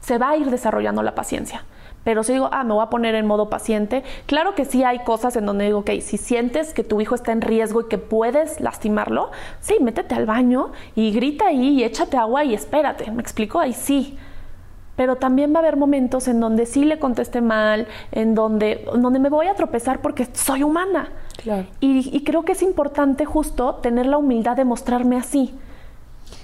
se 0.00 0.18
va 0.18 0.30
a 0.30 0.36
ir 0.36 0.50
desarrollando 0.50 1.02
la 1.02 1.14
paciencia. 1.14 1.64
Pero 2.04 2.22
si 2.22 2.34
digo, 2.34 2.48
ah, 2.52 2.62
me 2.62 2.72
voy 2.72 2.84
a 2.84 2.88
poner 2.88 3.16
en 3.16 3.26
modo 3.26 3.50
paciente, 3.50 4.04
claro 4.26 4.54
que 4.54 4.64
sí 4.64 4.84
hay 4.84 5.00
cosas 5.00 5.34
en 5.34 5.44
donde 5.44 5.64
digo, 5.64 5.80
ok, 5.80 5.90
si 6.00 6.18
sientes 6.18 6.72
que 6.72 6.84
tu 6.84 7.00
hijo 7.00 7.16
está 7.16 7.32
en 7.32 7.40
riesgo 7.40 7.80
y 7.80 7.88
que 7.88 7.98
puedes 7.98 8.60
lastimarlo, 8.60 9.32
sí, 9.58 9.78
métete 9.80 10.14
al 10.14 10.24
baño 10.24 10.70
y 10.94 11.10
grita 11.10 11.48
ahí 11.48 11.80
y 11.80 11.84
échate 11.84 12.16
agua 12.16 12.44
y 12.44 12.54
espérate. 12.54 13.10
¿Me 13.10 13.20
explico? 13.20 13.58
Ahí 13.58 13.72
sí 13.72 14.16
pero 14.96 15.16
también 15.16 15.52
va 15.52 15.56
a 15.56 15.58
haber 15.60 15.76
momentos 15.76 16.26
en 16.26 16.40
donde 16.40 16.66
sí 16.66 16.84
le 16.84 16.98
conteste 16.98 17.40
mal, 17.40 17.86
en 18.12 18.34
donde, 18.34 18.84
en 18.92 19.02
donde 19.02 19.18
me 19.18 19.28
voy 19.28 19.46
a 19.46 19.54
tropezar 19.54 20.00
porque 20.00 20.26
soy 20.32 20.62
humana. 20.62 21.10
Claro. 21.36 21.66
Y, 21.80 22.16
y, 22.16 22.24
creo 22.24 22.44
que 22.44 22.52
es 22.52 22.62
importante 22.62 23.24
justo 23.26 23.76
tener 23.76 24.06
la 24.06 24.16
humildad 24.16 24.56
de 24.56 24.64
mostrarme 24.64 25.16
así. 25.16 25.54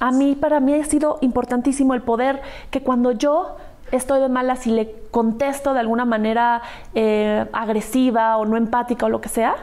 A 0.00 0.12
mí, 0.12 0.36
para 0.38 0.60
mí 0.60 0.74
ha 0.74 0.84
sido 0.84 1.18
importantísimo 1.22 1.94
el 1.94 2.02
poder 2.02 2.42
que 2.70 2.82
cuando 2.82 3.12
yo 3.12 3.56
estoy 3.90 4.20
de 4.20 4.28
malas 4.28 4.66
y 4.66 4.70
le 4.70 4.94
contesto 5.10 5.74
de 5.74 5.80
alguna 5.80 6.04
manera 6.04 6.62
eh, 6.94 7.46
agresiva 7.52 8.36
o 8.36 8.44
no 8.44 8.56
empática 8.56 9.06
o 9.06 9.08
lo 9.08 9.20
que 9.20 9.28
sea, 9.28 9.54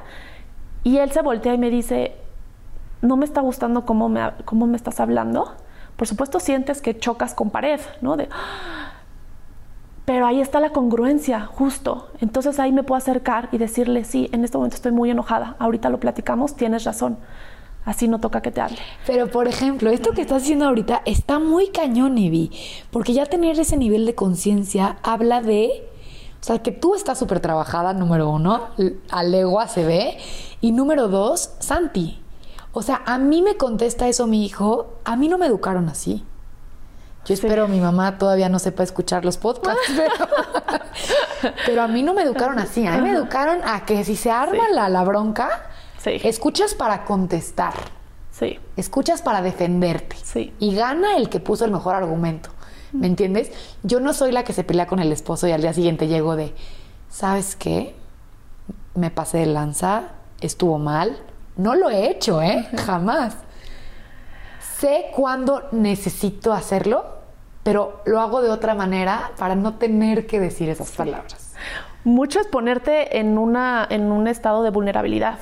y 0.84 0.98
él 0.98 1.12
se 1.12 1.22
voltea 1.22 1.54
y 1.54 1.58
me 1.58 1.70
dice, 1.70 2.14
no 3.02 3.18
me 3.18 3.26
está 3.26 3.42
gustando 3.42 3.86
cómo 3.86 4.08
me, 4.08 4.22
cómo 4.46 4.68
me 4.68 4.78
estás 4.78 5.00
hablando, 5.00 5.54
por 6.00 6.08
supuesto 6.08 6.40
sientes 6.40 6.82
que 6.82 6.98
chocas 6.98 7.34
con 7.34 7.50
pared, 7.50 7.82
¿no? 8.00 8.16
De, 8.16 8.30
pero 10.06 10.26
ahí 10.26 10.40
está 10.40 10.62
la 10.62 10.70
congruencia, 10.70 11.46
justo. 11.46 12.08
Entonces 12.22 12.58
ahí 12.58 12.72
me 12.72 12.84
puedo 12.84 12.98
acercar 12.98 13.50
y 13.52 13.58
decirle, 13.58 14.06
sí, 14.06 14.30
en 14.32 14.46
este 14.46 14.58
momento 14.58 14.78
estoy 14.78 14.94
muy 14.94 15.12
enojada, 15.12 15.58
ahorita 15.60 15.90
lo 15.90 16.00
platicamos, 16.00 16.56
tienes 16.56 16.86
razón. 16.86 17.18
Así 17.84 18.08
no 18.08 18.22
toca 18.22 18.42
que 18.42 18.50
te 18.50 18.62
hable. 18.62 18.78
Pero, 19.06 19.30
por 19.30 19.50
ejemplo, 19.50 19.90
esto 19.90 20.12
que 20.12 20.22
estás 20.22 20.44
haciendo 20.44 20.66
ahorita 20.68 21.02
está 21.04 21.38
muy 21.38 21.68
cañón, 21.68 22.18
Evi, 22.18 22.50
porque 22.92 23.12
ya 23.12 23.26
tener 23.26 23.60
ese 23.60 23.76
nivel 23.76 24.06
de 24.06 24.16
conciencia 24.16 25.00
habla 25.04 25.42
de, 25.42 25.86
o 26.40 26.44
sea, 26.46 26.60
que 26.60 26.72
tú 26.72 26.96
estás 26.96 27.20
súper 27.20 27.42
trabajada, 27.42 27.94
número 27.94 28.30
uno, 28.30 28.70
a 29.12 29.24
legua 29.24 29.68
se 29.68 29.84
ve, 29.86 30.18
y 30.62 30.72
número 30.72 31.10
dos, 31.10 31.56
Santi. 31.60 32.20
O 32.72 32.82
sea, 32.82 33.02
a 33.06 33.18
mí 33.18 33.42
me 33.42 33.58
contesta 33.58 34.08
eso 34.08 34.28
mi 34.28 34.46
hijo, 34.46 35.00
a 35.04 35.16
mí 35.16 35.28
no 35.28 35.38
me 35.38 35.48
educaron 35.48 35.90
así. 35.90 36.26
Yo 37.26 37.34
espero 37.34 37.66
sí. 37.66 37.72
mi 37.74 37.80
mamá 37.80 38.18
todavía 38.18 38.50
no 38.50 38.60
sepa 38.60 38.84
escuchar 38.84 39.26
los 39.26 39.38
podcasts, 39.38 39.82
pero, 41.42 41.54
pero, 41.66 41.82
a 41.84 41.88
mí 41.88 42.04
no 42.04 42.14
me 42.14 42.24
educaron 42.24 42.60
así. 42.60 42.86
A 42.88 42.98
mí 42.98 43.02
me 43.02 43.12
educaron 43.12 43.60
a 43.64 43.86
que 43.86 44.04
si 44.04 44.16
se 44.16 44.32
arma 44.32 44.66
sí. 44.68 44.74
la, 44.74 44.90
la, 44.90 45.04
bronca, 45.04 45.70
sí. 45.98 46.20
escuchas 46.24 46.74
para 46.74 47.06
contestar. 47.06 47.74
Sí. 48.32 48.58
Escuchas 48.78 49.22
para 49.22 49.42
defenderte. 49.42 50.16
Sí. 50.24 50.54
Y 50.60 50.74
gana 50.74 51.18
el 51.18 51.30
que 51.30 51.40
puso 51.40 51.66
el 51.66 51.72
mejor 51.72 51.96
argumento. 51.96 52.52
¿Me 52.92 53.08
entiendes? 53.08 53.52
Yo 53.84 54.00
no 54.00 54.14
soy 54.14 54.32
la 54.32 54.44
que 54.44 54.54
se 54.54 54.64
pelea 54.64 54.88
con 54.88 55.00
el 55.00 55.12
esposo 55.12 55.48
y 55.48 55.52
al 55.52 55.62
día 55.62 55.74
siguiente 55.74 56.08
llego 56.08 56.36
de, 56.36 56.56
¿sabes 57.10 57.56
qué? 57.56 57.96
Me 58.96 59.12
pasé 59.12 59.40
de 59.40 59.46
lanza, 59.46 60.10
estuvo 60.42 60.80
mal. 60.80 61.18
No 61.60 61.76
lo 61.76 61.90
he 61.90 62.10
hecho, 62.10 62.42
¿eh? 62.42 62.66
Jamás. 62.86 63.36
Sé 64.78 65.08
cuándo 65.14 65.64
necesito 65.74 66.54
hacerlo, 66.54 67.04
pero 67.64 68.02
lo 68.06 68.22
hago 68.22 68.42
de 68.42 68.50
otra 68.50 68.76
manera 68.76 69.32
para 69.38 69.56
no 69.56 69.74
tener 69.76 70.26
que 70.26 70.40
decir 70.40 70.70
esas 70.70 70.92
palabras. 70.92 71.54
Mucho 72.06 72.40
es 72.40 72.48
ponerte 72.48 73.20
en, 73.20 73.38
una, 73.38 73.86
en 73.90 74.10
un 74.14 74.30
estado 74.30 74.64
de 74.64 74.70
vulnerabilidad. 74.70 75.38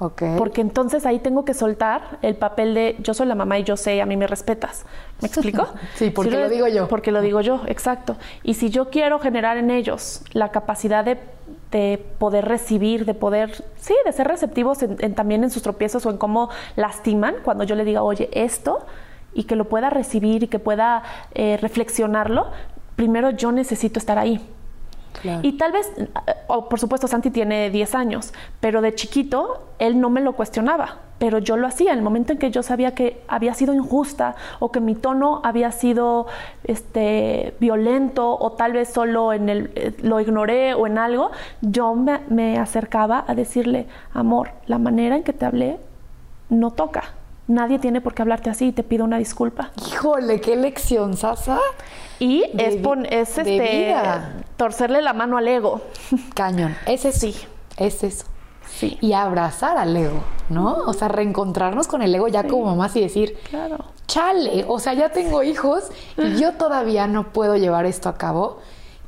Okay. 0.00 0.34
Porque 0.36 0.62
entonces 0.62 1.06
ahí 1.06 1.20
tengo 1.20 1.44
que 1.44 1.54
soltar 1.54 2.18
el 2.22 2.34
papel 2.34 2.74
de 2.74 2.96
yo 2.98 3.14
soy 3.14 3.28
la 3.28 3.36
mamá 3.36 3.60
y 3.60 3.62
yo 3.62 3.76
sé, 3.76 4.02
a 4.02 4.06
mí 4.06 4.16
me 4.16 4.26
respetas. 4.26 4.84
¿Me 5.20 5.28
explico? 5.28 5.68
sí, 5.94 6.10
porque 6.10 6.32
si 6.32 6.36
lo, 6.38 6.42
lo 6.42 6.48
digo 6.48 6.66
yo. 6.66 6.88
Porque 6.88 7.12
lo 7.12 7.20
digo 7.20 7.40
yo, 7.40 7.60
exacto. 7.68 8.16
Y 8.42 8.54
si 8.54 8.68
yo 8.68 8.90
quiero 8.90 9.20
generar 9.20 9.58
en 9.58 9.70
ellos 9.70 10.24
la 10.32 10.50
capacidad 10.50 11.04
de, 11.04 11.20
de 11.72 12.04
poder 12.18 12.44
recibir, 12.44 13.04
de 13.04 13.14
poder, 13.14 13.64
sí, 13.76 13.94
de 14.04 14.12
ser 14.12 14.28
receptivos 14.28 14.82
en, 14.82 14.96
en, 15.00 15.14
también 15.14 15.42
en 15.42 15.50
sus 15.50 15.62
tropiezos 15.62 16.06
o 16.06 16.10
en 16.10 16.18
cómo 16.18 16.50
lastiman, 16.76 17.36
cuando 17.42 17.64
yo 17.64 17.74
le 17.74 17.84
diga, 17.84 18.02
oye, 18.02 18.28
esto, 18.32 18.86
y 19.34 19.44
que 19.44 19.56
lo 19.56 19.68
pueda 19.68 19.90
recibir 19.90 20.42
y 20.42 20.48
que 20.48 20.58
pueda 20.58 21.02
eh, 21.34 21.58
reflexionarlo, 21.60 22.46
primero 22.96 23.30
yo 23.30 23.50
necesito 23.50 23.98
estar 23.98 24.18
ahí. 24.18 24.40
Y 25.42 25.52
tal 25.52 25.72
vez, 25.72 25.90
oh, 26.46 26.68
por 26.68 26.80
supuesto, 26.80 27.06
Santi 27.06 27.30
tiene 27.30 27.70
10 27.70 27.94
años, 27.94 28.32
pero 28.60 28.80
de 28.80 28.94
chiquito 28.94 29.66
él 29.78 30.00
no 30.00 30.10
me 30.10 30.20
lo 30.20 30.32
cuestionaba, 30.32 30.98
pero 31.18 31.38
yo 31.38 31.56
lo 31.56 31.66
hacía 31.66 31.92
en 31.92 31.98
el 31.98 32.04
momento 32.04 32.32
en 32.32 32.38
que 32.38 32.50
yo 32.50 32.62
sabía 32.62 32.94
que 32.94 33.22
había 33.28 33.54
sido 33.54 33.74
injusta 33.74 34.34
o 34.58 34.72
que 34.72 34.80
mi 34.80 34.94
tono 34.94 35.40
había 35.44 35.70
sido 35.70 36.26
este, 36.64 37.54
violento 37.60 38.36
o 38.36 38.52
tal 38.52 38.72
vez 38.72 38.88
solo 38.92 39.32
en 39.32 39.48
el, 39.48 39.70
eh, 39.74 39.92
lo 40.02 40.18
ignoré 40.18 40.74
o 40.74 40.86
en 40.86 40.98
algo, 40.98 41.30
yo 41.60 41.94
me, 41.94 42.20
me 42.28 42.58
acercaba 42.58 43.24
a 43.26 43.34
decirle, 43.34 43.86
amor, 44.12 44.50
la 44.66 44.78
manera 44.78 45.16
en 45.16 45.22
que 45.22 45.32
te 45.32 45.44
hablé 45.44 45.78
no 46.48 46.70
toca. 46.72 47.14
Nadie 47.48 47.78
tiene 47.78 48.00
por 48.00 48.14
qué 48.14 48.22
hablarte 48.22 48.50
así 48.50 48.68
y 48.68 48.72
te 48.72 48.82
pido 48.82 49.04
una 49.04 49.18
disculpa. 49.18 49.70
Híjole, 49.86 50.40
qué 50.40 50.56
lección, 50.56 51.16
Sasa. 51.16 51.58
Y 52.18 52.44
de, 52.52 52.66
es, 52.68 52.76
pon, 52.76 53.04
es 53.06 53.36
este, 53.36 53.94
torcerle 54.56 55.02
la 55.02 55.12
mano 55.12 55.38
al 55.38 55.48
ego. 55.48 55.80
Cañón. 56.34 56.76
Ese 56.86 57.10
sí. 57.12 57.34
Es 57.76 58.04
eso. 58.04 58.26
Sí. 58.68 58.96
Y 59.00 59.12
abrazar 59.12 59.76
al 59.76 59.96
ego, 59.96 60.22
¿no? 60.48 60.76
O 60.86 60.92
sea, 60.92 61.08
reencontrarnos 61.08 61.88
con 61.88 62.00
el 62.00 62.14
ego 62.14 62.28
ya 62.28 62.42
sí. 62.42 62.48
como 62.48 62.66
mamás 62.66 62.94
y 62.96 63.00
decir, 63.00 63.36
claro. 63.50 63.84
chale, 64.06 64.64
o 64.66 64.78
sea, 64.78 64.94
ya 64.94 65.10
tengo 65.10 65.42
hijos 65.42 65.90
y 66.16 66.36
yo 66.36 66.52
todavía 66.52 67.06
no 67.06 67.32
puedo 67.32 67.56
llevar 67.56 67.86
esto 67.86 68.08
a 68.08 68.14
cabo. 68.14 68.60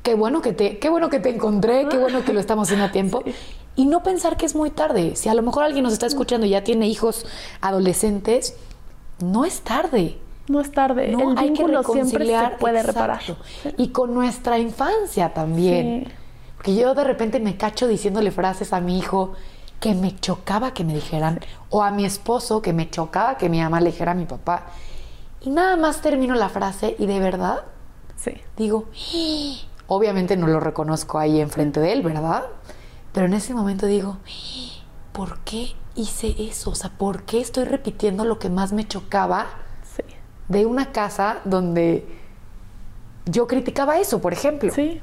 Qué 0.03 0.15
bueno 0.15 0.43
que 0.43 0.53
te, 0.53 0.79
qué 0.79 0.91
bueno 0.91 1.09
que 1.09 1.19
te 1.21 1.31
encontré, 1.31 1.89
qué 1.89 1.97
bueno 1.97 2.25
que 2.25 2.33
lo 2.33 2.41
estamos 2.41 2.69
haciendo 2.69 2.87
a 2.87 2.93
tiempo. 2.93 3.23
Sí. 3.33 3.35
Y 3.77 3.87
no 3.87 4.03
pensar 4.03 4.37
que 4.37 4.47
es 4.47 4.55
muy 4.55 4.71
tarde. 4.71 5.17
Si 5.17 5.29
a 5.29 5.35
lo 5.35 5.43
mejor 5.43 5.65
alguien 5.65 5.83
nos 5.85 5.93
está 5.93 6.07
escuchando 6.07 6.47
y 6.47 6.51
ya 6.51 6.63
tiene 6.63 6.87
hijos 6.87 7.27
adolescentes, 7.61 8.55
no 9.21 9.45
es 9.45 9.61
tarde. 9.63 10.19
No 10.49 10.61
es 10.61 10.71
tarde. 10.71 11.09
No, 11.09 11.33
el 11.33 11.39
hay 11.39 11.51
vínculo 11.51 11.83
que 11.83 11.93
siempre 11.93 12.27
se 12.27 12.49
puede 12.59 12.81
exacto. 12.81 13.01
reparar. 13.01 13.21
Y 13.79 13.89
con 13.89 14.15
nuestra 14.15 14.59
infancia 14.59 15.33
también. 15.33 16.05
Sí. 16.07 16.13
Porque 16.57 16.75
yo 16.77 16.95
de 16.95 17.05
repente 17.05 17.41
me 17.41 17.57
cacho 17.57 17.89
diciéndole 17.89 18.31
frases 18.31 18.73
a 18.73 18.81
mi 18.81 18.99
hijo 18.99 19.33
que 19.81 19.95
me 19.95 20.19
chocaba 20.19 20.73
que 20.73 20.83
me 20.83 20.95
dijeran, 20.95 21.41
o 21.69 21.83
a 21.83 21.91
mi 21.91 22.07
esposo 22.07 22.63
que 22.63 22.73
me 22.73 22.89
chocaba 22.89 23.37
que 23.37 23.51
mi 23.51 23.61
mamá 23.61 23.81
le 23.81 23.91
dijera 23.91 24.13
a 24.13 24.15
mi 24.15 24.25
papá. 24.25 24.69
Y 25.43 25.51
nada 25.51 25.77
más 25.77 26.01
termino 26.01 26.35
la 26.35 26.49
frase 26.49 26.97
y 26.99 27.05
de 27.05 27.19
verdad 27.19 27.65
sí. 28.17 28.33
digo, 28.57 28.87
obviamente 29.87 30.39
no 30.39 30.47
lo 30.47 30.59
reconozco 30.59 31.19
ahí 31.19 31.39
enfrente 31.39 31.81
de 31.81 31.93
él, 31.93 32.03
¿verdad? 32.03 32.45
Pero 33.15 33.27
en 33.27 33.35
ese 33.35 33.55
momento 33.55 33.87
digo, 33.87 34.19
¿por 35.13 35.39
qué 35.41 35.69
hice 35.95 36.35
eso? 36.37 36.71
O 36.71 36.75
sea, 36.75 36.91
¿por 36.91 37.23
qué 37.23 37.41
estoy 37.41 37.65
repitiendo 37.65 38.25
lo 38.25 38.41
que 38.41 38.51
más 38.51 38.73
me 38.73 38.87
chocaba 38.87 39.47
sí. 39.97 40.03
de 40.49 40.67
una 40.67 40.91
casa 40.91 41.39
donde 41.45 42.07
yo 43.27 43.47
criticaba 43.47 43.99
eso, 44.01 44.21
por 44.21 44.33
ejemplo? 44.33 44.73
Sí. 44.75 45.01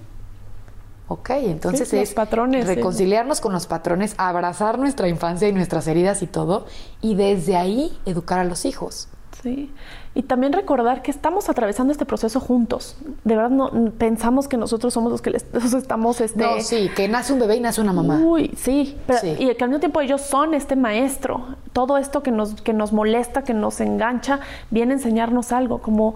Ok, 1.08 1.30
entonces 1.30 1.88
sí, 1.88 1.98
es 1.98 2.14
patrones, 2.14 2.68
reconciliarnos 2.68 3.38
sí. 3.38 3.44
con 3.44 3.54
los 3.54 3.66
patrones, 3.66 4.14
abrazar 4.18 4.78
nuestra 4.78 5.08
infancia 5.08 5.48
y 5.48 5.54
nuestras 5.54 5.88
heridas 5.88 6.22
y 6.22 6.28
todo, 6.28 6.68
y 7.02 7.16
desde 7.16 7.56
ahí 7.56 7.98
educar 8.06 8.40
a 8.40 8.44
los 8.44 8.66
hijos. 8.66 9.08
Sí. 9.42 9.74
Y 10.14 10.24
también 10.24 10.52
recordar 10.52 11.02
que 11.04 11.10
estamos 11.12 11.48
atravesando 11.50 11.94
este 11.94 12.06
proceso 12.06 12.42
juntos. 12.42 12.98
De 13.24 13.36
verdad, 13.38 13.50
no 13.50 13.72
pensamos 13.98 14.50
que 14.50 14.58
nosotros 14.58 14.94
somos 14.94 15.10
los 15.10 15.22
que 15.22 15.30
les, 15.30 15.46
los 15.54 15.74
estamos. 15.74 16.20
Este, 16.20 16.44
No, 16.44 16.60
sí, 16.60 16.90
que 16.96 17.08
nace 17.08 17.32
un 17.32 17.40
bebé 17.40 17.56
y 17.56 17.60
nace 17.62 17.80
una 17.80 17.94
mamá. 17.94 18.18
Uy, 18.22 18.52
sí, 18.58 18.98
pero- 19.08 19.20
Sí. 19.20 19.36
y 19.40 19.56
que 19.56 19.64
al 19.64 19.70
mismo 19.70 19.80
tiempo 19.80 20.02
ellos 20.02 20.20
son 20.22 20.54
este 20.54 20.76
maestro. 20.76 21.46
Todo 21.72 21.98
esto 21.98 22.22
que 22.24 22.32
nos, 22.32 22.62
que 22.62 22.74
nos 22.74 22.92
molesta, 22.92 23.44
que 23.44 23.54
nos 23.54 23.80
engancha, 23.80 24.42
viene 24.70 24.92
a 24.94 24.96
enseñarnos 24.98 25.54
algo, 25.54 25.78
como 25.78 26.16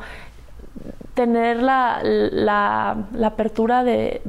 tener 1.13 1.63
la, 1.63 1.99
la- 2.03 2.97
la 3.13 3.27
apertura 3.27 3.83
de 3.85 4.21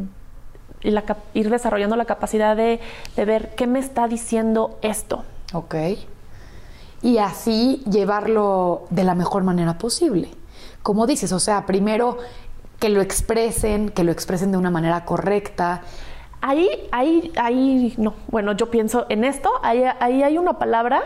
y 0.83 0.91
la 0.91 1.03
ir 1.35 1.51
desarrollando 1.51 1.97
la 1.97 2.05
capacidad 2.05 2.55
de, 2.57 2.79
de 3.17 3.25
ver 3.25 3.55
qué 3.57 3.67
me 3.67 3.81
está 3.81 4.07
diciendo 4.07 4.79
esto. 4.83 5.25
Ok. 5.53 5.75
Y 7.03 7.19
así 7.19 7.83
llevarlo 7.91 8.85
de 8.91 9.05
la 9.05 9.15
mejor 9.15 9.43
manera 9.45 9.79
posible. 9.79 10.31
Como 10.83 11.07
dices, 11.07 11.33
o 11.33 11.41
sea, 11.41 11.67
primero 11.67 12.19
que 12.79 12.89
lo 12.89 13.01
expresen, 13.01 13.89
que 13.91 14.05
lo 14.05 14.13
expresen 14.13 14.53
de 14.53 14.59
una 14.59 14.71
manera 14.71 15.05
correcta. 15.05 15.83
Ahí, 16.41 16.69
ahí, 16.93 17.33
ahí, 17.37 17.95
no. 17.97 18.15
Bueno, 18.29 18.53
yo 18.53 18.71
pienso 18.71 19.07
en 19.09 19.25
esto, 19.25 19.51
ahí, 19.63 19.83
ahí 20.01 20.23
hay 20.23 20.39
una 20.39 20.59
palabra 20.59 21.03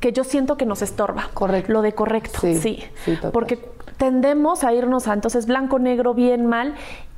que 0.00 0.12
yo 0.12 0.24
siento 0.24 0.56
que 0.56 0.66
nos 0.66 0.82
estorba. 0.82 1.30
Correcto. 1.34 1.72
Lo 1.72 1.82
de 1.82 1.94
correcto, 1.94 2.38
Sí, 2.40 2.56
sí. 2.58 2.84
sí, 3.04 3.14
total. 3.16 3.32
Porque 3.32 3.56
tendemos 3.96 4.62
a 4.64 4.72
irnos 4.72 5.08
a 5.08 5.14
entonces 5.14 5.46
blanco, 5.46 5.78
negro, 5.78 6.14
bien, 6.14 6.46
mal. 6.46 6.74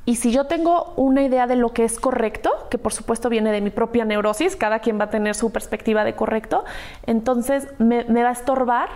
Y 0.07 0.15
si 0.15 0.31
yo 0.31 0.45
tengo 0.45 0.93
una 0.95 1.21
idea 1.21 1.47
de 1.47 1.57
lo 1.57 1.73
que 1.73 1.83
es 1.83 1.99
correcto, 1.99 2.49
que 2.69 2.77
por 2.77 2.93
supuesto 2.93 3.27
viene 3.27 3.51
de 3.51 3.59
mi 3.59 3.71
propia 3.71 4.05
neurosis, 4.05 4.55
cada 4.55 4.79
quien 4.79 4.97
va 4.97 5.03
a 5.03 5.09
tener 5.09 5.35
su 5.35 5.51
perspectiva 5.51 6.05
de 6.05 6.15
correcto, 6.15 6.63
entonces 7.05 7.67
me, 7.77 8.05
me 8.05 8.23
va 8.23 8.29
a 8.29 8.31
estorbar 8.31 8.87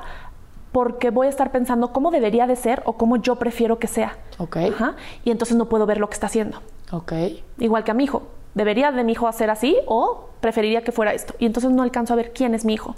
porque 0.71 1.09
voy 1.09 1.27
a 1.27 1.29
estar 1.29 1.51
pensando 1.51 1.91
cómo 1.91 2.11
debería 2.11 2.47
de 2.47 2.55
ser 2.55 2.81
o 2.85 2.93
cómo 2.93 3.17
yo 3.17 3.35
prefiero 3.35 3.77
que 3.77 3.87
sea. 3.87 4.15
Ok. 4.37 4.55
Ajá. 4.73 4.95
Y 5.25 5.31
entonces 5.31 5.57
no 5.57 5.67
puedo 5.67 5.85
ver 5.85 5.97
lo 5.97 6.07
que 6.07 6.13
está 6.13 6.27
haciendo. 6.27 6.61
Ok. 6.91 7.11
Igual 7.59 7.83
que 7.83 7.91
a 7.91 7.93
mi 7.93 8.05
hijo. 8.05 8.23
¿Debería 8.53 8.93
de 8.93 9.03
mi 9.03 9.11
hijo 9.11 9.27
hacer 9.27 9.49
así 9.49 9.75
o 9.87 10.29
preferiría 10.39 10.81
que 10.81 10.93
fuera 10.93 11.13
esto? 11.13 11.33
Y 11.39 11.45
entonces 11.45 11.71
no 11.71 11.83
alcanzo 11.83 12.13
a 12.13 12.15
ver 12.15 12.31
quién 12.31 12.55
es 12.55 12.63
mi 12.63 12.75
hijo. 12.75 12.95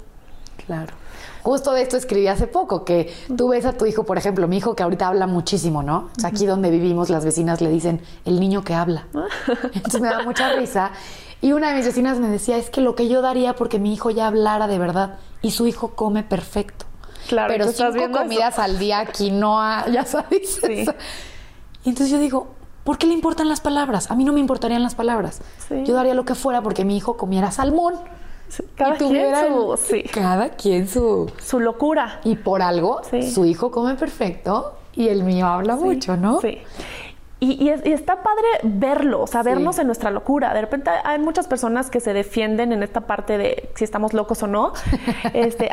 Claro. 0.66 0.94
Justo 1.44 1.72
de 1.72 1.82
esto 1.82 1.98
escribí 1.98 2.26
hace 2.26 2.46
poco, 2.46 2.84
que 2.86 3.14
tú 3.36 3.48
ves 3.48 3.66
a 3.66 3.74
tu 3.74 3.84
hijo, 3.84 4.04
por 4.04 4.16
ejemplo, 4.16 4.48
mi 4.48 4.56
hijo 4.56 4.74
que 4.74 4.82
ahorita 4.82 5.06
habla 5.08 5.26
muchísimo, 5.26 5.82
¿no? 5.82 6.08
O 6.16 6.20
sea, 6.20 6.30
aquí 6.30 6.46
donde 6.46 6.70
vivimos, 6.70 7.10
las 7.10 7.22
vecinas 7.22 7.60
le 7.60 7.68
dicen, 7.68 8.00
el 8.24 8.40
niño 8.40 8.64
que 8.64 8.72
habla. 8.72 9.06
Entonces 9.74 10.00
me 10.00 10.08
da 10.08 10.22
mucha 10.22 10.54
risa. 10.54 10.90
Y 11.42 11.52
una 11.52 11.68
de 11.68 11.76
mis 11.76 11.84
vecinas 11.84 12.18
me 12.18 12.28
decía, 12.28 12.56
es 12.56 12.70
que 12.70 12.80
lo 12.80 12.94
que 12.94 13.08
yo 13.08 13.20
daría 13.20 13.54
porque 13.54 13.78
mi 13.78 13.92
hijo 13.92 14.08
ya 14.10 14.26
hablara 14.28 14.66
de 14.66 14.78
verdad 14.78 15.18
y 15.42 15.50
su 15.50 15.66
hijo 15.66 15.88
come 15.90 16.22
perfecto. 16.22 16.86
Claro, 17.28 17.52
Pero 17.52 17.64
¿tú 17.66 17.70
estás 17.72 17.92
cinco 17.92 18.06
eso? 18.06 18.18
comidas 18.18 18.58
al 18.58 18.78
día, 18.78 19.04
quinoa, 19.04 19.84
ya 19.92 20.06
sabes. 20.06 20.60
Sí. 20.66 20.86
Y 21.84 21.88
entonces 21.90 22.10
yo 22.10 22.18
digo, 22.18 22.48
¿por 22.84 22.96
qué 22.96 23.06
le 23.06 23.12
importan 23.12 23.50
las 23.50 23.60
palabras? 23.60 24.10
A 24.10 24.14
mí 24.14 24.24
no 24.24 24.32
me 24.32 24.40
importarían 24.40 24.82
las 24.82 24.94
palabras. 24.94 25.42
Sí. 25.68 25.84
Yo 25.84 25.94
daría 25.94 26.14
lo 26.14 26.24
que 26.24 26.34
fuera 26.34 26.62
porque 26.62 26.86
mi 26.86 26.96
hijo 26.96 27.18
comiera 27.18 27.50
salmón. 27.50 27.94
Cada 28.76 28.96
quien 28.96 29.34
su, 29.34 29.76
sí, 29.76 30.02
Cada 30.14 30.50
quien 30.50 30.86
su... 30.88 31.30
su 31.42 31.60
locura. 31.60 32.20
Y 32.24 32.36
por 32.36 32.62
algo, 32.62 33.00
Sí. 33.10 33.30
su 33.30 33.44
hijo 33.44 33.70
come 33.70 33.94
perfecto 33.94 34.74
y 34.94 35.08
el 35.08 35.24
mío 35.24 35.46
habla 35.46 35.76
mucho, 35.76 36.16
¿no? 36.16 36.40
Sí. 36.40 36.58
Y, 37.44 37.62
y 37.64 37.68
es- 37.68 37.84
y 37.84 37.92
está 37.92 38.22
padre 38.22 38.46
verlo, 38.62 39.22
o 39.22 39.26
sea, 39.26 39.42
Sí. 39.42 39.50
vernos 39.50 39.78
en 39.78 39.86
nuestra 39.86 40.10
locura. 40.10 40.54
De 40.54 40.60
repente 40.62 40.90
hay 41.04 41.18
muchas 41.18 41.46
personas 41.46 41.90
que 41.90 42.00
se 42.00 42.12
defienden 42.14 42.72
en 42.72 42.82
esta 42.82 43.02
parte 43.02 43.36
de 43.36 43.68
si 43.74 43.84
estamos 43.84 44.14
locos 44.14 44.42
o 44.42 44.46
no. 44.46 44.72
Este, 45.34 45.70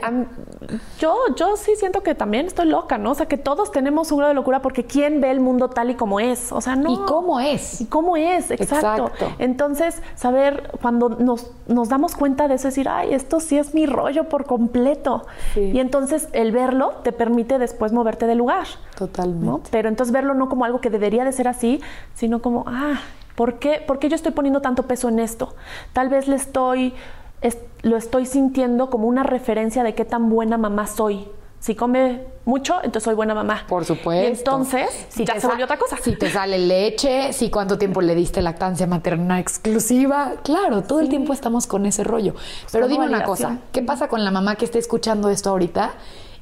yo, 1.00 1.16
yo 1.36 1.56
sí 1.58 1.74
siento 1.78 2.04
que 2.04 2.16
también 2.16 2.48
estoy 2.48 2.66
loca, 2.68 2.98
¿no? 2.98 3.12
O 3.12 3.16
sea, 3.16 3.28
que 3.28 3.38
todos 3.38 3.72
tenemos 3.72 4.12
un 4.12 4.18
grado 4.20 4.30
de 4.30 4.36
locura 4.36 4.62
porque 4.62 4.86
¿quién 4.86 5.22
ve 5.22 5.32
el 5.32 5.40
mundo 5.40 5.70
tal 5.70 5.90
y 5.92 5.96
como 5.96 6.20
es? 6.20 6.52
O 6.52 6.62
sea, 6.62 6.76
no. 6.76 6.92
¿Y 6.92 6.98
cómo 7.08 7.40
es? 7.40 7.82
¿Y 7.82 7.86
cómo 7.86 8.18
es? 8.18 8.52
Exacto. 8.52 9.08
Exacto. 9.08 9.32
Entonces, 9.40 10.02
saber 10.16 10.72
cuando 10.82 11.10
nos, 11.10 11.52
nos 11.68 11.90
damos 11.90 12.16
cuenta 12.16 12.48
de 12.48 12.56
eso, 12.56 12.68
decir, 12.68 12.90
ay, 12.90 13.14
esto 13.14 13.40
sí 13.40 13.58
es 13.58 13.74
mi 13.74 13.86
rollo 13.86 14.26
por 14.30 14.46
completo. 14.46 15.26
Sí. 15.54 15.72
Y 15.74 15.80
entonces 15.80 16.28
el 16.34 16.52
verlo 16.52 16.92
te 17.04 17.12
permite 17.12 17.60
después 17.60 17.94
moverte 17.94 18.28
del 18.28 18.38
lugar. 18.40 18.66
Totalmente. 19.08 19.46
¿no? 19.46 19.62
Pero 19.72 19.90
entonces 19.90 20.14
verlo 20.14 20.34
no 20.36 20.48
como 20.48 20.64
algo 20.66 20.80
que 20.82 20.90
debería 20.90 21.26
de 21.26 21.32
ser 21.32 21.48
así, 21.48 21.82
sino 22.14 22.42
como, 22.42 22.66
ah, 22.68 23.00
¿por 23.36 23.58
qué, 23.60 23.84
por 23.86 23.98
qué 23.98 24.10
yo 24.10 24.16
estoy 24.16 24.32
poniendo 24.32 24.62
tanto 24.62 24.84
peso 24.84 25.10
en 25.10 25.20
esto? 25.20 25.56
Tal 25.94 26.10
vez 26.10 26.28
le 26.28 26.36
estoy, 26.36 26.94
es- 27.42 27.58
lo 27.82 27.98
estoy 27.98 28.26
sintiendo 28.28 28.90
como 28.92 29.08
una 29.08 29.24
referencia 29.24 29.84
de 29.84 29.96
qué 29.96 30.06
tan 30.06 30.30
buena 30.30 30.58
mamá 30.58 30.86
soy. 30.86 31.28
Si 31.60 31.76
come 31.76 32.24
mucho, 32.46 32.76
entonces 32.78 33.04
soy 33.04 33.14
buena 33.14 33.36
mamá. 33.36 33.66
Por 33.68 33.86
supuesto. 33.86 34.24
Y 34.24 34.32
entonces 34.36 35.08
ya 35.16 35.34
te 35.36 35.42
se 35.42 35.48
volvió 35.48 35.66
otra 35.66 35.78
cosa. 35.78 35.98
Si 36.02 36.16
te 36.16 36.30
sale 36.32 36.58
leche, 36.58 37.34
si 37.34 37.52
cuánto 37.52 37.78
tiempo 37.78 38.02
le 38.02 38.16
diste 38.16 38.42
lactancia 38.42 38.88
materna 38.88 39.40
exclusiva. 39.40 40.34
Claro, 40.44 40.82
todo 40.82 41.00
el 41.02 41.10
tiempo 41.10 41.34
estamos 41.34 41.68
con 41.68 41.86
ese 41.86 42.04
rollo. 42.04 42.34
Pero 42.72 42.88
Buscando 42.88 42.88
dime 42.88 43.06
una 43.06 43.24
cosa, 43.24 43.58
¿qué 43.72 43.84
pasa 43.84 44.08
con 44.08 44.24
la 44.26 44.32
mamá 44.32 44.56
que 44.56 44.66
esté 44.66 44.80
escuchando 44.80 45.30
esto 45.30 45.52
ahorita 45.52 45.92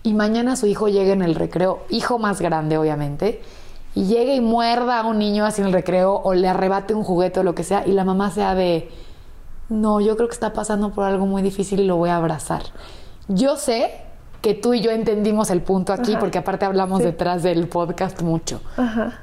y 0.03 0.13
mañana 0.13 0.55
su 0.55 0.67
hijo 0.67 0.87
llegue 0.87 1.11
en 1.11 1.21
el 1.21 1.35
recreo, 1.35 1.83
hijo 1.89 2.19
más 2.19 2.41
grande 2.41 2.77
obviamente, 2.77 3.41
y 3.95 4.05
llegue 4.05 4.35
y 4.35 4.41
muerda 4.41 4.99
a 4.99 5.05
un 5.07 5.19
niño 5.19 5.45
así 5.45 5.61
en 5.61 5.67
el 5.67 5.73
recreo 5.73 6.13
o 6.23 6.33
le 6.33 6.47
arrebate 6.47 6.93
un 6.93 7.03
juguete 7.03 7.39
o 7.39 7.43
lo 7.43 7.55
que 7.55 7.63
sea 7.63 7.85
y 7.87 7.91
la 7.91 8.03
mamá 8.05 8.31
sea 8.31 8.55
de, 8.55 8.89
no, 9.67 9.99
yo 9.99 10.15
creo 10.15 10.27
que 10.29 10.33
está 10.33 10.53
pasando 10.53 10.91
por 10.91 11.03
algo 11.05 11.25
muy 11.25 11.41
difícil 11.41 11.79
y 11.81 11.85
lo 11.85 11.97
voy 11.97 12.09
a 12.09 12.15
abrazar. 12.17 12.63
Yo 13.27 13.57
sé 13.57 13.91
que 14.41 14.53
tú 14.53 14.73
y 14.73 14.81
yo 14.81 14.91
entendimos 14.91 15.49
el 15.51 15.61
punto 15.61 15.91
aquí 15.91 16.11
Ajá. 16.11 16.19
porque 16.19 16.37
aparte 16.37 16.65
hablamos 16.65 16.99
Sí. 16.99 17.05
detrás 17.05 17.43
del 17.43 17.67
podcast 17.67 18.21
mucho. 18.21 18.61
Ajá. 18.77 19.19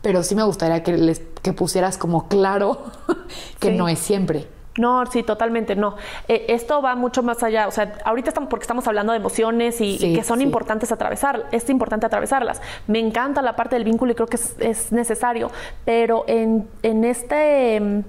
Pero 0.00 0.22
sí 0.22 0.34
me 0.34 0.42
gustaría 0.44 0.82
que, 0.82 0.96
les, 0.96 1.20
que 1.42 1.52
pusieras 1.52 1.98
como 1.98 2.28
claro 2.28 2.84
que 3.58 3.70
Sí. 3.70 3.76
no 3.76 3.88
es 3.88 3.98
siempre. 3.98 4.48
No, 4.76 5.06
sí, 5.06 5.22
totalmente 5.22 5.76
no. 5.76 5.96
Eh, 6.26 6.46
esto 6.48 6.82
va 6.82 6.96
mucho 6.96 7.22
más 7.22 7.42
allá. 7.42 7.68
O 7.68 7.70
sea, 7.70 7.94
ahorita 8.04 8.30
estamos 8.30 8.50
porque 8.50 8.64
estamos 8.64 8.86
hablando 8.88 9.12
de 9.12 9.18
emociones 9.18 9.80
y, 9.80 10.14
que 10.14 10.24
son 10.24 10.38
sí. 10.38 10.44
importantes 10.44 10.90
atravesar. 10.90 11.46
Es 11.52 11.68
importante 11.70 12.06
atravesarlas. 12.06 12.60
Me 12.86 12.98
encanta 12.98 13.40
la 13.40 13.54
parte 13.54 13.76
del 13.76 13.84
vínculo 13.84 14.12
y 14.12 14.14
creo 14.14 14.26
que 14.26 14.36
es, 14.36 14.56
es 14.58 14.92
necesario. 14.92 15.50
Pero 15.84 16.24
en, 16.26 16.68
en 16.82 17.04
este 17.04 18.04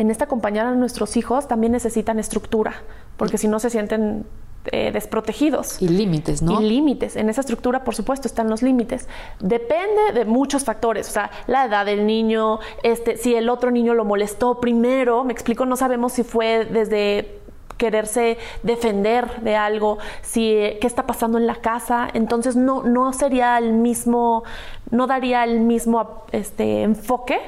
en 0.00 0.10
este 0.10 0.24
acompañar 0.24 0.66
a 0.66 0.74
nuestros 0.74 1.16
hijos 1.18 1.46
también 1.46 1.72
necesitan 1.72 2.18
estructura, 2.18 2.72
porque 3.18 3.36
si 3.36 3.48
no 3.48 3.58
se 3.58 3.68
sienten 3.68 4.24
eh, 4.66 4.90
desprotegidos. 4.92 5.80
Y 5.80 5.88
límites, 5.88 6.42
¿no? 6.42 6.60
Y 6.60 6.68
límites. 6.68 7.16
En 7.16 7.30
esa 7.30 7.40
estructura, 7.40 7.82
por 7.82 7.94
supuesto, 7.94 8.28
están 8.28 8.50
los 8.50 8.62
límites. 8.62 9.08
Depende 9.40 10.12
de 10.12 10.24
muchos 10.26 10.64
factores. 10.64 11.08
O 11.08 11.12
sea, 11.12 11.30
la 11.46 11.64
edad 11.64 11.86
del 11.86 12.06
niño, 12.06 12.58
este, 12.82 13.16
si 13.16 13.34
el 13.34 13.48
otro 13.48 13.70
niño 13.70 13.94
lo 13.94 14.04
molestó 14.04 14.60
primero, 14.60 15.24
me 15.24 15.32
explico, 15.32 15.64
no 15.64 15.76
sabemos 15.76 16.12
si 16.12 16.24
fue 16.24 16.66
desde 16.66 17.40
quererse 17.78 18.36
defender 18.62 19.40
de 19.40 19.56
algo, 19.56 19.96
si 20.20 20.52
eh, 20.52 20.78
qué 20.78 20.86
está 20.86 21.06
pasando 21.06 21.38
en 21.38 21.46
la 21.46 21.56
casa, 21.56 22.08
entonces 22.12 22.54
no, 22.54 22.82
no 22.82 23.14
sería 23.14 23.56
el 23.56 23.72
mismo, 23.72 24.44
no 24.90 25.06
daría 25.06 25.44
el 25.44 25.60
mismo 25.60 26.24
este, 26.32 26.82
enfoque 26.82 27.40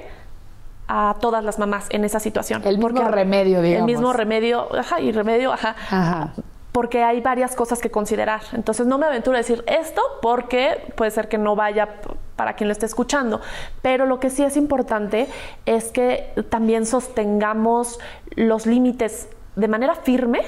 a 0.88 1.16
todas 1.20 1.44
las 1.44 1.58
mamás 1.58 1.86
en 1.90 2.06
esa 2.06 2.18
situación. 2.18 2.62
El 2.64 2.78
mismo 2.78 3.08
remedio, 3.08 3.58
El 3.58 3.64
digamos. 3.64 3.86
mismo 3.86 4.12
remedio, 4.14 4.74
ajá, 4.74 5.00
y 5.00 5.12
remedio, 5.12 5.52
ajá, 5.52 5.76
Ajá. 5.90 6.32
Porque 6.72 7.02
hay 7.02 7.20
varias 7.20 7.54
cosas 7.54 7.80
que 7.80 7.90
considerar. 7.90 8.40
Entonces 8.52 8.86
no 8.86 8.98
me 8.98 9.06
aventuro 9.06 9.36
a 9.36 9.38
decir 9.38 9.62
esto 9.66 10.02
porque 10.20 10.92
puede 10.96 11.10
ser 11.10 11.28
que 11.28 11.38
no 11.38 11.54
vaya 11.54 12.00
para 12.36 12.56
quien 12.56 12.68
lo 12.68 12.72
esté 12.72 12.86
escuchando. 12.86 13.40
Pero 13.82 14.06
lo 14.06 14.18
que 14.18 14.30
sí 14.30 14.42
es 14.42 14.56
importante 14.56 15.28
es 15.66 15.92
que 15.92 16.32
también 16.48 16.86
sostengamos 16.86 18.00
los 18.30 18.66
límites 18.66 19.28
de 19.54 19.68
manera 19.68 19.94
firme 19.94 20.40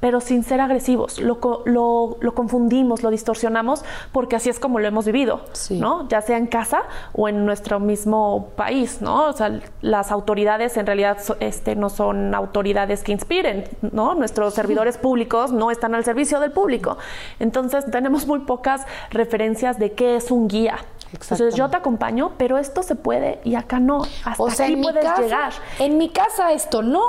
pero 0.00 0.20
sin 0.20 0.42
ser 0.44 0.60
agresivos. 0.60 1.18
Lo, 1.20 1.38
lo- 1.66 2.16
lo 2.20 2.34
confundimos, 2.34 3.02
lo 3.02 3.10
distorsionamos, 3.10 3.84
porque 4.12 4.36
así 4.36 4.48
es 4.48 4.58
como 4.58 4.78
lo 4.80 4.88
hemos 4.88 5.04
vivido, 5.04 5.42
Sí. 5.52 5.78
¿no? 5.78 6.08
Ya 6.08 6.20
sea 6.22 6.36
en 6.38 6.46
casa 6.46 6.82
o 7.12 7.28
en 7.28 7.44
nuestro 7.46 7.80
mismo 7.80 8.48
país, 8.56 9.02
¿no? 9.02 9.24
O 9.28 9.32
sea, 9.32 9.60
las 9.82 10.10
autoridades 10.10 10.76
en 10.76 10.86
realidad 10.86 11.18
este, 11.40 11.76
no 11.76 11.90
son 11.90 12.34
autoridades 12.34 13.02
que 13.04 13.12
inspiren, 13.12 13.64
¿no? 13.92 14.14
Nuestros 14.14 14.54
servidores 14.54 14.96
públicos 14.98 15.52
no 15.52 15.70
están 15.70 15.94
al 15.94 16.04
servicio 16.04 16.40
del 16.40 16.52
público. 16.52 16.96
Entonces, 17.38 17.84
tenemos 17.90 18.26
muy 18.26 18.40
pocas 18.40 18.86
referencias 19.10 19.78
de 19.78 19.92
qué 19.92 20.16
es 20.16 20.30
un 20.30 20.48
guía. 20.48 20.78
Entonces, 21.12 21.54
yo 21.56 21.68
te 21.68 21.76
acompaño, 21.76 22.32
pero 22.38 22.56
esto 22.56 22.82
se 22.84 22.94
puede 22.94 23.40
y 23.44 23.56
acá 23.56 23.80
no. 23.80 24.02
Hasta 24.24 24.42
O 24.42 24.48
sea, 24.50 24.66
aquí 24.66 24.76
puedes 24.76 25.04
casa, 25.04 25.20
llegar. 25.22 25.52
en 25.80 25.98
mi 25.98 26.08
casa 26.10 26.52
esto 26.52 26.82
no, 26.82 27.02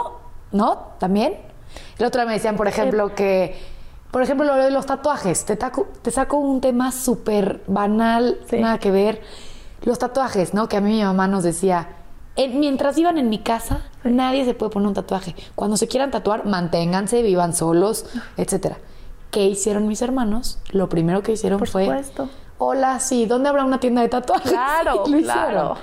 ¿no? 0.52 0.88
También. 1.00 1.38
Otro 2.06 2.22
día 2.22 2.28
me 2.28 2.34
decían, 2.34 2.56
por 2.58 2.68
ejemplo, 2.68 3.14
que, 3.16 3.56
por 4.12 4.22
ejemplo, 4.22 4.46
lo 4.46 4.56
de 4.56 4.72
los 4.72 4.86
tatuajes. 4.86 5.46
Te, 5.46 5.56
taco- 5.58 5.88
te 6.02 6.12
saco 6.12 6.38
un 6.38 6.62
tema 6.62 6.92
súper 6.92 7.64
banal, 7.68 8.40
Sí. 8.50 8.60
nada 8.60 8.78
que 8.80 8.92
ver. 8.92 9.22
Los 9.84 10.00
tatuajes, 10.00 10.54
¿no? 10.54 10.68
Que 10.70 10.78
a 10.78 10.82
mí 10.82 10.92
mi 10.92 11.04
mamá 11.04 11.28
nos 11.28 11.44
decía, 11.44 11.90
en- 12.36 12.60
mientras 12.60 12.96
vivan 12.96 13.18
en 13.18 13.30
mi 13.30 13.40
casa, 13.40 13.82
nadie 14.04 14.46
se 14.46 14.54
puede 14.54 14.72
poner 14.72 14.88
un 14.90 14.94
tatuaje. 14.94 15.36
Cuando 15.56 15.78
se 15.78 15.88
quieran 15.88 16.12
tatuar, 16.12 16.46
manténganse, 16.46 17.22
vivan 17.24 17.54
solos, 17.54 18.06
etcétera. 18.38 18.78
¿Qué 19.32 19.46
hicieron 19.46 19.88
mis 19.88 20.02
hermanos? 20.02 20.60
Lo 20.72 20.90
primero 20.90 21.24
que 21.24 21.32
hicieron 21.32 21.60
Por 21.60 21.68
fue... 21.70 21.86
supuesto. 21.86 22.30
Hola, 22.58 23.00
sí, 23.00 23.26
¿dónde 23.26 23.50
habrá 23.50 23.64
una 23.66 23.80
tienda 23.80 24.02
de 24.02 24.10
tatuajes? 24.10 24.52
Claro, 24.52 25.04
claro. 25.24 25.78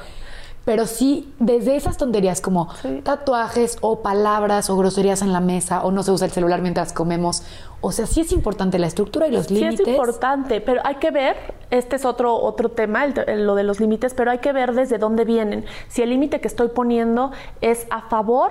Pero 0.68 0.84
sí, 0.84 1.32
desde 1.38 1.76
esas 1.76 1.96
tonterías 1.96 2.42
como 2.42 2.68
Sí. 2.82 3.00
tatuajes 3.02 3.78
o 3.80 4.02
palabras 4.02 4.68
o 4.68 4.76
groserías 4.76 5.22
en 5.22 5.32
la 5.32 5.40
mesa 5.40 5.82
o 5.82 5.90
no 5.90 6.02
se 6.02 6.10
usa 6.12 6.26
el 6.26 6.30
celular 6.32 6.60
mientras 6.60 6.92
comemos. 6.92 7.42
O 7.80 7.90
sea, 7.90 8.04
sí 8.04 8.20
es 8.20 8.32
importante 8.32 8.78
la 8.78 8.86
estructura 8.86 9.26
y 9.28 9.30
los 9.32 9.46
Sí 9.46 9.54
límites. 9.54 9.80
es 9.80 9.88
importante, 9.88 10.60
pero 10.60 10.82
hay 10.84 10.96
que 10.96 11.10
ver, 11.10 11.36
este 11.70 11.96
es 11.96 12.04
otro, 12.04 12.34
otro 12.36 12.68
tema, 12.68 13.06
el- 13.06 13.14
el- 13.26 13.46
lo 13.46 13.54
de 13.54 13.62
los 13.62 13.80
límites, 13.80 14.12
pero 14.12 14.30
hay 14.30 14.40
que 14.40 14.52
ver 14.52 14.74
desde 14.74 14.98
dónde 14.98 15.24
vienen. 15.24 15.64
Si 15.88 16.02
el 16.02 16.10
límite 16.10 16.42
que 16.42 16.48
estoy 16.48 16.68
poniendo 16.68 17.30
es 17.62 17.86
a 17.88 18.02
favor 18.02 18.50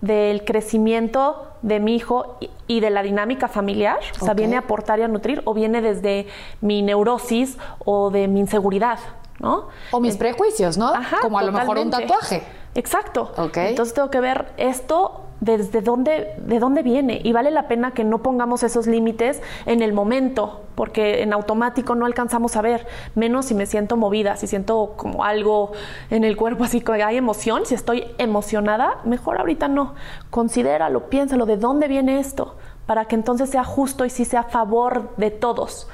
del 0.00 0.44
crecimiento 0.44 1.46
de 1.62 1.78
mi 1.78 1.94
hijo 1.94 2.38
y, 2.40 2.50
y 2.66 2.80
de 2.80 2.90
la 2.90 3.04
dinámica 3.04 3.46
familiar, 3.46 3.98
o 4.20 4.24
sea, 4.24 4.34
viene 4.34 4.56
a 4.56 4.60
aportar 4.60 4.98
y 4.98 5.02
a 5.02 5.08
nutrir, 5.08 5.42
o 5.44 5.54
viene 5.54 5.80
desde 5.80 6.26
mi 6.60 6.82
neurosis 6.82 7.56
o 7.84 8.10
de 8.10 8.26
mi 8.26 8.40
inseguridad, 8.40 8.98
¿no? 9.42 9.68
O 9.90 10.00
mis 10.00 10.16
prejuicios, 10.16 10.78
¿no? 10.78 10.88
Ajá, 10.88 11.18
como 11.20 11.38
a 11.38 11.42
lo 11.42 11.52
mejor 11.52 11.78
un 11.78 11.90
tatuaje. 11.90 12.42
Exacto. 12.74 13.32
Ok. 13.36 13.56
Entonces 13.58 13.92
tengo 13.92 14.10
que 14.10 14.20
ver 14.20 14.52
esto 14.56 15.26
desde 15.40 15.82
dónde, 15.82 16.34
de 16.38 16.58
dónde 16.60 16.82
viene. 16.82 17.20
Y 17.22 17.32
vale 17.32 17.50
la 17.50 17.66
pena 17.66 17.90
que 17.90 18.04
no 18.04 18.22
pongamos 18.22 18.62
esos 18.62 18.86
límites 18.86 19.42
en 19.66 19.82
el 19.82 19.92
momento, 19.92 20.62
porque 20.76 21.22
en 21.22 21.32
automático 21.32 21.96
no 21.96 22.06
alcanzamos 22.06 22.56
a 22.56 22.62
ver, 22.62 22.86
menos 23.16 23.46
si 23.46 23.54
me 23.54 23.66
siento 23.66 23.96
movida, 23.96 24.36
si 24.36 24.46
siento 24.46 24.94
como 24.96 25.24
algo 25.24 25.72
en 26.10 26.22
el 26.22 26.36
cuerpo, 26.36 26.62
así 26.64 26.80
que 26.80 27.02
hay 27.02 27.16
emoción, 27.16 27.66
si 27.66 27.74
estoy 27.74 28.06
emocionada, 28.18 29.00
mejor 29.04 29.38
ahorita 29.38 29.66
no. 29.66 29.94
Considéralo, 30.30 31.10
piénsalo, 31.10 31.44
de 31.44 31.56
dónde 31.56 31.88
viene 31.88 32.20
esto, 32.20 32.54
para 32.86 33.06
que 33.06 33.16
entonces 33.16 33.50
sea 33.50 33.64
justo 33.64 34.04
y 34.04 34.10
sí 34.10 34.24
sea 34.24 34.40
a 34.40 34.44
favor 34.44 35.10
de 35.16 35.32
todos, 35.32 35.88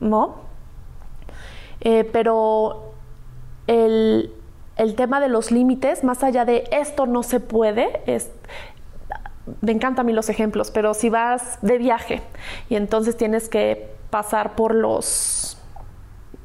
¿no? 0.00 0.46
Eh, 1.80 2.08
pero 2.12 2.92
el, 3.66 4.32
el 4.76 4.94
tema 4.94 5.20
de 5.20 5.28
los 5.28 5.50
límites, 5.50 6.04
más 6.04 6.22
allá 6.22 6.44
de 6.44 6.64
esto 6.72 7.06
no 7.06 7.22
se 7.22 7.40
puede, 7.40 8.02
es, 8.06 8.30
me 9.60 9.72
encantan 9.72 10.04
a 10.04 10.06
mí 10.06 10.12
los 10.12 10.28
ejemplos, 10.28 10.70
pero 10.70 10.94
si 10.94 11.08
vas 11.10 11.58
de 11.62 11.78
viaje 11.78 12.22
y 12.68 12.76
entonces 12.76 13.16
tienes 13.16 13.48
que 13.48 13.94
pasar 14.10 14.54
por 14.56 14.74
los, 14.74 15.58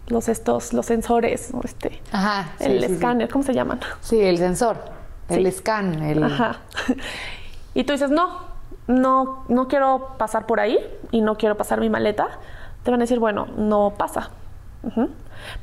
los 0.07 0.29
estos, 0.29 0.73
los 0.73 0.85
sensores, 0.85 1.51
este, 1.63 2.01
Ajá. 2.11 2.51
sí, 2.57 2.65
el 2.65 2.81
sí, 2.81 2.87
sí. 2.87 2.93
escáner, 2.93 3.29
¿cómo 3.29 3.43
se 3.43 3.53
llaman? 3.53 3.79
Sí, 4.01 4.19
el 4.19 4.37
sensor, 4.37 4.77
el 5.29 5.51
scan, 5.51 6.01
el... 6.03 6.23
Ajá. 6.23 6.61
Y 7.73 7.85
tú 7.85 7.93
dices, 7.93 8.11
no, 8.11 8.27
no, 8.87 9.45
no 9.47 9.67
quiero 9.69 10.15
pasar 10.17 10.45
por 10.45 10.59
ahí 10.59 10.77
y 11.11 11.21
no 11.21 11.37
quiero 11.37 11.55
pasar 11.55 11.79
mi 11.79 11.89
maleta. 11.89 12.27
Te 12.83 12.91
van 12.91 12.99
a 12.99 13.03
decir, 13.03 13.19
bueno, 13.19 13.47
no 13.55 13.93
pasa. 13.97 14.31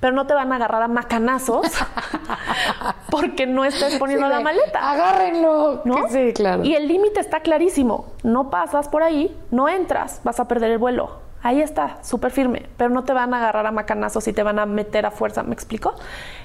Pero 0.01 0.15
no 0.15 0.27
te 0.27 0.35
van 0.35 0.53
a 0.53 0.57
agarrar 0.57 0.83
a 0.83 0.89
macanazos 0.89 1.67
porque 3.11 3.47
no 3.47 3.65
estés 3.65 3.97
poniendo 3.97 4.27
Sí, 4.27 4.33
la 4.33 4.41
maleta. 4.41 4.91
Agárrenlo. 4.91 5.83
¿no? 5.85 6.09
Sí, 6.09 6.33
claro. 6.35 6.65
Y 6.65 6.75
el 6.75 6.89
límite 6.89 7.21
está 7.21 7.41
clarísimo. 7.41 8.07
No 8.23 8.51
pasas 8.51 8.89
por 8.89 9.03
ahí, 9.03 9.37
no 9.51 9.69
entras, 9.69 10.21
vas 10.25 10.41
a 10.41 10.49
perder 10.49 10.73
el 10.73 10.79
vuelo. 10.79 11.29
Ahí 11.41 11.63
está, 11.63 12.03
súper 12.03 12.33
firme, 12.33 12.67
pero 12.77 12.91
no 12.91 13.05
te 13.05 13.13
van 13.13 13.33
a 13.33 13.37
agarrar 13.39 13.65
a 13.65 13.71
macanazos 13.71 14.27
y 14.27 14.33
te 14.33 14.43
van 14.43 14.59
a 14.59 14.67
meter 14.67 15.07
a 15.07 15.13
fuerza, 15.13 15.45
¿me 15.45 15.55
explico? 15.55 15.95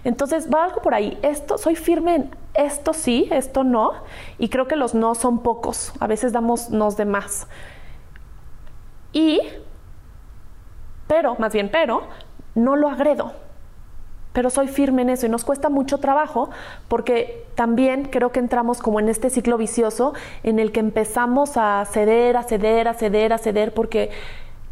Entonces 0.04 0.54
va 0.54 0.66
algo 0.66 0.84
por 0.84 0.94
ahí. 0.94 1.18
Esto, 1.24 1.58
soy 1.58 1.76
firme 1.76 2.16
en 2.16 2.36
esto 2.54 2.94
sí, 2.94 3.28
esto 3.32 3.64
no, 3.64 3.94
y 4.38 4.50
creo 4.50 4.68
que 4.68 4.76
los 4.76 4.94
no 4.94 5.16
son 5.16 5.42
pocos. 5.42 5.94
A 6.00 6.06
veces 6.06 6.32
damos 6.32 6.70
nos 6.70 6.96
de 6.96 7.06
más. 7.06 7.48
Y, 9.14 9.42
pero, 11.08 11.36
más 11.40 11.54
bien, 11.54 11.70
pero, 11.72 12.04
no 12.56 12.76
lo 12.76 12.90
agredo 12.90 13.34
pero 14.34 14.50
soy 14.50 14.68
firme 14.68 15.04
en 15.04 15.12
eso 15.12 15.28
y 15.28 15.30
nos 15.30 15.46
cuesta 15.46 15.70
mucho 15.70 16.00
trabajo 16.00 16.50
porque 16.88 17.46
también 17.56 18.06
creo 18.06 18.32
que 18.32 18.40
entramos 18.40 18.82
como 18.82 19.00
en 19.00 19.08
este 19.08 19.30
ciclo 19.30 19.58
vicioso 19.58 20.14
en 20.42 20.60
el 20.60 20.72
que 20.72 20.80
empezamos 20.80 21.56
a 21.56 21.86
ceder, 21.86 22.36
a 22.36 22.44
ceder, 22.44 22.88
a 22.88 22.96
ceder, 22.96 23.32
a 23.32 23.38
ceder 23.38 23.74
porque 23.74 24.10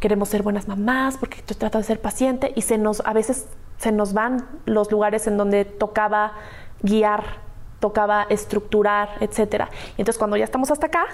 queremos 0.00 0.28
ser 0.28 0.42
buenas 0.42 0.66
mamás, 0.66 1.16
porque 1.16 1.38
estoy 1.38 1.56
tratando 1.56 1.84
de 1.84 1.86
ser 1.86 2.00
paciente 2.00 2.52
y 2.56 2.62
se 2.62 2.76
nos 2.76 3.00
a 3.06 3.12
veces 3.12 3.46
se 3.78 3.92
nos 3.92 4.12
van 4.12 4.48
los 4.66 4.90
lugares 4.90 5.28
en 5.28 5.36
donde 5.36 5.64
tocaba 5.64 6.32
guiar, 6.82 7.22
tocaba 7.78 8.26
estructurar, 8.28 9.10
etcétera. 9.20 9.70
Y 9.96 10.02
entonces 10.02 10.18
cuando 10.18 10.36
ya 10.36 10.44
estamos 10.44 10.72
hasta 10.72 10.86
acá, 10.86 11.04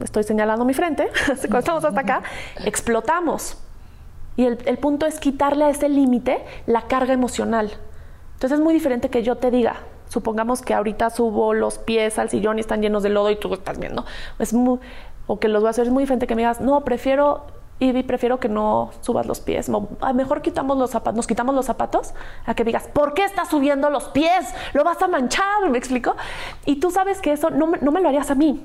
estoy 0.00 0.22
señalando 0.22 0.66
mi 0.66 0.74
frente, 0.74 1.10
cuando 1.40 1.58
estamos 1.58 1.84
hasta 1.84 2.00
acá, 2.00 2.22
explotamos. 2.64 3.63
Y 4.36 4.44
el, 4.44 4.58
el 4.66 4.78
punto 4.78 5.06
es 5.06 5.20
quitarle 5.20 5.64
a 5.64 5.70
ese 5.70 5.88
límite 5.88 6.44
la 6.66 6.82
carga 6.82 7.12
emocional. 7.12 7.72
Entonces 8.34 8.58
es 8.58 8.64
muy 8.64 8.74
diferente 8.74 9.10
que 9.10 9.22
yo 9.22 9.36
te 9.36 9.50
diga, 9.50 9.76
supongamos 10.08 10.62
que 10.62 10.74
ahorita 10.74 11.10
subo 11.10 11.54
los 11.54 11.78
pies 11.78 12.18
al 12.18 12.30
sillón 12.30 12.58
y 12.58 12.60
están 12.60 12.82
llenos 12.82 13.02
de 13.02 13.08
lodo 13.08 13.30
y 13.30 13.36
tú 13.36 13.52
estás 13.52 13.78
viendo. 13.78 14.04
Es 14.38 14.52
muy, 14.52 14.78
o 15.26 15.38
que 15.38 15.48
los 15.48 15.62
voy 15.62 15.68
a 15.68 15.70
hacer, 15.70 15.86
es 15.86 15.92
muy 15.92 16.02
diferente 16.02 16.26
que 16.26 16.34
me 16.34 16.42
digas, 16.42 16.60
no, 16.60 16.82
prefiero, 16.82 17.46
Ivy, 17.80 18.02
prefiero 18.02 18.38
que 18.38 18.48
no 18.48 18.90
subas 19.00 19.26
los 19.26 19.40
pies. 19.40 19.70
Mejor 20.14 20.42
quitamos 20.42 20.78
los 20.78 20.90
zapatos, 20.90 21.16
nos 21.16 21.26
quitamos 21.26 21.54
los 21.54 21.66
zapatos, 21.66 22.14
a 22.46 22.54
que 22.54 22.64
digas, 22.64 22.88
¿por 22.92 23.14
qué 23.14 23.24
estás 23.24 23.48
subiendo 23.48 23.90
los 23.90 24.04
pies? 24.08 24.54
Lo 24.72 24.84
vas 24.84 25.00
a 25.02 25.08
manchar, 25.08 25.68
¿me 25.70 25.78
explico? 25.78 26.14
Y 26.64 26.76
tú 26.76 26.90
sabes 26.90 27.20
que 27.20 27.32
eso 27.32 27.50
no, 27.50 27.72
no 27.80 27.90
me 27.90 28.00
lo 28.00 28.08
harías 28.08 28.30
a 28.30 28.34
mí. 28.34 28.64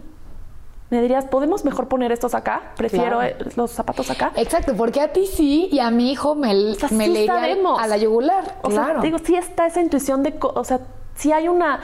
Me 0.90 1.02
dirías, 1.02 1.26
¿podemos 1.26 1.66
mejor 1.66 1.88
poner 1.88 2.12
estos 2.12 2.34
acá? 2.34 2.72
Prefiero 2.76 3.20
Claro. 3.20 3.22
eh, 3.24 3.38
los 3.56 3.70
zapatos 3.72 4.10
acá. 4.10 4.32
Exacto, 4.36 4.74
porque 4.76 5.02
a 5.02 5.14
ti 5.14 5.28
sí 5.28 5.70
y 5.72 5.80
a 5.80 5.92
mi 5.92 6.12
hijo 6.12 6.34
me, 6.34 6.48
sea, 6.76 6.90
me 6.92 7.06
sí 7.06 7.12
le 7.12 7.20
iría 7.24 7.36
sabemos. 7.36 7.80
a 7.80 7.86
la 7.88 7.98
yugular. 7.98 8.58
O 8.64 8.70
claro. 8.70 8.94
sea, 8.94 9.02
digo, 9.02 9.20
sí 9.20 9.36
está 9.36 9.68
esa 9.68 9.82
intuición 9.82 10.24
de, 10.24 10.36
o 10.42 10.64
sea, 10.64 10.80
sí 11.16 11.32
hay 11.32 11.48
una, 11.48 11.82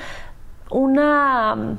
una, 0.72 1.78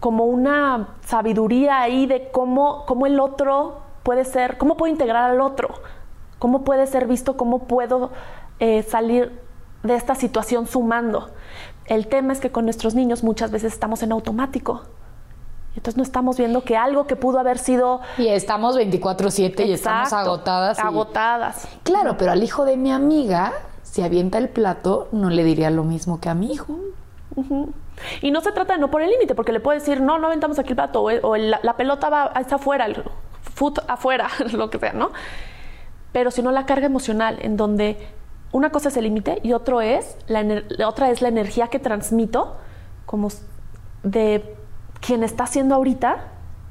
como 0.00 0.24
una 0.26 0.88
sabiduría 1.06 1.80
ahí 1.80 2.06
de 2.06 2.30
cómo, 2.30 2.84
cómo 2.86 3.06
el 3.06 3.18
otro 3.20 3.78
puede 4.02 4.24
ser, 4.24 4.58
cómo 4.58 4.76
puedo 4.76 4.92
integrar 4.92 5.30
al 5.30 5.40
otro, 5.40 5.68
cómo 6.38 6.64
puede 6.64 6.86
ser 6.86 7.06
visto, 7.06 7.36
cómo 7.36 7.60
puedo 7.60 8.10
eh, 8.60 8.82
salir 8.82 9.40
de 9.82 9.94
esta 9.94 10.14
situación 10.14 10.66
sumando. 10.66 11.30
El 11.86 12.06
tema 12.08 12.32
es 12.32 12.40
que 12.40 12.50
con 12.52 12.64
nuestros 12.64 12.94
niños 12.94 13.24
muchas 13.24 13.50
veces 13.50 13.72
estamos 13.72 14.02
en 14.02 14.12
automático. 14.12 14.82
Entonces 15.74 15.96
no 15.96 16.02
estamos 16.02 16.36
viendo 16.36 16.62
que 16.64 16.76
algo 16.76 17.06
que 17.06 17.16
pudo 17.16 17.38
haber 17.38 17.58
sido 17.58 18.00
Y 18.18 18.28
estamos 18.28 18.76
24/7 18.76 19.64
y 19.66 19.72
estamos 19.72 20.12
agotadas. 20.12 20.78
y- 20.78 20.82
Agotadas. 20.82 21.68
Claro, 21.82 22.16
pero 22.18 22.32
al 22.32 22.42
hijo 22.42 22.64
de 22.64 22.76
mi 22.76 22.92
amiga, 22.92 23.52
si 23.82 24.02
avienta 24.02 24.38
el 24.38 24.48
plato, 24.50 25.08
no 25.12 25.30
le 25.30 25.44
diría 25.44 25.70
lo 25.70 25.84
mismo 25.84 26.20
que 26.20 26.28
a 26.28 26.34
mi 26.34 26.52
hijo. 26.52 26.76
Y 28.20 28.30
no 28.30 28.40
se 28.40 28.52
trata 28.52 28.74
de 28.74 28.80
no 28.80 28.90
poner 28.90 29.08
límite, 29.08 29.34
porque 29.34 29.52
le 29.52 29.60
puede 29.60 29.78
decir, 29.78 30.00
no, 30.00 30.18
no 30.18 30.26
aventamos 30.26 30.58
aquí 30.58 30.70
el 30.70 30.76
plato, 30.76 31.00
o, 31.02 31.10
o 31.10 31.36
el- 31.36 31.50
la, 31.50 31.60
la 31.62 31.76
pelota 31.76 32.10
va 32.10 32.32
está 32.40 32.56
afuera, 32.56 32.84
el 32.86 33.02
foot 33.54 33.78
afuera, 33.88 34.28
lo 34.52 34.70
que 34.70 34.78
sea, 34.78 34.92
¿no? 34.92 35.10
Pero 36.12 36.30
si 36.30 36.42
no 36.42 36.52
la 36.52 36.66
carga 36.66 36.86
emocional, 36.86 37.38
en 37.40 37.56
donde 37.56 37.96
una 38.50 38.70
cosa 38.70 38.88
es 38.90 38.96
el 38.98 39.04
límite 39.04 39.40
y 39.42 39.54
otro 39.54 39.80
es 39.80 40.16
la, 40.26 40.44
otra 40.86 41.08
es 41.10 41.22
la 41.22 41.28
energía 41.28 41.68
que 41.68 41.78
transmito, 41.78 42.56
como 43.06 43.28
de 44.02 44.56
quien 45.02 45.22
está 45.22 45.44
haciendo 45.44 45.74
ahorita, 45.74 46.28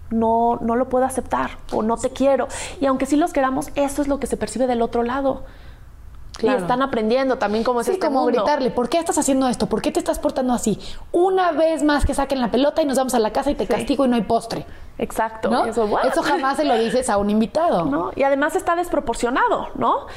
no, 0.10 0.58
no 0.62 0.76
lo 0.76 0.90
puedo 0.90 1.06
aceptar 1.06 1.52
o 1.72 1.84
no 1.84 1.98
te 1.98 2.10
quiero. 2.10 2.48
Y 2.80 2.86
aunque 2.88 3.06
sí 3.06 3.16
los 3.16 3.32
queramos, 3.34 3.70
eso 3.76 4.02
es 4.02 4.08
lo 4.08 4.20
que 4.20 4.26
se 4.28 4.36
percibe 4.38 4.66
del 4.68 4.82
otro 4.82 5.04
lado. 5.04 5.44
Claro. 6.38 6.60
Y 6.60 6.62
están 6.62 6.82
aprendiendo 6.82 7.38
también 7.38 7.64
cómo 7.64 7.82
es 7.82 7.86
Sí, 7.88 7.94
este 7.94 8.08
como 8.08 8.22
mundo. 8.24 8.42
gritarle, 8.44 8.72
¿por 8.72 8.90
qué 8.90 8.98
estás 8.98 9.18
haciendo 9.18 9.48
esto? 9.48 9.68
¿Por 9.68 9.82
qué 9.82 9.92
te 9.92 10.00
estás 10.00 10.18
portando 10.18 10.54
así? 10.54 10.80
Una 11.12 11.52
vez 11.52 11.84
más 11.84 12.06
que 12.06 12.14
saquen 12.14 12.42
la 12.42 12.50
pelota 12.50 12.82
y 12.82 12.86
nos 12.86 12.98
vamos 12.98 13.14
a 13.14 13.20
la 13.20 13.32
casa 13.32 13.52
y 13.52 13.56
te 13.56 13.68
castigo 13.68 14.06
y 14.06 14.08
no 14.08 14.16
hay 14.16 14.24
postre. 14.24 14.66
Exacto. 14.98 15.50
¿No? 15.52 15.66
Eso, 15.66 15.88
jamás 16.24 16.58
se 16.58 16.64
lo 16.64 16.76
dices 16.78 17.10
a 17.10 17.18
un 17.18 17.30
invitado. 17.30 17.86
¿no? 17.92 18.12
Y 18.16 18.24
además 18.24 18.56
está 18.56 18.76
desproporcionado, 18.76 19.70
¿no? 19.76 20.08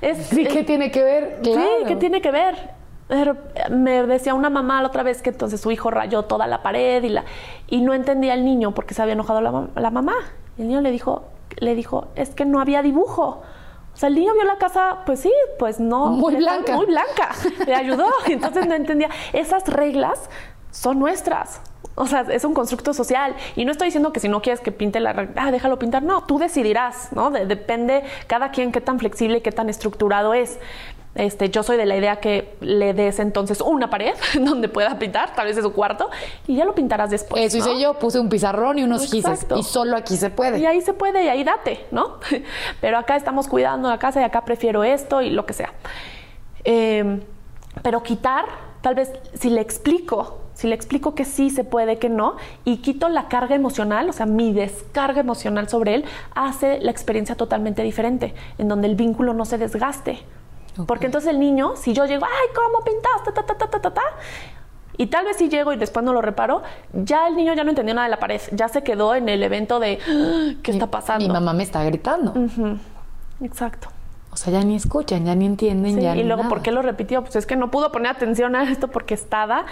Es, 0.00 0.26
Sí, 0.26 0.42
es- 0.42 0.52
¿qué 0.52 0.62
tiene 0.64 0.90
que 0.90 1.02
ver? 1.02 1.40
Claro. 1.42 1.60
Sí, 1.62 1.84
¿qué 1.88 1.96
tiene 1.96 2.20
que 2.20 2.30
ver? 2.30 2.70
Pero, 3.08 3.36
Me 3.70 4.06
decía 4.06 4.34
una 4.34 4.50
mamá 4.50 4.80
la 4.80 4.88
otra 4.88 5.02
vez 5.02 5.20
que 5.22 5.30
entonces 5.30 5.60
su 5.60 5.70
hijo 5.70 5.90
rayó 5.90 6.22
toda 6.22 6.46
la 6.46 6.62
pared 6.62 7.02
y, 7.02 7.08
la, 7.10 7.24
y 7.68 7.80
no 7.82 7.92
entendía 7.94 8.34
el 8.34 8.44
niño 8.44 8.72
porque 8.74 8.94
se 8.94 9.02
había 9.02 9.12
enojado 9.12 9.40
la, 9.40 9.68
la 9.76 9.90
mamá. 9.90 10.14
Y 10.56 10.62
el 10.62 10.68
niño 10.68 10.80
le 10.80 10.90
dijo, 10.90 11.24
le 11.58 11.74
dijo, 11.74 12.08
es 12.14 12.30
que 12.30 12.44
no 12.44 12.60
había 12.60 12.82
dibujo. 12.82 13.42
O 13.92 13.96
sea, 13.96 14.08
el 14.08 14.14
niño 14.16 14.32
vio 14.34 14.44
la 14.44 14.56
casa, 14.56 15.02
pues 15.06 15.20
sí, 15.20 15.32
pues 15.58 15.78
no. 15.80 16.06
Muy 16.06 16.34
blanca. 16.36 16.74
Muy 16.76 16.86
blanca. 16.86 17.30
Le 17.66 17.74
ayudó. 17.74 18.06
Entonces 18.26 18.66
no 18.66 18.74
entendía. 18.74 19.08
Esas 19.32 19.68
reglas 19.68 20.28
son 20.70 20.98
nuestras. 20.98 21.60
O 21.96 22.06
sea, 22.08 22.22
es 22.22 22.44
un 22.44 22.54
constructo 22.54 22.92
social. 22.92 23.36
Y 23.54 23.64
no 23.64 23.70
estoy 23.70 23.86
diciendo 23.86 24.12
que 24.12 24.18
si 24.18 24.28
no 24.28 24.42
quieres 24.42 24.60
que 24.60 24.72
pinte 24.72 24.98
la 24.98 25.12
regla, 25.12 25.34
ah, 25.44 25.50
déjalo 25.52 25.78
pintar. 25.78 26.02
No, 26.02 26.24
tú 26.24 26.38
decidirás, 26.40 27.12
¿no? 27.12 27.30
De- 27.30 27.46
depende 27.46 28.02
cada 28.26 28.50
quien 28.50 28.72
qué 28.72 28.80
tan 28.80 28.98
flexible 28.98 29.38
y 29.38 29.40
qué 29.42 29.52
tan 29.52 29.68
estructurado 29.68 30.34
es. 30.34 30.58
Este, 31.14 31.48
yo 31.48 31.62
soy 31.62 31.76
de 31.76 31.86
la 31.86 31.96
idea 31.96 32.16
que 32.16 32.56
le 32.60 32.92
des 32.92 33.20
entonces 33.20 33.60
una 33.60 33.88
pared 33.88 34.14
donde 34.40 34.68
pueda 34.68 34.98
pintar, 34.98 35.34
tal 35.34 35.46
vez 35.46 35.56
de 35.56 35.62
su 35.62 35.72
cuarto, 35.72 36.10
y 36.46 36.56
ya 36.56 36.64
lo 36.64 36.74
pintarás 36.74 37.10
después. 37.10 37.42
Eso 37.42 37.58
hice 37.58 37.80
yo, 37.80 37.94
puse 37.94 38.18
un 38.18 38.28
pizarrón 38.28 38.78
y 38.78 38.84
unos 38.84 39.10
gises. 39.10 39.46
Y 39.56 39.62
solo 39.62 39.96
aquí 39.96 40.16
se 40.16 40.30
puede. 40.30 40.58
Y 40.58 40.66
ahí 40.66 40.80
se 40.80 40.92
puede, 40.92 41.24
y 41.24 41.28
ahí 41.28 41.44
date, 41.44 41.86
¿no? 41.90 42.18
Pero 42.80 42.98
acá 42.98 43.16
estamos 43.16 43.46
cuidando 43.46 43.88
la 43.88 43.98
casa 43.98 44.20
y 44.20 44.24
acá 44.24 44.44
prefiero 44.44 44.82
esto 44.82 45.22
y 45.22 45.30
lo 45.30 45.46
que 45.46 45.52
sea. 45.52 45.72
Em, 46.64 47.20
pero 47.82 48.02
quitar, 48.02 48.46
tal 48.80 48.94
vez 48.94 49.12
si 49.34 49.50
le 49.50 49.60
explico, 49.60 50.38
si 50.54 50.68
le 50.68 50.74
explico 50.74 51.14
que 51.14 51.24
sí 51.24 51.50
se 51.50 51.64
puede, 51.64 51.98
que 51.98 52.08
no, 52.08 52.36
y 52.64 52.78
quito 52.78 53.08
la 53.08 53.28
carga 53.28 53.54
emocional, 53.54 54.08
o 54.08 54.12
sea, 54.12 54.24
mi 54.24 54.52
descarga 54.52 55.20
emocional 55.20 55.68
sobre 55.68 55.94
él, 55.94 56.04
hace 56.34 56.78
la 56.80 56.90
experiencia 56.90 57.34
totalmente 57.34 57.82
diferente, 57.82 58.34
en 58.56 58.68
donde 58.68 58.88
el 58.88 58.94
vínculo 58.94 59.34
no 59.34 59.44
se 59.44 59.58
desgaste. 59.58 60.20
Porque 60.86 61.06
entonces 61.06 61.30
el 61.30 61.38
niño, 61.38 61.74
si 61.76 61.92
yo 61.92 62.04
llego, 62.04 62.24
ay, 62.26 62.48
¿cómo 62.54 62.84
pintaste? 62.84 63.32
Ta, 63.32 63.46
ta, 63.46 63.56
ta, 63.56 63.68
ta, 63.68 63.80
ta, 63.80 63.94
ta, 63.94 64.02
y 64.96 65.06
tal 65.06 65.24
vez 65.24 65.36
si 65.36 65.48
llego 65.48 65.72
y 65.72 65.76
después 65.76 66.04
no 66.04 66.12
lo 66.12 66.22
reparo, 66.22 66.62
ya 66.92 67.28
el 67.28 67.36
niño 67.36 67.54
ya 67.54 67.64
no 67.64 67.70
entendió 67.70 67.94
nada 67.94 68.06
de 68.06 68.10
la 68.10 68.20
pared, 68.20 68.40
ya 68.52 68.68
se 68.68 68.82
quedó 68.82 69.14
en 69.14 69.28
el 69.28 69.42
evento 69.42 69.80
de 69.80 69.98
ah, 70.08 70.54
¿qué 70.62 70.70
está 70.70 70.86
pasando? 70.86 71.26
Mi 71.26 71.32
mamá 71.32 71.52
me 71.52 71.62
está 71.62 71.82
gritando. 71.84 72.32
Exacto. 73.40 73.88
O 74.32 74.36
sea, 74.36 74.52
ya 74.52 74.64
ni 74.64 74.74
escuchan, 74.74 75.24
ya 75.24 75.34
ni 75.34 75.46
entienden, 75.46 76.00
ya 76.00 76.16
Y 76.16 76.24
luego, 76.24 76.48
¿por 76.48 76.60
qué 76.60 76.72
lo 76.72 76.82
repitió? 76.82 77.22
Pues 77.22 77.36
es 77.36 77.46
que 77.46 77.54
no 77.54 77.70
pudo 77.70 77.92
poner 77.92 78.10
atención 78.10 78.56
a 78.56 78.68
esto 78.70 78.88
porque 78.88 79.14
estaba 79.14 79.66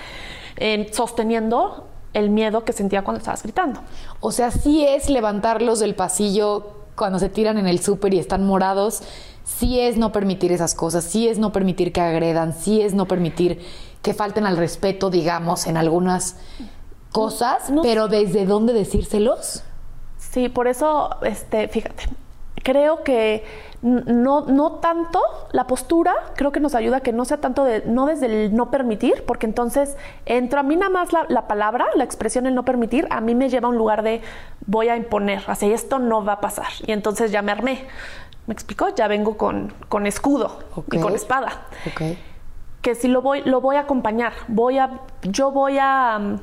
eh, 0.57 0.89
sosteniendo 0.93 1.89
el 2.13 2.31
miedo 2.31 2.65
que 2.65 2.73
sentía 2.73 3.03
cuando 3.03 3.19
estabas 3.19 3.43
gritando. 3.43 3.81
O 4.21 4.31
sea, 4.31 4.51
sí 4.51 4.87
es 4.87 5.09
levantarlos 5.09 5.81
del 5.81 5.95
pasillo 5.95 6.75
cuando 6.95 7.19
se 7.19 7.29
tiran 7.29 7.59
en 7.59 7.67
el 7.67 7.81
súper 7.81 8.15
y 8.15 8.19
están 8.19 8.47
morados 8.47 9.03
sí 9.45 9.81
es 9.81 9.97
no 9.97 10.13
permitir 10.13 10.53
esas 10.53 10.75
cosas, 10.75 11.05
sí 11.05 11.29
es 11.29 11.39
no 11.39 11.53
permitir 11.53 11.93
que 11.93 12.01
agredan, 12.01 12.55
sí 12.55 12.81
es 12.81 12.95
no 12.95 13.07
permitir 13.07 13.61
que 14.03 14.15
falten 14.15 14.47
al 14.47 14.57
respeto, 14.57 15.11
digamos, 15.11 15.67
en 15.67 15.77
algunas 15.77 16.37
cosas, 17.13 17.73
pero 17.83 18.09
desde 18.09 18.47
dónde 18.47 18.73
decírselos. 18.73 19.63
Sí, 20.19 20.49
por 20.49 20.67
eso, 20.67 21.11
este, 21.23 21.69
fíjate, 21.69 22.05
creo 22.63 23.05
que 23.05 23.45
no, 23.83 24.43
no 24.43 24.73
tanto 24.75 25.21
la 25.51 25.67
postura, 25.67 26.15
creo 26.37 26.53
que 26.53 26.61
nos 26.61 26.75
ayuda 26.75 26.99
a 26.99 27.01
que 27.01 27.13
no 27.13 27.25
sea 27.25 27.39
tanto 27.39 27.65
de, 27.65 27.83
no 27.87 28.07
desde 28.07 28.27
el 28.27 28.55
no 28.55 28.71
permitir, 28.71 29.25
porque 29.27 29.47
entonces 29.47 29.97
entro, 30.25 30.61
a 30.61 30.63
mí 30.63 30.77
nada 30.77 30.91
más 30.91 31.13
la, 31.13 31.27
la, 31.29 31.49
palabra, 31.49 31.87
la 31.97 32.05
expresión 32.05 32.47
el 32.47 32.55
no 32.55 32.65
permitir, 32.65 33.07
a 33.11 33.21
mí 33.21 33.35
me 33.35 33.49
lleva 33.49 33.67
a 33.67 33.71
un 33.71 33.77
lugar 33.77 34.03
de 34.03 34.23
voy 34.67 34.89
a 34.89 34.97
imponer, 34.97 35.43
así 35.49 35.73
esto 35.73 35.99
no 35.99 36.25
va 36.25 36.35
a 36.35 36.41
pasar. 36.41 36.69
Y 36.87 36.93
entonces 36.93 37.33
ya 37.33 37.43
me 37.43 37.53
armé. 37.53 37.87
¿Me 38.47 38.55
explicó? 38.55 38.95
Ya 38.95 39.07
vengo 39.09 39.37
con, 39.37 39.73
con 39.89 40.07
escudo 40.07 40.61
y 40.91 40.99
con 40.99 41.15
espada. 41.15 41.67
Que 42.81 42.95
si 42.95 43.09
lo 43.09 43.23
voy, 43.23 43.43
lo 43.43 43.61
voy 43.61 43.77
a 43.77 43.81
acompañar. 43.81 44.33
Voy 44.49 44.79
a, 44.79 45.01
yo 45.23 45.53
voy 45.53 45.79
a, 45.81 46.19
mm, 46.19 46.41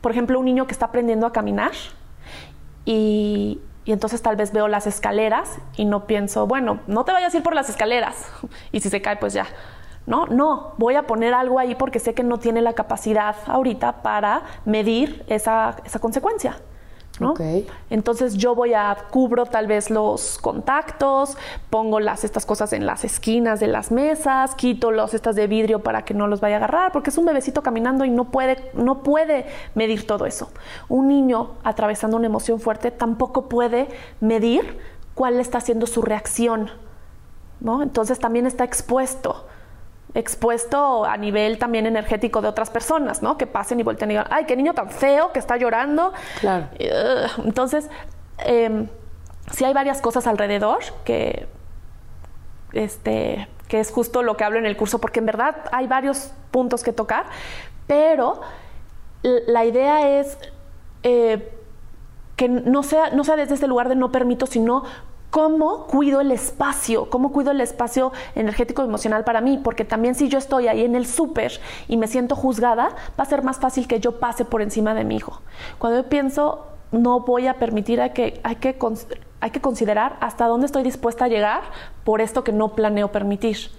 por 0.00 0.12
ejemplo, 0.12 0.38
un 0.38 0.44
niño 0.44 0.66
que 0.66 0.72
está 0.72 0.86
aprendiendo 0.86 1.26
a 1.26 1.32
caminar 1.32 1.72
y, 2.84 3.60
y 3.84 3.92
entonces 3.92 4.22
tal 4.22 4.36
vez 4.36 4.52
veo 4.52 4.68
las 4.68 4.86
escaleras 4.86 5.58
y 5.76 5.84
no 5.84 6.06
pienso, 6.06 6.46
bueno, 6.46 6.80
no 6.86 7.04
te 7.04 7.12
vayas 7.12 7.34
a 7.34 7.36
ir 7.36 7.42
por 7.42 7.54
las 7.54 7.68
escaleras. 7.68 8.26
Y 8.72 8.80
si 8.80 8.88
se 8.88 9.02
cae, 9.02 9.16
pues 9.16 9.32
ya. 9.32 9.46
No, 10.06 10.26
no, 10.26 10.74
voy 10.76 10.96
a 10.96 11.06
poner 11.06 11.32
algo 11.32 11.58
ahí 11.58 11.74
porque 11.74 11.98
sé 11.98 12.14
que 12.14 12.22
no 12.22 12.38
tiene 12.38 12.60
la 12.60 12.74
capacidad 12.74 13.36
ahorita 13.46 14.02
para 14.02 14.42
medir 14.66 15.24
esa, 15.28 15.76
esa 15.84 15.98
consecuencia. 15.98 16.58
Entonces 17.90 18.36
yo 18.36 18.54
voy 18.54 18.74
a 18.74 18.96
cubro 19.10 19.46
tal 19.46 19.66
vez 19.66 19.88
los 19.88 20.38
contactos, 20.38 21.36
pongo 21.70 22.00
las 22.00 22.24
estas 22.24 22.44
cosas 22.44 22.72
en 22.72 22.86
las 22.86 23.04
esquinas 23.04 23.60
de 23.60 23.68
las 23.68 23.92
mesas, 23.92 24.54
quito 24.56 24.90
los 24.90 25.14
estas 25.14 25.36
de 25.36 25.46
vidrio 25.46 25.82
para 25.82 26.04
que 26.04 26.12
no 26.12 26.26
los 26.26 26.40
vaya 26.40 26.56
a 26.56 26.58
agarrar, 26.58 26.92
porque 26.92 27.10
es 27.10 27.18
un 27.18 27.24
bebecito 27.24 27.62
caminando 27.62 28.04
y 28.04 28.10
no 28.10 28.30
puede 28.30 28.70
no 28.74 29.02
puede 29.02 29.46
medir 29.74 30.06
todo 30.06 30.26
eso. 30.26 30.50
Un 30.88 31.08
niño 31.08 31.52
atravesando 31.62 32.16
una 32.16 32.26
emoción 32.26 32.58
fuerte 32.58 32.90
tampoco 32.90 33.48
puede 33.48 33.88
medir 34.20 34.78
cuál 35.14 35.38
está 35.38 35.60
siendo 35.60 35.86
su 35.86 36.02
reacción, 36.02 36.70
¿no? 37.60 37.82
Entonces 37.82 38.18
también 38.18 38.46
está 38.46 38.64
expuesto 38.64 39.46
expuesto 40.14 41.04
a 41.04 41.16
nivel 41.16 41.58
también 41.58 41.86
energético 41.86 42.40
de 42.40 42.48
otras 42.48 42.70
personas, 42.70 43.22
¿no? 43.22 43.36
Que 43.36 43.46
pasen 43.46 43.80
y 43.80 43.82
volteen 43.82 44.10
y 44.10 44.14
digan, 44.14 44.26
ay, 44.30 44.44
qué 44.46 44.56
niño 44.56 44.72
tan 44.72 44.90
feo 44.90 45.32
que 45.32 45.38
está 45.38 45.56
llorando. 45.56 46.12
Claro. 46.40 46.68
Entonces, 47.44 47.90
eh, 48.38 48.88
sí 49.50 49.64
hay 49.64 49.74
varias 49.74 50.00
cosas 50.00 50.26
alrededor 50.26 50.78
que, 51.04 51.48
este, 52.72 53.48
que 53.68 53.80
es 53.80 53.90
justo 53.90 54.22
lo 54.22 54.36
que 54.36 54.44
hablo 54.44 54.58
en 54.58 54.66
el 54.66 54.76
curso, 54.76 55.00
porque 55.00 55.18
en 55.18 55.26
verdad 55.26 55.56
hay 55.72 55.86
varios 55.86 56.32
puntos 56.50 56.82
que 56.82 56.92
tocar, 56.92 57.26
pero 57.86 58.40
la 59.22 59.64
idea 59.64 60.20
es 60.20 60.38
eh, 61.02 61.50
que 62.36 62.48
no 62.48 62.82
sea, 62.82 63.10
no 63.10 63.24
sea 63.24 63.36
desde 63.36 63.54
este 63.54 63.66
lugar 63.66 63.88
de 63.88 63.96
no 63.96 64.12
permito, 64.12 64.46
sino 64.46 64.84
cómo 65.34 65.88
cuido 65.88 66.20
el 66.20 66.30
espacio, 66.30 67.10
cómo 67.10 67.32
cuido 67.32 67.50
el 67.50 67.60
espacio 67.60 68.12
energético 68.36 68.82
emocional 68.82 69.24
para 69.24 69.40
mí, 69.40 69.58
porque 69.58 69.84
también 69.84 70.14
si 70.14 70.28
yo 70.28 70.38
estoy 70.38 70.68
ahí 70.68 70.84
en 70.84 70.94
el 70.94 71.06
súper 71.06 71.60
y 71.88 71.96
me 71.96 72.06
siento 72.06 72.36
juzgada, 72.36 72.90
va 73.18 73.24
a 73.24 73.26
ser 73.26 73.42
más 73.42 73.58
fácil 73.58 73.88
que 73.88 73.98
yo 73.98 74.20
pase 74.20 74.44
por 74.44 74.62
encima 74.62 74.94
de 74.94 75.02
mi 75.02 75.16
hijo. 75.16 75.40
Cuando 75.78 76.02
yo 76.02 76.08
pienso, 76.08 76.68
no 76.92 77.18
voy 77.18 77.48
a 77.48 77.54
permitir 77.54 78.00
a 78.00 78.12
que, 78.12 78.40
hay 78.44 78.54
que, 78.54 78.78
hay 79.40 79.50
que 79.50 79.60
considerar 79.60 80.18
hasta 80.20 80.46
dónde 80.46 80.66
estoy 80.66 80.84
dispuesta 80.84 81.24
a 81.24 81.28
llegar 81.28 81.62
por 82.04 82.20
esto 82.20 82.44
que 82.44 82.52
no 82.52 82.76
planeo 82.76 83.10
permitir. 83.10 83.72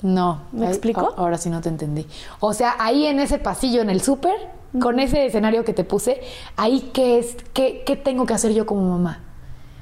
No. 0.00 0.42
¿Me 0.52 0.68
explico? 0.68 1.12
Ahora 1.16 1.38
sí 1.38 1.50
no 1.50 1.60
te 1.60 1.70
entendí. 1.70 2.06
O 2.38 2.54
sea, 2.54 2.76
ahí 2.78 3.06
en 3.06 3.18
ese 3.18 3.40
pasillo 3.40 3.82
en 3.82 3.90
el 3.90 4.00
súper, 4.00 4.36
con 4.80 5.00
ese 5.00 5.26
escenario 5.26 5.64
que 5.64 5.74
te 5.74 5.82
puse, 5.82 6.20
ahí 6.54 6.92
qué 6.94 7.18
es, 7.18 7.36
qué, 7.52 7.82
qué 7.84 7.96
tengo 7.96 8.26
que 8.26 8.34
hacer 8.34 8.54
yo 8.54 8.64
como 8.64 8.88
mamá. 8.88 9.24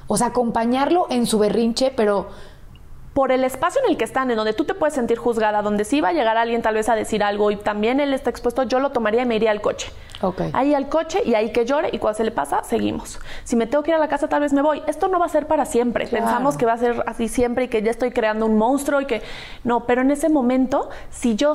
O 0.06 0.16
sea, 0.16 0.28
acompañarlo 0.28 1.06
en 1.10 1.26
su 1.26 1.38
berrinche, 1.38 1.92
pero 1.94 2.28
por 3.16 3.32
el 3.32 3.44
espacio 3.44 3.80
en 3.82 3.92
el 3.92 3.96
que 3.96 4.04
están, 4.04 4.30
en 4.30 4.36
donde 4.36 4.52
tú 4.52 4.64
te 4.64 4.74
puedes 4.74 4.94
sentir 4.94 5.16
juzgada, 5.16 5.62
donde 5.62 5.86
sí 5.86 6.02
va 6.02 6.10
a 6.10 6.12
llegar 6.12 6.36
alguien 6.36 6.60
tal 6.60 6.74
vez 6.74 6.90
a 6.90 6.94
decir 6.94 7.24
algo 7.24 7.50
y 7.50 7.56
también 7.56 7.98
él 7.98 8.12
está 8.12 8.28
expuesto, 8.28 8.64
yo 8.64 8.78
lo 8.78 8.90
tomaría 8.90 9.22
y 9.22 9.24
me 9.24 9.36
iría 9.36 9.52
al 9.52 9.62
coche. 9.62 9.90
Okay. 10.20 10.50
Ahí 10.52 10.74
al 10.74 10.90
coche 10.90 11.22
y 11.24 11.34
ahí 11.34 11.50
que 11.50 11.64
llore 11.64 11.88
y 11.92 11.98
cuando 11.98 12.18
se 12.18 12.24
le 12.24 12.30
pasa, 12.30 12.62
seguimos. 12.62 13.18
Si 13.44 13.56
me 13.56 13.66
tengo 13.66 13.82
que 13.82 13.90
ir 13.90 13.94
a 13.94 13.98
la 13.98 14.08
casa, 14.08 14.28
tal 14.28 14.42
vez 14.42 14.52
me 14.52 14.60
voy. 14.60 14.82
Esto 14.86 15.08
no 15.08 15.18
va 15.18 15.24
a 15.24 15.30
ser 15.30 15.46
para 15.46 15.64
siempre. 15.64 16.06
Pensamos 16.06 16.58
que 16.58 16.66
va 16.66 16.74
a 16.74 16.76
ser 16.78 17.04
así 17.06 17.28
siempre 17.28 17.64
y 17.64 17.68
que 17.68 17.80
ya 17.80 17.90
estoy 17.90 18.10
creando 18.10 18.44
un 18.44 18.58
monstruo 18.58 19.00
y 19.00 19.06
que 19.06 19.22
no, 19.64 19.86
pero 19.86 20.02
en 20.02 20.10
ese 20.10 20.28
momento, 20.28 20.90
si 21.08 21.36
yo, 21.36 21.54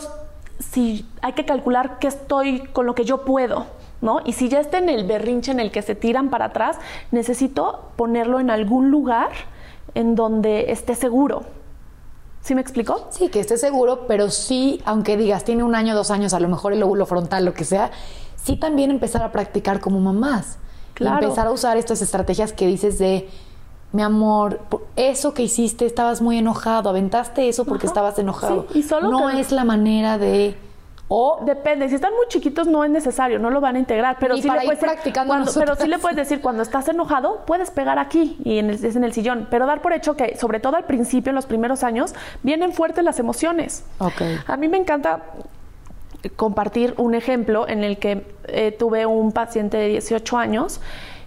si 0.58 1.08
hay 1.22 1.34
que 1.34 1.46
calcular 1.46 2.00
qué 2.00 2.08
estoy 2.08 2.62
con 2.74 2.88
lo 2.88 2.96
que 2.96 3.06
yo 3.06 3.24
puedo 3.24 3.68
¿no? 4.02 4.20
Y 4.26 4.34
si 4.34 4.50
ya 4.50 4.60
está 4.60 4.80
en 4.80 4.90
el 4.90 5.06
berrinche 5.06 5.52
en 5.52 5.60
el 5.60 5.72
que 5.72 5.82
se 5.82 5.96
tiran 5.96 6.30
para 6.30 6.46
atrás, 6.46 6.78
necesito 7.12 7.92
ponerlo 7.96 8.40
en 8.40 8.50
algún 8.50 8.92
lugar 8.92 9.30
en 9.96 10.16
donde 10.16 10.72
esté 10.72 10.96
seguro. 10.96 11.44
¿Sí 12.42 12.56
me 12.56 12.62
explicó? 12.62 13.08
Sí, 13.12 13.30
que 13.30 13.40
esté 13.40 13.58
seguro, 13.58 14.08
pero 14.08 14.32
sí, 14.32 14.82
aunque 14.86 15.16
digas, 15.16 15.44
tiene 15.44 15.64
un 15.64 15.76
año, 15.76 15.96
dos 15.96 16.10
años, 16.10 16.34
a 16.34 16.40
lo 16.40 16.48
mejor 16.48 16.74
el 16.74 16.80
lóbulo 16.80 17.06
frontal, 17.06 17.46
lo 17.46 17.54
que 17.54 17.66
sea, 17.66 17.92
sí 18.36 18.56
también 18.56 18.90
empezar 18.90 19.22
a 19.22 19.32
practicar 19.32 19.80
como 19.80 20.00
mamás. 20.00 20.58
Claro. 20.94 21.24
empezar 21.24 21.48
a 21.48 21.52
usar 21.52 21.78
estas 21.78 22.02
estrategias 22.02 22.54
que 22.54 22.68
dices 22.68 23.00
de, 23.00 23.28
mi 23.92 24.02
amor, 24.02 24.62
eso 24.96 25.34
que 25.34 25.44
hiciste, 25.44 25.86
estabas 25.86 26.22
muy 26.22 26.38
enojado, 26.38 26.90
aventaste 26.90 27.50
eso 27.50 27.66
porque 27.66 27.88
estabas 27.88 28.18
enojado. 28.20 28.68
y 28.74 28.84
solo 28.84 29.10
no 29.10 29.30
es 29.30 29.52
la 29.52 29.66
manera 29.66 30.18
de 30.18 30.56
o 31.14 31.40
depende, 31.44 31.90
si 31.90 31.96
están 31.96 32.14
muy 32.14 32.26
chiquitos 32.30 32.68
no 32.68 32.86
es 32.86 32.90
necesario, 32.90 33.38
no 33.38 33.50
lo 33.50 33.60
van 33.60 33.76
a 33.76 33.80
integrar, 33.80 34.16
pero 34.18 34.38
sí 34.38 34.50
le 34.50 34.62
puedes 34.62 34.80
practicando 34.80 35.36
pero 35.56 35.76
sí 35.76 35.90
le 35.90 36.00
puedes 36.00 36.16
decir 36.16 36.40
cuando 36.40 36.64
estás 36.64 36.88
enojado, 36.88 37.44
puedes 37.46 37.70
pegar 37.70 38.00
aquí 38.00 38.38
y 38.46 38.60
en 38.60 38.70
el, 38.70 38.76
es 38.76 38.96
en 38.96 39.04
el 39.04 39.12
sillón, 39.12 39.46
pero 39.52 39.66
dar 39.66 39.82
por 39.82 39.92
hecho 39.92 40.16
que 40.16 40.38
sobre 40.38 40.62
todo 40.62 40.78
al 40.78 40.86
principio 40.86 41.32
en 41.32 41.36
los 41.36 41.48
primeros 41.48 41.84
años 41.84 42.16
vienen 42.44 42.72
fuertes 42.72 43.04
las 43.04 43.20
emociones. 43.20 43.84
Okay. 44.00 44.40
A 44.48 44.56
mí 44.56 44.70
me 44.70 44.78
encanta 44.78 45.24
compartir 46.38 46.94
un 46.96 47.14
ejemplo 47.14 47.68
en 47.68 47.84
el 47.84 47.98
que 47.98 48.26
eh, 48.46 48.72
tuve 48.72 49.06
un 49.06 49.34
paciente 49.34 49.76
de 49.76 49.90
18 49.90 50.38
años 50.38 50.80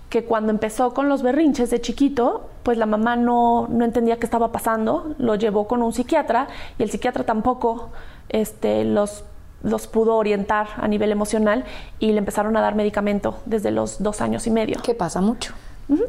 que 0.08 0.24
cuando 0.24 0.50
empezó 0.50 0.94
con 0.94 1.10
los 1.10 1.22
berrinches 1.22 1.68
de 1.68 1.82
chiquito, 1.82 2.48
pues 2.62 2.78
la 2.78 2.86
mamá 2.86 3.16
no, 3.16 3.68
no 3.68 3.84
entendía 3.84 4.16
qué 4.16 4.24
estaba 4.24 4.50
pasando, 4.50 5.14
lo 5.18 5.34
llevó 5.34 5.66
con 5.66 5.82
un 5.82 5.92
psiquiatra 5.92 6.48
y 6.78 6.84
el 6.84 6.90
psiquiatra 6.90 7.24
tampoco 7.24 7.90
este, 8.30 8.84
los 8.84 9.24
los 9.64 9.86
pudo 9.86 10.16
orientar 10.16 10.68
a 10.76 10.86
nivel 10.86 11.10
emocional 11.10 11.64
y 11.98 12.12
le 12.12 12.18
empezaron 12.18 12.56
a 12.56 12.60
dar 12.60 12.74
medicamento 12.74 13.38
desde 13.46 13.70
los 13.70 14.02
dos 14.02 14.20
años 14.20 14.46
y 14.46 14.50
medio. 14.50 14.80
Que 14.82 14.94
pasa 14.94 15.20
mucho. 15.20 15.54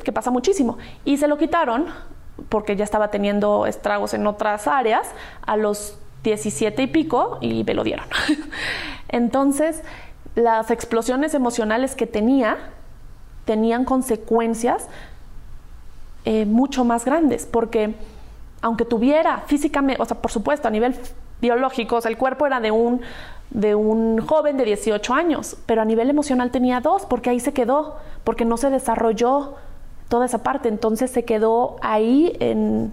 que 0.03 0.11
pasa 0.11 0.29
muchísimo. 0.29 0.77
Y 1.05 1.17
se 1.17 1.27
lo 1.27 1.37
quitaron 1.37 1.85
porque 2.49 2.75
ya 2.75 2.83
estaba 2.83 3.09
teniendo 3.09 3.65
estragos 3.65 4.13
en 4.13 4.27
otras 4.27 4.67
áreas 4.67 5.07
a 5.45 5.55
los 5.55 5.97
17 6.23 6.83
y 6.83 6.87
pico 6.87 7.37
y 7.41 7.63
me 7.63 7.73
lo 7.73 7.83
dieron. 7.83 8.05
Entonces, 9.07 9.81
las 10.35 10.69
explosiones 10.69 11.33
emocionales 11.33 11.95
que 11.95 12.07
tenía 12.07 12.57
tenían 13.45 13.85
consecuencias 13.85 14.87
eh, 16.25 16.45
mucho 16.45 16.83
más 16.83 17.05
grandes 17.05 17.45
porque 17.45 17.95
aunque 18.61 18.83
tuviera 18.83 19.43
físicamente, 19.45 20.01
o 20.01 20.05
sea, 20.05 20.17
por 20.17 20.31
supuesto, 20.31 20.67
a 20.67 20.71
nivel 20.71 20.95
biológico, 21.45 21.97
o 21.97 22.01
sea, 22.01 22.11
el 22.11 22.17
cuerpo 22.17 22.45
era 22.45 22.59
de 22.59 22.71
un, 22.71 23.01
de 23.51 23.75
un 23.75 24.19
joven 24.25 24.57
de 24.57 24.65
18 24.65 25.13
años, 25.13 25.57
pero 25.65 25.81
a 25.81 25.85
nivel 25.85 26.09
emocional 26.09 26.51
tenía 26.51 26.81
dos, 26.81 27.05
porque 27.05 27.29
ahí 27.29 27.39
se 27.39 27.53
quedó, 27.53 27.97
porque 28.23 28.45
no 28.45 28.57
se 28.57 28.69
desarrolló 28.69 29.55
toda 30.09 30.25
esa 30.25 30.43
parte, 30.43 30.69
entonces 30.69 31.11
se 31.11 31.23
quedó 31.23 31.77
ahí 31.81 32.35
en, 32.39 32.91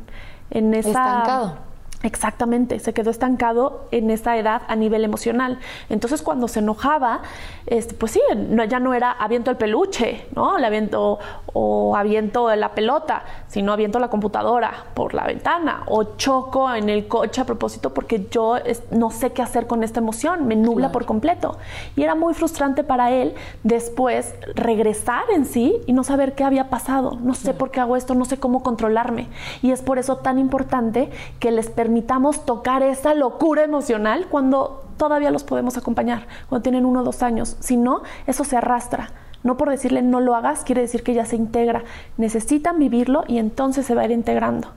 en 0.50 0.74
esa... 0.74 0.88
Estancado. 0.90 1.71
Exactamente, 2.04 2.80
se 2.80 2.92
quedó 2.92 3.10
estancado 3.10 3.86
en 3.92 4.10
esa 4.10 4.36
edad 4.36 4.62
a 4.66 4.74
nivel 4.74 5.04
emocional. 5.04 5.58
Entonces 5.88 6.20
cuando 6.20 6.48
se 6.48 6.58
enojaba, 6.58 7.20
este, 7.66 7.94
pues 7.94 8.10
sí, 8.12 8.20
no, 8.48 8.64
ya 8.64 8.80
no 8.80 8.92
era 8.92 9.12
aviento 9.12 9.52
el 9.52 9.56
peluche, 9.56 10.26
¿no? 10.34 10.58
Le 10.58 10.66
aviento 10.66 11.20
o 11.52 11.94
aviento 11.96 12.52
la 12.56 12.72
pelota, 12.74 13.22
sino 13.46 13.72
aviento 13.72 14.00
la 14.00 14.08
computadora 14.08 14.72
por 14.94 15.14
la 15.14 15.26
ventana 15.26 15.84
o 15.86 16.16
choco 16.16 16.74
en 16.74 16.88
el 16.88 17.06
coche 17.06 17.40
a 17.40 17.44
propósito 17.44 17.94
porque 17.94 18.26
yo 18.30 18.56
es- 18.56 18.82
no 18.90 19.10
sé 19.12 19.30
qué 19.32 19.42
hacer 19.42 19.68
con 19.68 19.84
esta 19.84 20.00
emoción, 20.00 20.46
me 20.48 20.56
nubla 20.56 20.90
por 20.90 21.04
completo. 21.06 21.58
Y 21.94 22.02
era 22.02 22.16
muy 22.16 22.34
frustrante 22.34 22.82
para 22.82 23.12
él 23.12 23.34
después 23.62 24.34
regresar 24.56 25.24
en 25.32 25.44
sí 25.46 25.80
y 25.86 25.92
no 25.92 26.02
saber 26.02 26.34
qué 26.34 26.42
había 26.42 26.68
pasado. 26.68 27.18
No 27.22 27.34
sé 27.34 27.54
por 27.54 27.70
qué 27.70 27.78
hago 27.80 27.96
esto, 27.96 28.14
no 28.16 28.24
sé 28.24 28.38
cómo 28.38 28.62
controlarme. 28.64 29.28
Y 29.62 29.70
es 29.70 29.82
por 29.82 29.98
eso 29.98 30.16
tan 30.16 30.38
importante 30.40 31.10
que 31.38 31.50
les 31.52 31.68
permitamos 31.92 32.46
tocar 32.46 32.82
esa 32.82 33.12
locura 33.12 33.64
emocional 33.64 34.26
cuando 34.30 34.82
todavía 34.96 35.30
los 35.30 35.44
podemos 35.44 35.76
acompañar, 35.76 36.26
cuando 36.48 36.62
tienen 36.62 36.86
uno 36.86 37.00
o 37.00 37.02
dos 37.02 37.22
años. 37.22 37.54
Si 37.60 37.76
no, 37.76 38.00
eso 38.26 38.44
se 38.44 38.56
arrastra. 38.56 39.10
No 39.42 39.58
por 39.58 39.68
decirle 39.68 40.00
no 40.00 40.18
lo 40.20 40.34
hagas, 40.34 40.64
quiere 40.64 40.80
decir 40.80 41.02
que 41.02 41.12
ya 41.12 41.26
se 41.26 41.36
integra. 41.36 41.82
Necesitan 42.16 42.78
vivirlo 42.78 43.24
y 43.28 43.36
entonces 43.36 43.84
se 43.84 43.94
va 43.94 44.00
a 44.00 44.04
ir 44.06 44.10
integrando. 44.10 44.68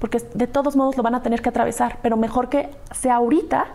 Porque 0.00 0.18
de 0.34 0.48
todos 0.48 0.74
modos 0.74 0.96
lo 0.96 1.04
van 1.04 1.14
a 1.14 1.22
tener 1.22 1.40
que 1.40 1.50
atravesar, 1.50 2.00
pero 2.02 2.16
mejor 2.16 2.48
que 2.48 2.68
sea 2.90 3.14
ahorita, 3.16 3.66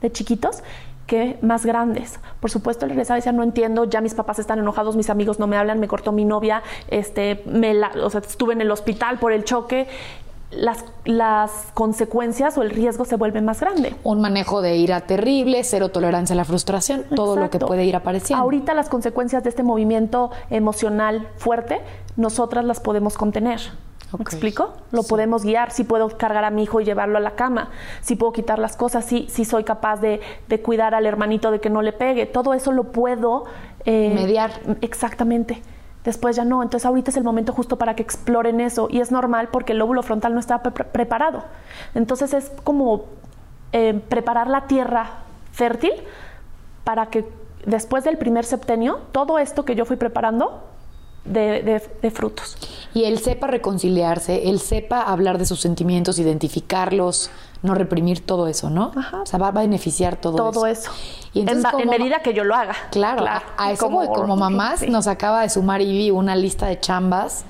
de 0.00 0.12
chiquitos, 0.12 0.62
que 1.08 1.40
más 1.42 1.66
grandes. 1.66 2.20
Por 2.38 2.52
supuesto, 2.52 2.86
les 2.86 2.94
regresaba 2.94 3.18
y 3.18 3.20
decía, 3.20 3.32
no 3.32 3.42
entiendo, 3.42 3.82
ya 3.82 4.00
mis 4.00 4.14
papás 4.14 4.38
están 4.38 4.60
enojados, 4.60 4.94
mis 4.94 5.10
amigos 5.10 5.40
no 5.40 5.48
me 5.48 5.56
hablan, 5.56 5.80
me 5.80 5.88
cortó 5.88 6.12
mi 6.12 6.24
novia, 6.24 6.62
este, 6.86 7.42
me 7.46 7.74
la- 7.74 7.90
o 8.00 8.10
sea, 8.10 8.20
estuve 8.20 8.52
en 8.52 8.60
el 8.60 8.70
hospital 8.70 9.18
por 9.18 9.32
el 9.32 9.42
choque. 9.42 9.88
Las, 10.50 10.84
las 11.04 11.50
consecuencias 11.74 12.56
o 12.56 12.62
el 12.62 12.70
riesgo 12.70 13.04
se 13.04 13.16
vuelve 13.16 13.42
más 13.42 13.60
grande. 13.60 13.94
Un 14.02 14.20
manejo 14.20 14.62
de 14.62 14.76
ira 14.76 15.02
terrible, 15.02 15.62
cero 15.62 15.90
tolerancia 15.90 16.32
a 16.32 16.36
la 16.36 16.44
frustración, 16.44 17.04
todo 17.14 17.36
lo 17.36 17.50
que 17.50 17.58
puede 17.58 17.84
ir 17.84 17.94
apareciendo. 17.94 18.42
Ahorita 18.42 18.72
las 18.72 18.88
consecuencias 18.88 19.42
de 19.44 19.50
este 19.50 19.62
movimiento 19.62 20.30
emocional 20.48 21.28
fuerte, 21.36 21.80
nosotras 22.16 22.64
las 22.64 22.80
podemos 22.80 23.18
contener. 23.18 23.60
¿Me 24.16 24.22
explico? 24.22 24.72
Lo 24.90 25.02
podemos 25.02 25.44
guiar, 25.44 25.70
si 25.70 25.84
puedo 25.84 26.08
cargar 26.16 26.44
a 26.44 26.50
mi 26.50 26.62
hijo 26.62 26.80
y 26.80 26.84
llevarlo 26.86 27.18
a 27.18 27.20
la 27.20 27.32
cama, 27.32 27.68
si 28.00 28.16
puedo 28.16 28.32
quitar 28.32 28.58
las 28.58 28.74
cosas, 28.74 29.04
si, 29.04 29.26
si 29.28 29.44
soy 29.44 29.64
capaz 29.64 30.00
de, 30.00 30.20
de 30.48 30.60
cuidar 30.62 30.94
al 30.94 31.04
hermanito 31.04 31.50
de 31.50 31.60
que 31.60 31.68
no 31.68 31.82
le 31.82 31.92
pegue, 31.92 32.24
todo 32.24 32.54
eso 32.54 32.72
lo 32.72 32.84
puedo 32.84 33.44
eh, 33.84 34.12
Mediar. 34.14 34.50
Exactamente. 34.80 35.62
Después 36.04 36.36
ya 36.36 36.44
no. 36.44 36.62
Entonces 36.62 36.86
ahorita 36.86 37.10
es 37.10 37.16
el 37.16 37.24
momento 37.24 37.52
justo 37.52 37.76
para 37.76 37.94
que 37.94 38.02
exploren 38.02 38.60
eso. 38.60 38.88
Y 38.90 39.00
es 39.00 39.10
normal 39.10 39.48
porque 39.48 39.72
el 39.72 39.78
lóbulo 39.78 40.02
frontal 40.02 40.34
no 40.34 40.40
está 40.40 40.62
pre- 40.62 40.84
preparado. 40.84 41.44
Entonces 41.94 42.32
es 42.34 42.50
como 42.64 43.04
eh, 43.72 44.00
preparar 44.08 44.48
la 44.48 44.62
tierra 44.66 45.10
fértil 45.52 45.92
para 46.84 47.06
que 47.06 47.28
después 47.66 48.04
del 48.04 48.16
primer 48.16 48.44
septenio, 48.44 49.00
todo 49.12 49.38
esto 49.38 49.64
que 49.64 49.74
yo 49.74 49.84
fui 49.84 49.96
preparando 49.96 50.62
de, 51.24 51.62
de- 51.62 51.90
de 52.02 52.10
frutos. 52.10 52.56
Y 52.94 53.04
él 53.04 53.18
sepa 53.18 53.46
reconciliarse, 53.46 54.48
él 54.48 54.60
sepa 54.60 55.02
hablar 55.02 55.38
de 55.38 55.44
sus 55.46 55.60
sentimientos, 55.60 56.18
identificarlos, 56.18 57.30
no 57.62 57.74
reprimir 57.74 58.24
todo 58.24 58.46
eso, 58.48 58.70
¿no? 58.70 58.92
Ajá. 58.96 59.22
O 59.22 59.26
sea, 59.26 59.38
va 59.38 59.48
a 59.48 59.52
beneficiar 59.52 60.16
todo, 60.16 60.36
Todo 60.36 60.66
eso. 60.66 60.90
Y 61.34 61.40
en, 61.40 61.48
entonces, 61.48 61.72
en 61.80 61.86
como- 61.86 61.90
medida 61.98 62.20
que 62.22 62.32
yo 62.32 62.44
lo 62.44 62.54
haga. 62.54 62.74
Claro, 62.90 63.26
a- 63.26 63.42
a, 63.56 63.72
eso 63.72 63.90
voy. 63.90 64.06
Como 64.06 64.36
mamás 64.36 64.80
sí. 64.80 64.90
nos 64.90 65.06
acaba 65.06 65.42
de 65.42 65.48
sumar 65.50 65.80
Ivy 65.82 66.10
una 66.10 66.34
lista 66.36 66.66
de 66.66 66.80
chambas 66.80 67.44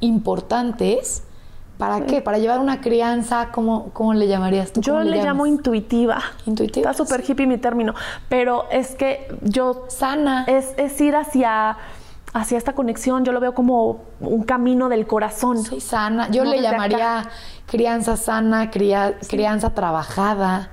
importantes. 0.00 1.22
¿Para 1.78 2.06
qué? 2.06 2.20
Para 2.22 2.38
llevar 2.38 2.60
una 2.60 2.80
crianza, 2.80 3.48
¿cómo, 3.52 3.90
cómo 3.92 4.14
le 4.14 4.28
llamarías 4.28 4.72
tú? 4.72 4.80
Yo 4.80 4.92
¿Cómo 4.92 5.04
le 5.04 5.20
llamo 5.24 5.44
intuitiva. 5.44 6.22
Intuitiva, 6.46 6.92
Está 6.92 7.04
súper 7.04 7.24
hippie 7.28 7.48
mi 7.48 7.58
término. 7.58 7.94
Pero 8.28 8.66
es 8.70 8.94
que 8.94 9.26
yo 9.42 9.84
Sana. 9.88 10.44
es, 10.46 10.72
es 10.76 11.00
ir 11.00 11.16
hacia, 11.16 11.76
hacia 12.34 12.58
esta 12.58 12.74
conexión. 12.74 13.24
Yo 13.24 13.32
lo 13.32 13.40
veo 13.40 13.54
como 13.54 14.02
un 14.20 14.42
camino 14.42 14.90
del 14.90 15.06
corazón. 15.06 15.62
Soy 15.64 15.80
sana. 15.80 16.28
Yo 16.30 16.44
No 16.44 16.50
le 16.50 16.60
llamaría 16.60 17.20
acá. 17.20 17.30
crianza 17.66 18.16
sana, 18.18 18.70
cría- 18.70 19.14
crianza 19.28 19.70
trabajada. 19.70 20.70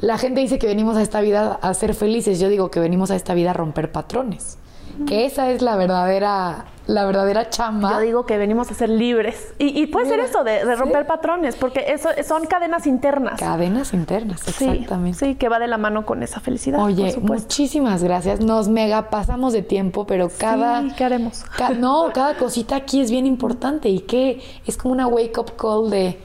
La 0.00 0.18
gente 0.18 0.40
dice 0.40 0.58
que 0.58 0.66
venimos 0.66 0.96
a 0.96 1.02
esta 1.02 1.20
vida 1.20 1.58
a 1.62 1.74
ser 1.74 1.94
felices. 1.94 2.40
Yo 2.40 2.48
digo 2.48 2.70
que 2.70 2.80
venimos 2.80 3.10
a 3.12 3.14
esta 3.16 3.34
vida 3.34 3.50
a 3.50 3.52
romper 3.54 3.92
patrones. 3.92 4.58
Que 5.06 5.24
esa 5.26 5.50
es 5.50 5.62
la 5.62 5.76
verdadera, 5.76 6.64
la 6.86 7.04
verdadera 7.04 7.48
chamba. 7.50 7.92
Yo 7.92 8.00
digo 8.00 8.26
que 8.26 8.36
venimos 8.38 8.70
a 8.70 8.74
ser 8.74 8.88
libres. 8.88 9.54
Y, 9.58 9.80
y 9.80 9.86
puede 9.86 10.06
ser 10.06 10.20
eso, 10.20 10.42
de, 10.44 10.64
de 10.64 10.74
sí. 10.74 10.80
romper 10.80 11.06
patrones, 11.06 11.54
porque 11.56 11.84
eso 11.88 12.08
son 12.26 12.46
cadenas 12.46 12.86
internas. 12.86 13.38
Cadenas 13.38 13.94
internas, 13.94 14.40
Sí, 14.40 14.64
exactamente. 14.68 15.18
Sí, 15.18 15.34
que 15.36 15.48
va 15.48 15.58
de 15.58 15.68
la 15.68 15.78
mano 15.78 16.04
con 16.04 16.22
esa 16.22 16.40
felicidad. 16.40 16.82
Oye, 16.82 17.16
muchísimas 17.20 18.02
gracias. 18.02 18.40
Nos 18.40 18.68
mega 18.68 19.10
pasamos 19.10 19.52
de 19.52 19.62
tiempo, 19.62 20.06
pero 20.06 20.28
cada. 20.38 20.94
¿qué 20.96 21.04
haremos? 21.04 21.44
ca- 21.56 21.70
no, 21.70 22.10
cada 22.14 22.36
cosita 22.36 22.76
aquí 22.76 23.00
es 23.00 23.10
bien 23.10 23.26
importante 23.26 23.88
y 23.88 24.00
que 24.00 24.40
es 24.66 24.76
como 24.76 24.92
una 24.94 25.06
wake 25.06 25.38
up 25.38 25.52
call 25.56 25.90
de. 25.90 26.18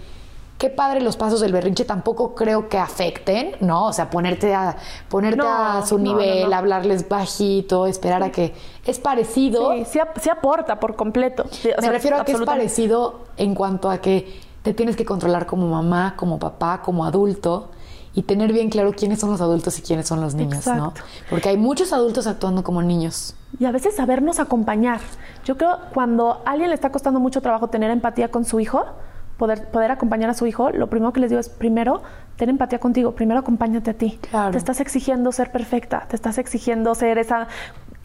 Qué 0.58 0.70
padre 0.72 1.02
los 1.02 1.18
pasos 1.18 1.40
del 1.40 1.52
berrinche, 1.52 1.86
tampoco 1.86 2.34
creo 2.34 2.68
que 2.68 2.80
afecten, 2.80 3.56
¿no? 3.60 3.86
O 3.86 3.94
sea, 3.94 4.10
ponerte 4.10 4.56
a, 4.56 4.76
ponerte 5.08 5.38
No, 5.38 5.48
a 5.48 5.86
su 5.86 6.00
no, 6.00 6.04
no, 6.14 6.18
nivel, 6.18 6.50
no. 6.50 6.56
hablarles 6.56 7.08
bajito, 7.08 7.86
esperar 7.86 8.24
a 8.24 8.32
que. 8.32 8.56
Es 8.86 9.00
parecido. 9.00 9.72
Sí, 9.86 10.00
ap- 10.00 10.18
sí 10.20 10.30
aporta 10.32 10.80
por 10.80 10.96
completo. 10.96 11.46
Sí, 11.52 11.70
o 11.70 11.76
Me 11.76 11.82
sea, 11.84 11.92
refiero 11.92 12.18
a 12.18 12.26
que 12.26 12.32
es 12.32 12.42
parecido 12.42 13.26
en 13.38 13.54
cuanto 13.54 13.90
a 13.92 14.00
que 14.00 14.42
te 14.64 14.74
tienes 14.74 14.96
que 14.96 15.06
controlar 15.06 15.46
como 15.46 15.68
mamá, 15.68 16.16
como 16.18 16.40
papá, 16.40 16.82
como 16.82 17.06
adulto 17.06 17.70
y 18.16 18.24
tener 18.24 18.52
bien 18.52 18.72
claro 18.72 18.94
quiénes 18.94 19.20
son 19.20 19.30
los 19.30 19.42
adultos 19.42 19.78
y 19.78 19.84
quiénes 19.84 20.08
son 20.08 20.22
los 20.22 20.34
niños, 20.34 20.66
¿no? 20.66 20.74
Exacto. 20.88 21.02
Porque 21.30 21.50
hay 21.50 21.58
muchos 21.58 21.94
adultos 21.94 22.26
actuando 22.26 22.64
como 22.64 22.82
niños. 22.82 23.36
Y 23.60 23.66
a 23.66 23.72
veces 23.72 23.96
sabernos 23.96 24.40
acompañar. 24.40 25.02
Yo 25.46 25.56
creo 25.56 25.78
cuando 25.94 26.42
a 26.46 26.52
alguien 26.52 26.70
le 26.70 26.74
está 26.76 26.92
costando 26.92 27.20
mucho 27.20 27.42
trabajo 27.42 27.68
tener 27.68 27.92
empatía 27.92 28.30
con 28.32 28.44
su 28.44 28.60
hijo, 28.60 28.84
poder, 29.38 29.68
poder 29.70 29.92
acompañar 29.92 30.30
a 30.30 30.34
su 30.34 30.46
hijo, 30.46 30.70
lo 30.72 30.88
primero 30.88 31.14
que 31.14 31.20
les 31.20 31.30
digo 31.30 31.40
es, 31.40 31.50
primero, 31.50 32.02
ten 32.36 32.50
empatía 32.50 32.80
contigo, 32.80 33.14
primero 33.14 33.40
acompáñate 33.40 33.92
a 33.92 33.94
ti. 33.94 34.20
Claro. 34.30 34.52
Te 34.52 34.58
estás 34.58 34.80
exigiendo 34.80 35.32
ser 35.32 35.52
perfecta, 35.52 36.06
te 36.08 36.16
estás 36.16 36.38
exigiendo 36.38 36.94
ser 36.96 37.18
esa... 37.18 37.48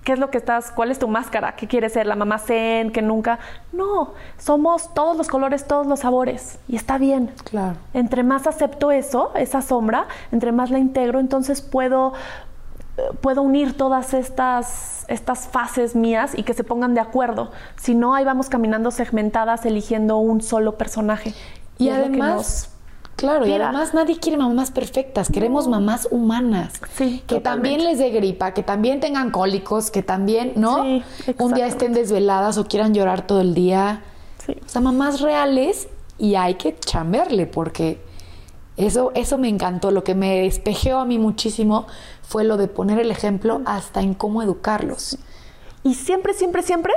¿Qué 0.05 0.15
es 0.15 0.19
lo 0.19 0.31
que 0.31 0.39
estás? 0.39 0.73
¿Cuál 0.73 0.91
es 0.91 0.99
tu 0.99 1.07
máscara? 1.07 1.55
¿Qué 1.55 1.69
quieres 1.69 1.93
ser? 1.93 2.09
¿La 2.09 2.17
mamá 2.17 2.41
zen 2.41 2.91
que 2.91 3.03
nunca? 3.03 3.39
No, 3.73 4.15
somos 4.37 4.93
todos 4.95 5.17
los 5.17 5.29
colores, 5.29 5.65
todos 5.65 5.87
los 5.87 6.01
sabores. 6.01 6.59
Y 6.67 6.75
está 6.75 6.99
bien. 6.99 7.31
Claro. 7.45 7.77
Entre 7.95 8.25
más 8.25 8.49
acepto 8.49 8.91
eso, 8.91 9.31
esa 9.37 9.63
sombra, 9.63 10.07
entre 10.33 10.51
más 10.51 10.71
la 10.71 10.81
integro, 10.81 11.21
entonces 11.21 11.63
puedo, 11.63 12.15
puedo 13.21 13.43
unir 13.43 13.77
todas 13.77 14.15
estas, 14.15 15.05
estas 15.09 15.49
fases 15.49 15.97
mías 15.97 16.33
y 16.37 16.43
que 16.43 16.55
se 16.55 16.65
pongan 16.65 16.95
de 16.95 17.01
acuerdo. 17.01 17.51
Si 17.77 17.95
no, 17.95 18.15
ahí 18.15 18.25
vamos 18.25 18.49
caminando 18.49 18.91
segmentadas, 18.91 19.65
eligiendo 19.65 20.19
un 20.19 20.43
solo 20.43 20.77
personaje. 20.77 21.35
Y, 21.79 21.87
que 21.87 21.93
además, 21.93 22.71
claro, 23.17 23.47
y 23.47 23.53
además 23.53 23.95
nadie 23.95 24.19
quiere 24.19 24.37
mamás 24.37 24.71
perfectas, 24.71 25.31
queremos 25.31 25.69
mamás 25.69 26.07
humanas. 26.11 26.75
Sí, 26.95 27.23
que 27.27 27.37
totalmente. 27.37 27.43
también 27.43 27.85
les 27.85 27.99
dé 27.99 28.11
gripa, 28.11 28.53
que 28.53 28.63
también 28.63 29.01
tengan 29.01 29.31
cólicos, 29.31 29.91
que 29.91 30.03
también, 30.03 30.53
¿no? 30.57 30.83
Sí, 30.83 31.03
Un 31.39 31.55
día 31.55 31.67
estén 31.67 31.95
desveladas 31.95 32.59
o 32.59 32.67
quieran 32.67 32.95
llorar 32.95 33.27
todo 33.27 33.41
el 33.41 33.55
día. 33.55 34.03
Sí. 34.45 34.57
O 34.65 34.69
sea, 34.69 34.81
mamás 34.81 35.21
reales 35.21 35.89
y 36.19 36.35
hay 36.35 36.55
que 36.55 36.77
chamberle 36.79 37.47
porque 37.47 38.01
eso, 38.77 39.13
eso 39.15 39.39
me 39.39 39.49
encantó. 39.49 39.91
Lo 39.91 40.05
que 40.05 40.15
me 40.15 40.43
despejeó 40.43 40.99
a 40.99 41.05
mí 41.05 41.19
muchísimo 41.19 41.87
fue 42.33 42.45
lo 42.45 42.57
de 42.57 42.67
poner 42.67 42.99
el 42.99 43.11
ejemplo 43.11 43.61
hasta 43.67 44.01
en 44.01 44.15
cómo 44.15 44.43
educarlos. 44.43 45.19
Y 45.83 45.95
siempre, 45.95 46.33
siempre, 46.33 46.63
siempre, 46.63 46.95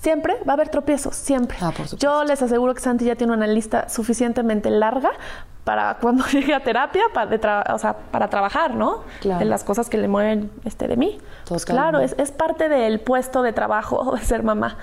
siempre 0.00 0.36
va 0.48 0.52
a 0.52 0.54
haber 0.54 0.70
tropiezos, 0.70 1.14
siempre. 1.14 1.58
Ah, 1.60 1.72
por. 1.76 1.86
Yo 1.98 2.24
les 2.24 2.40
aseguro 2.40 2.72
que 2.74 2.80
Santi 2.80 3.04
ya 3.04 3.16
tiene 3.16 3.32
una 3.34 3.46
lista 3.46 3.88
suficientemente 3.88 4.70
larga 4.70 5.10
para 5.64 5.98
cuando 6.00 6.24
llegue 6.26 6.54
a 6.54 6.62
terapia, 6.64 7.02
para, 7.12 7.26
de 7.30 7.38
tra- 7.38 7.74
o 7.74 7.78
sea, 7.78 7.94
para 8.10 8.30
trabajar, 8.30 8.74
¿no? 8.74 9.02
Claro. 9.20 9.40
De 9.40 9.44
las 9.44 9.62
cosas 9.62 9.90
que 9.90 9.98
le 9.98 10.08
mueven 10.08 10.50
este, 10.64 10.88
de 10.88 10.96
mí. 10.96 11.18
Pues 11.46 11.64
claro, 11.66 11.98
es, 12.00 12.14
es 12.18 12.30
parte 12.32 12.68
del 12.70 13.00
puesto 13.00 13.42
de 13.42 13.52
trabajo 13.52 14.14
de 14.18 14.24
ser 14.24 14.42
mamá. 14.42 14.78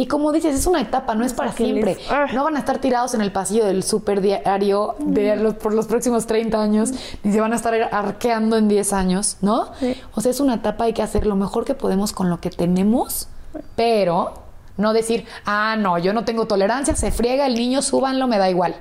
Y 0.00 0.06
como 0.06 0.30
dices, 0.30 0.54
es 0.54 0.66
una 0.66 0.80
etapa, 0.80 1.16
no 1.16 1.24
es 1.24 1.32
para 1.34 1.50
siempre. 1.50 1.96
les- 1.96 2.10
ah. 2.10 2.26
No 2.32 2.44
van 2.44 2.54
a 2.54 2.60
estar 2.60 2.78
tirados 2.78 3.14
en 3.14 3.20
el 3.20 3.32
pasillo 3.32 3.64
del 3.64 3.82
super 3.82 4.20
diario 4.20 4.94
de 5.00 5.34
los- 5.34 5.54
por 5.54 5.74
los 5.74 5.86
próximos 5.86 6.26
30 6.26 6.62
años, 6.62 6.90
ni 7.24 7.32
se 7.32 7.40
van 7.40 7.52
a 7.52 7.56
estar 7.56 7.74
arqueando 7.90 8.56
en 8.56 8.68
10 8.68 8.92
años, 8.92 9.38
¿no? 9.40 9.70
Sí. 9.80 9.96
O 10.14 10.20
sea, 10.20 10.30
es 10.30 10.38
una 10.38 10.54
etapa, 10.54 10.84
hay 10.84 10.92
que 10.92 11.02
hacer 11.02 11.26
lo 11.26 11.34
mejor 11.34 11.64
que 11.64 11.74
podemos 11.74 12.12
con 12.12 12.30
lo 12.30 12.38
que 12.40 12.50
tenemos, 12.50 13.26
pero 13.74 14.34
no 14.76 14.92
decir, 14.92 15.26
ah, 15.46 15.74
no, 15.76 15.98
yo 15.98 16.12
no 16.12 16.24
tengo 16.24 16.46
tolerancia, 16.46 16.94
se 16.94 17.10
friega 17.10 17.46
el 17.46 17.54
niño, 17.54 17.82
súbanlo, 17.82 18.28
me 18.28 18.38
da 18.38 18.48
igual. 18.50 18.76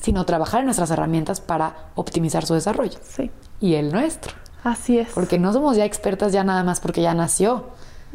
sino 0.00 0.24
trabajar 0.26 0.60
en 0.60 0.66
nuestras 0.66 0.90
herramientas 0.90 1.40
para 1.40 1.74
optimizar 1.94 2.44
su 2.44 2.54
desarrollo. 2.54 2.98
Sí. 3.02 3.30
Y 3.60 3.74
el 3.74 3.90
nuestro. 3.92 4.34
Así 4.62 4.98
es. 4.98 5.08
Porque 5.14 5.38
no 5.38 5.52
somos 5.52 5.76
ya 5.76 5.84
expertas 5.84 6.32
ya 6.32 6.44
nada 6.44 6.62
más 6.64 6.80
porque 6.80 7.00
ya 7.02 7.14
nació. 7.14 7.64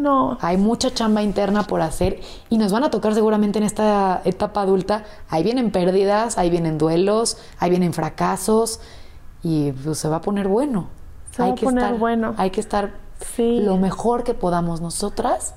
No. 0.02 0.38
Hay 0.42 0.58
mucha 0.58 0.92
chamba 0.94 1.22
interna 1.22 1.64
por 1.64 1.82
hacer 1.82 2.20
y 2.50 2.58
nos 2.58 2.72
van 2.72 2.84
a 2.84 2.90
tocar 2.90 3.14
seguramente 3.14 3.60
en 3.60 3.66
esta 3.66 4.22
etapa 4.26 4.62
adulta. 4.62 5.04
Ahí 5.30 5.44
vienen 5.44 5.72
pérdidas, 5.72 6.38
ahí 6.38 6.50
vienen 6.50 6.78
duelos, 6.78 7.38
ahí 7.60 7.70
vienen 7.70 7.94
fracasos 7.94 8.80
y 9.44 9.72
pues, 9.74 9.98
se 10.00 10.08
va 10.10 10.18
a 10.18 10.22
poner 10.22 10.48
bueno. 10.48 10.88
Se 11.36 11.44
va 11.44 11.50
a 11.50 11.56
poner 11.56 11.94
bueno. 11.96 12.34
Hay 12.38 12.50
que 12.50 12.60
estar 12.62 12.94
Sí. 13.36 13.60
lo 13.62 13.78
mejor 13.78 14.24
que 14.24 14.34
podamos 14.34 14.82
nosotras 14.82 15.54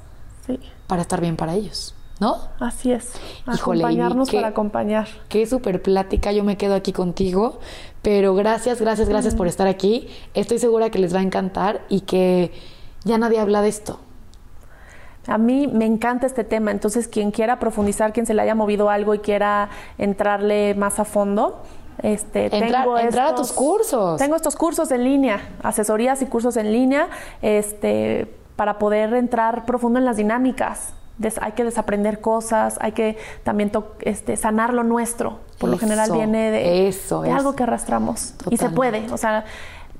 Sí. 0.46 0.60
para 0.86 1.00
estar 1.00 1.20
bien 1.22 1.36
para 1.36 1.54
ellos, 1.54 1.94
¿no? 2.20 2.36
Así 2.60 2.92
es. 2.92 3.12
Híjole, 3.52 3.80
Acompañarnos 3.82 4.28
qué- 4.28 4.36
para 4.36 4.48
acompañar. 4.48 5.08
Qué 5.30 5.46
súper 5.46 5.80
plática, 5.80 6.30
yo 6.32 6.44
me 6.44 6.58
quedo 6.58 6.74
aquí 6.74 6.92
contigo, 6.92 7.60
pero 8.02 8.34
gracias, 8.34 8.80
gracias, 8.82 9.08
gracias 9.08 9.34
por 9.34 9.46
estar 9.46 9.66
aquí. 9.66 10.08
Estoy 10.34 10.58
segura 10.58 10.90
que 10.90 10.98
les 10.98 11.14
va 11.14 11.20
a 11.20 11.22
encantar 11.22 11.80
y 11.88 12.00
que 12.02 12.52
ya 13.04 13.16
nadie 13.16 13.40
habla 13.40 13.62
de 13.62 13.68
esto. 13.70 13.98
A 15.26 15.38
mí 15.38 15.66
me 15.66 15.86
encanta 15.86 16.26
este 16.26 16.44
tema, 16.44 16.70
entonces 16.70 17.08
quien 17.08 17.30
quiera 17.30 17.58
profundizar, 17.58 18.12
quien 18.12 18.26
se 18.26 18.34
le 18.34 18.42
haya 18.42 18.54
movido 18.54 18.90
algo 18.90 19.14
y 19.14 19.20
quiera 19.20 19.68
entrarle 19.98 20.74
más 20.74 20.98
a 20.98 21.04
fondo, 21.04 21.62
este, 22.02 22.46
Entrar- 22.46 22.82
tengo 22.82 22.98
entrar 22.98 23.26
a 23.26 23.28
estos- 23.30 23.48
tus 23.48 23.56
cursos. 23.56 24.18
Tengo 24.18 24.36
estos 24.36 24.56
cursos 24.56 24.90
en 24.90 25.04
línea, 25.04 25.40
asesorías 25.62 26.20
y 26.22 26.26
cursos 26.26 26.56
en 26.56 26.72
línea, 26.72 27.08
este, 27.40 28.34
para 28.56 28.78
poder 28.78 29.14
entrar 29.14 29.64
profundo 29.64 29.98
en 29.98 30.04
las 30.04 30.16
dinámicas. 30.16 30.92
Des- 31.16 31.38
hay 31.40 31.52
que 31.52 31.62
desaprender 31.62 32.20
cosas, 32.20 32.76
hay 32.80 32.90
que 32.92 33.16
también 33.44 33.70
to- 33.70 33.94
este, 34.00 34.36
sanar 34.36 34.74
lo 34.74 34.82
nuestro. 34.82 35.38
Por 35.58 35.70
lo 35.70 35.78
general 35.78 36.10
viene 36.10 36.50
de, 36.50 36.88
eso, 36.88 37.22
de 37.22 37.30
algo 37.30 37.54
que 37.54 37.62
arrastramos. 37.62 38.34
Y 38.50 38.56
se 38.56 38.68
puede, 38.70 39.06
o 39.12 39.16
sea, 39.16 39.44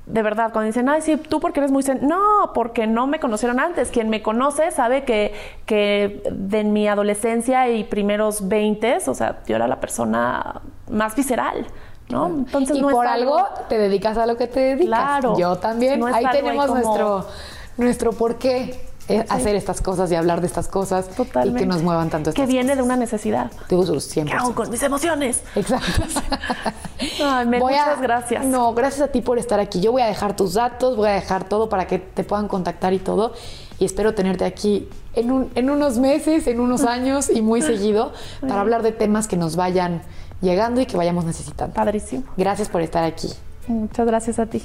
de 0.05 0.21
verdad, 0.21 0.51
cuando 0.53 0.67
dicen, 0.67 0.87
ay, 0.87 1.01
sí, 1.01 1.17
tú 1.17 1.39
porque 1.39 1.59
eres 1.59 1.71
muy... 1.71 1.81
sen-". 1.83 2.01
No, 2.01 2.51
porque 2.53 2.85
no 2.85 3.07
me 3.07 3.19
conocieron 3.19 3.59
antes. 3.59 3.89
Quien 3.89 4.09
me 4.09 4.21
conoce 4.21 4.69
sabe 4.71 5.03
que, 5.03 5.33
que 5.65 6.21
de 6.31 6.63
mi 6.63 6.87
adolescencia 6.87 7.69
y 7.69 7.83
primeros 7.83 8.47
20, 8.47 8.97
o 9.07 9.13
sea, 9.15 9.39
yo 9.47 9.55
era 9.55 9.67
la 9.67 9.79
persona 9.79 10.61
más 10.89 11.15
visceral, 11.15 11.65
¿no? 12.09 12.27
Entonces 12.27 12.77
y 12.77 12.81
no 12.81 12.89
es 12.89 12.95
por 12.95 13.07
algo 13.07 13.43
te 13.67 13.77
dedicas 13.79 14.17
a 14.17 14.25
lo 14.27 14.37
que 14.37 14.45
te 14.47 14.59
dedicas. 14.59 14.87
Claro. 14.87 15.37
Yo 15.37 15.55
también. 15.55 15.99
No 15.99 16.05
ahí 16.05 16.25
tenemos 16.31 16.67
como- 16.67 16.79
nuestro, 16.81 17.25
nuestro 17.77 18.11
por 18.13 18.35
qué 18.35 18.79
eh, 19.07 19.25
hacer 19.29 19.55
estas 19.55 19.81
cosas 19.81 20.11
y 20.11 20.15
hablar 20.15 20.41
de 20.41 20.47
estas 20.47 20.67
cosas 20.67 21.07
Totalmente. 21.09 21.59
y 21.59 21.63
que 21.63 21.67
nos 21.67 21.83
muevan 21.83 22.09
tanto 22.09 22.31
Que 22.33 22.41
estas 22.41 22.47
viene 22.47 22.75
de 22.75 22.81
una 22.81 22.95
necesidad. 22.95 23.51
De 23.69 23.75
uso, 23.75 23.99
siempre. 23.99 24.33
¿Qué 24.35 24.41
hago 24.43 24.55
con 24.55 24.69
mis 24.69 24.81
emociones? 24.81 25.41
Exacto. 25.55 26.03
Ay, 27.23 27.45
me- 27.45 27.59
Voy 27.59 27.73
a- 27.75 27.85
muchas 27.85 28.01
gracias. 28.01 28.45
No, 28.45 28.73
gracias 28.73 29.01
a 29.07 29.11
ti 29.11 29.21
por 29.21 29.37
estar 29.37 29.59
aquí. 29.59 29.79
Yo 29.81 29.91
voy 29.91 30.01
a 30.01 30.07
dejar 30.07 30.35
tus 30.35 30.53
datos, 30.55 30.95
voy 30.95 31.09
a 31.09 31.13
dejar 31.13 31.43
todo 31.47 31.69
para 31.69 31.85
que 31.87 31.99
te 31.99 32.23
puedan 32.23 32.47
contactar 32.47 32.93
y 32.93 32.99
todo. 32.99 33.33
Y 33.77 33.85
espero 33.85 34.15
tenerte 34.15 34.45
aquí 34.45 34.87
en, 35.13 35.31
un- 35.31 35.51
en 35.55 35.69
unos 35.69 35.97
meses, 35.97 36.47
en 36.47 36.59
unos 36.59 36.83
años 36.85 37.29
y 37.29 37.41
muy 37.41 37.61
seguido 37.61 38.11
para 38.41 38.61
hablar 38.61 38.81
de 38.81 38.91
temas 38.91 39.27
que 39.27 39.37
nos 39.37 39.55
vayan 39.55 40.01
llegando 40.41 40.81
y 40.81 40.85
que 40.85 40.97
vayamos 40.97 41.25
necesitando. 41.25 41.73
Padrísimo. 41.75 42.23
Gracias 42.37 42.69
por 42.69 42.81
estar 42.81 43.03
aquí. 43.03 43.29
Muchas 43.67 44.05
gracias 44.07 44.39
a 44.39 44.45
ti. 44.45 44.63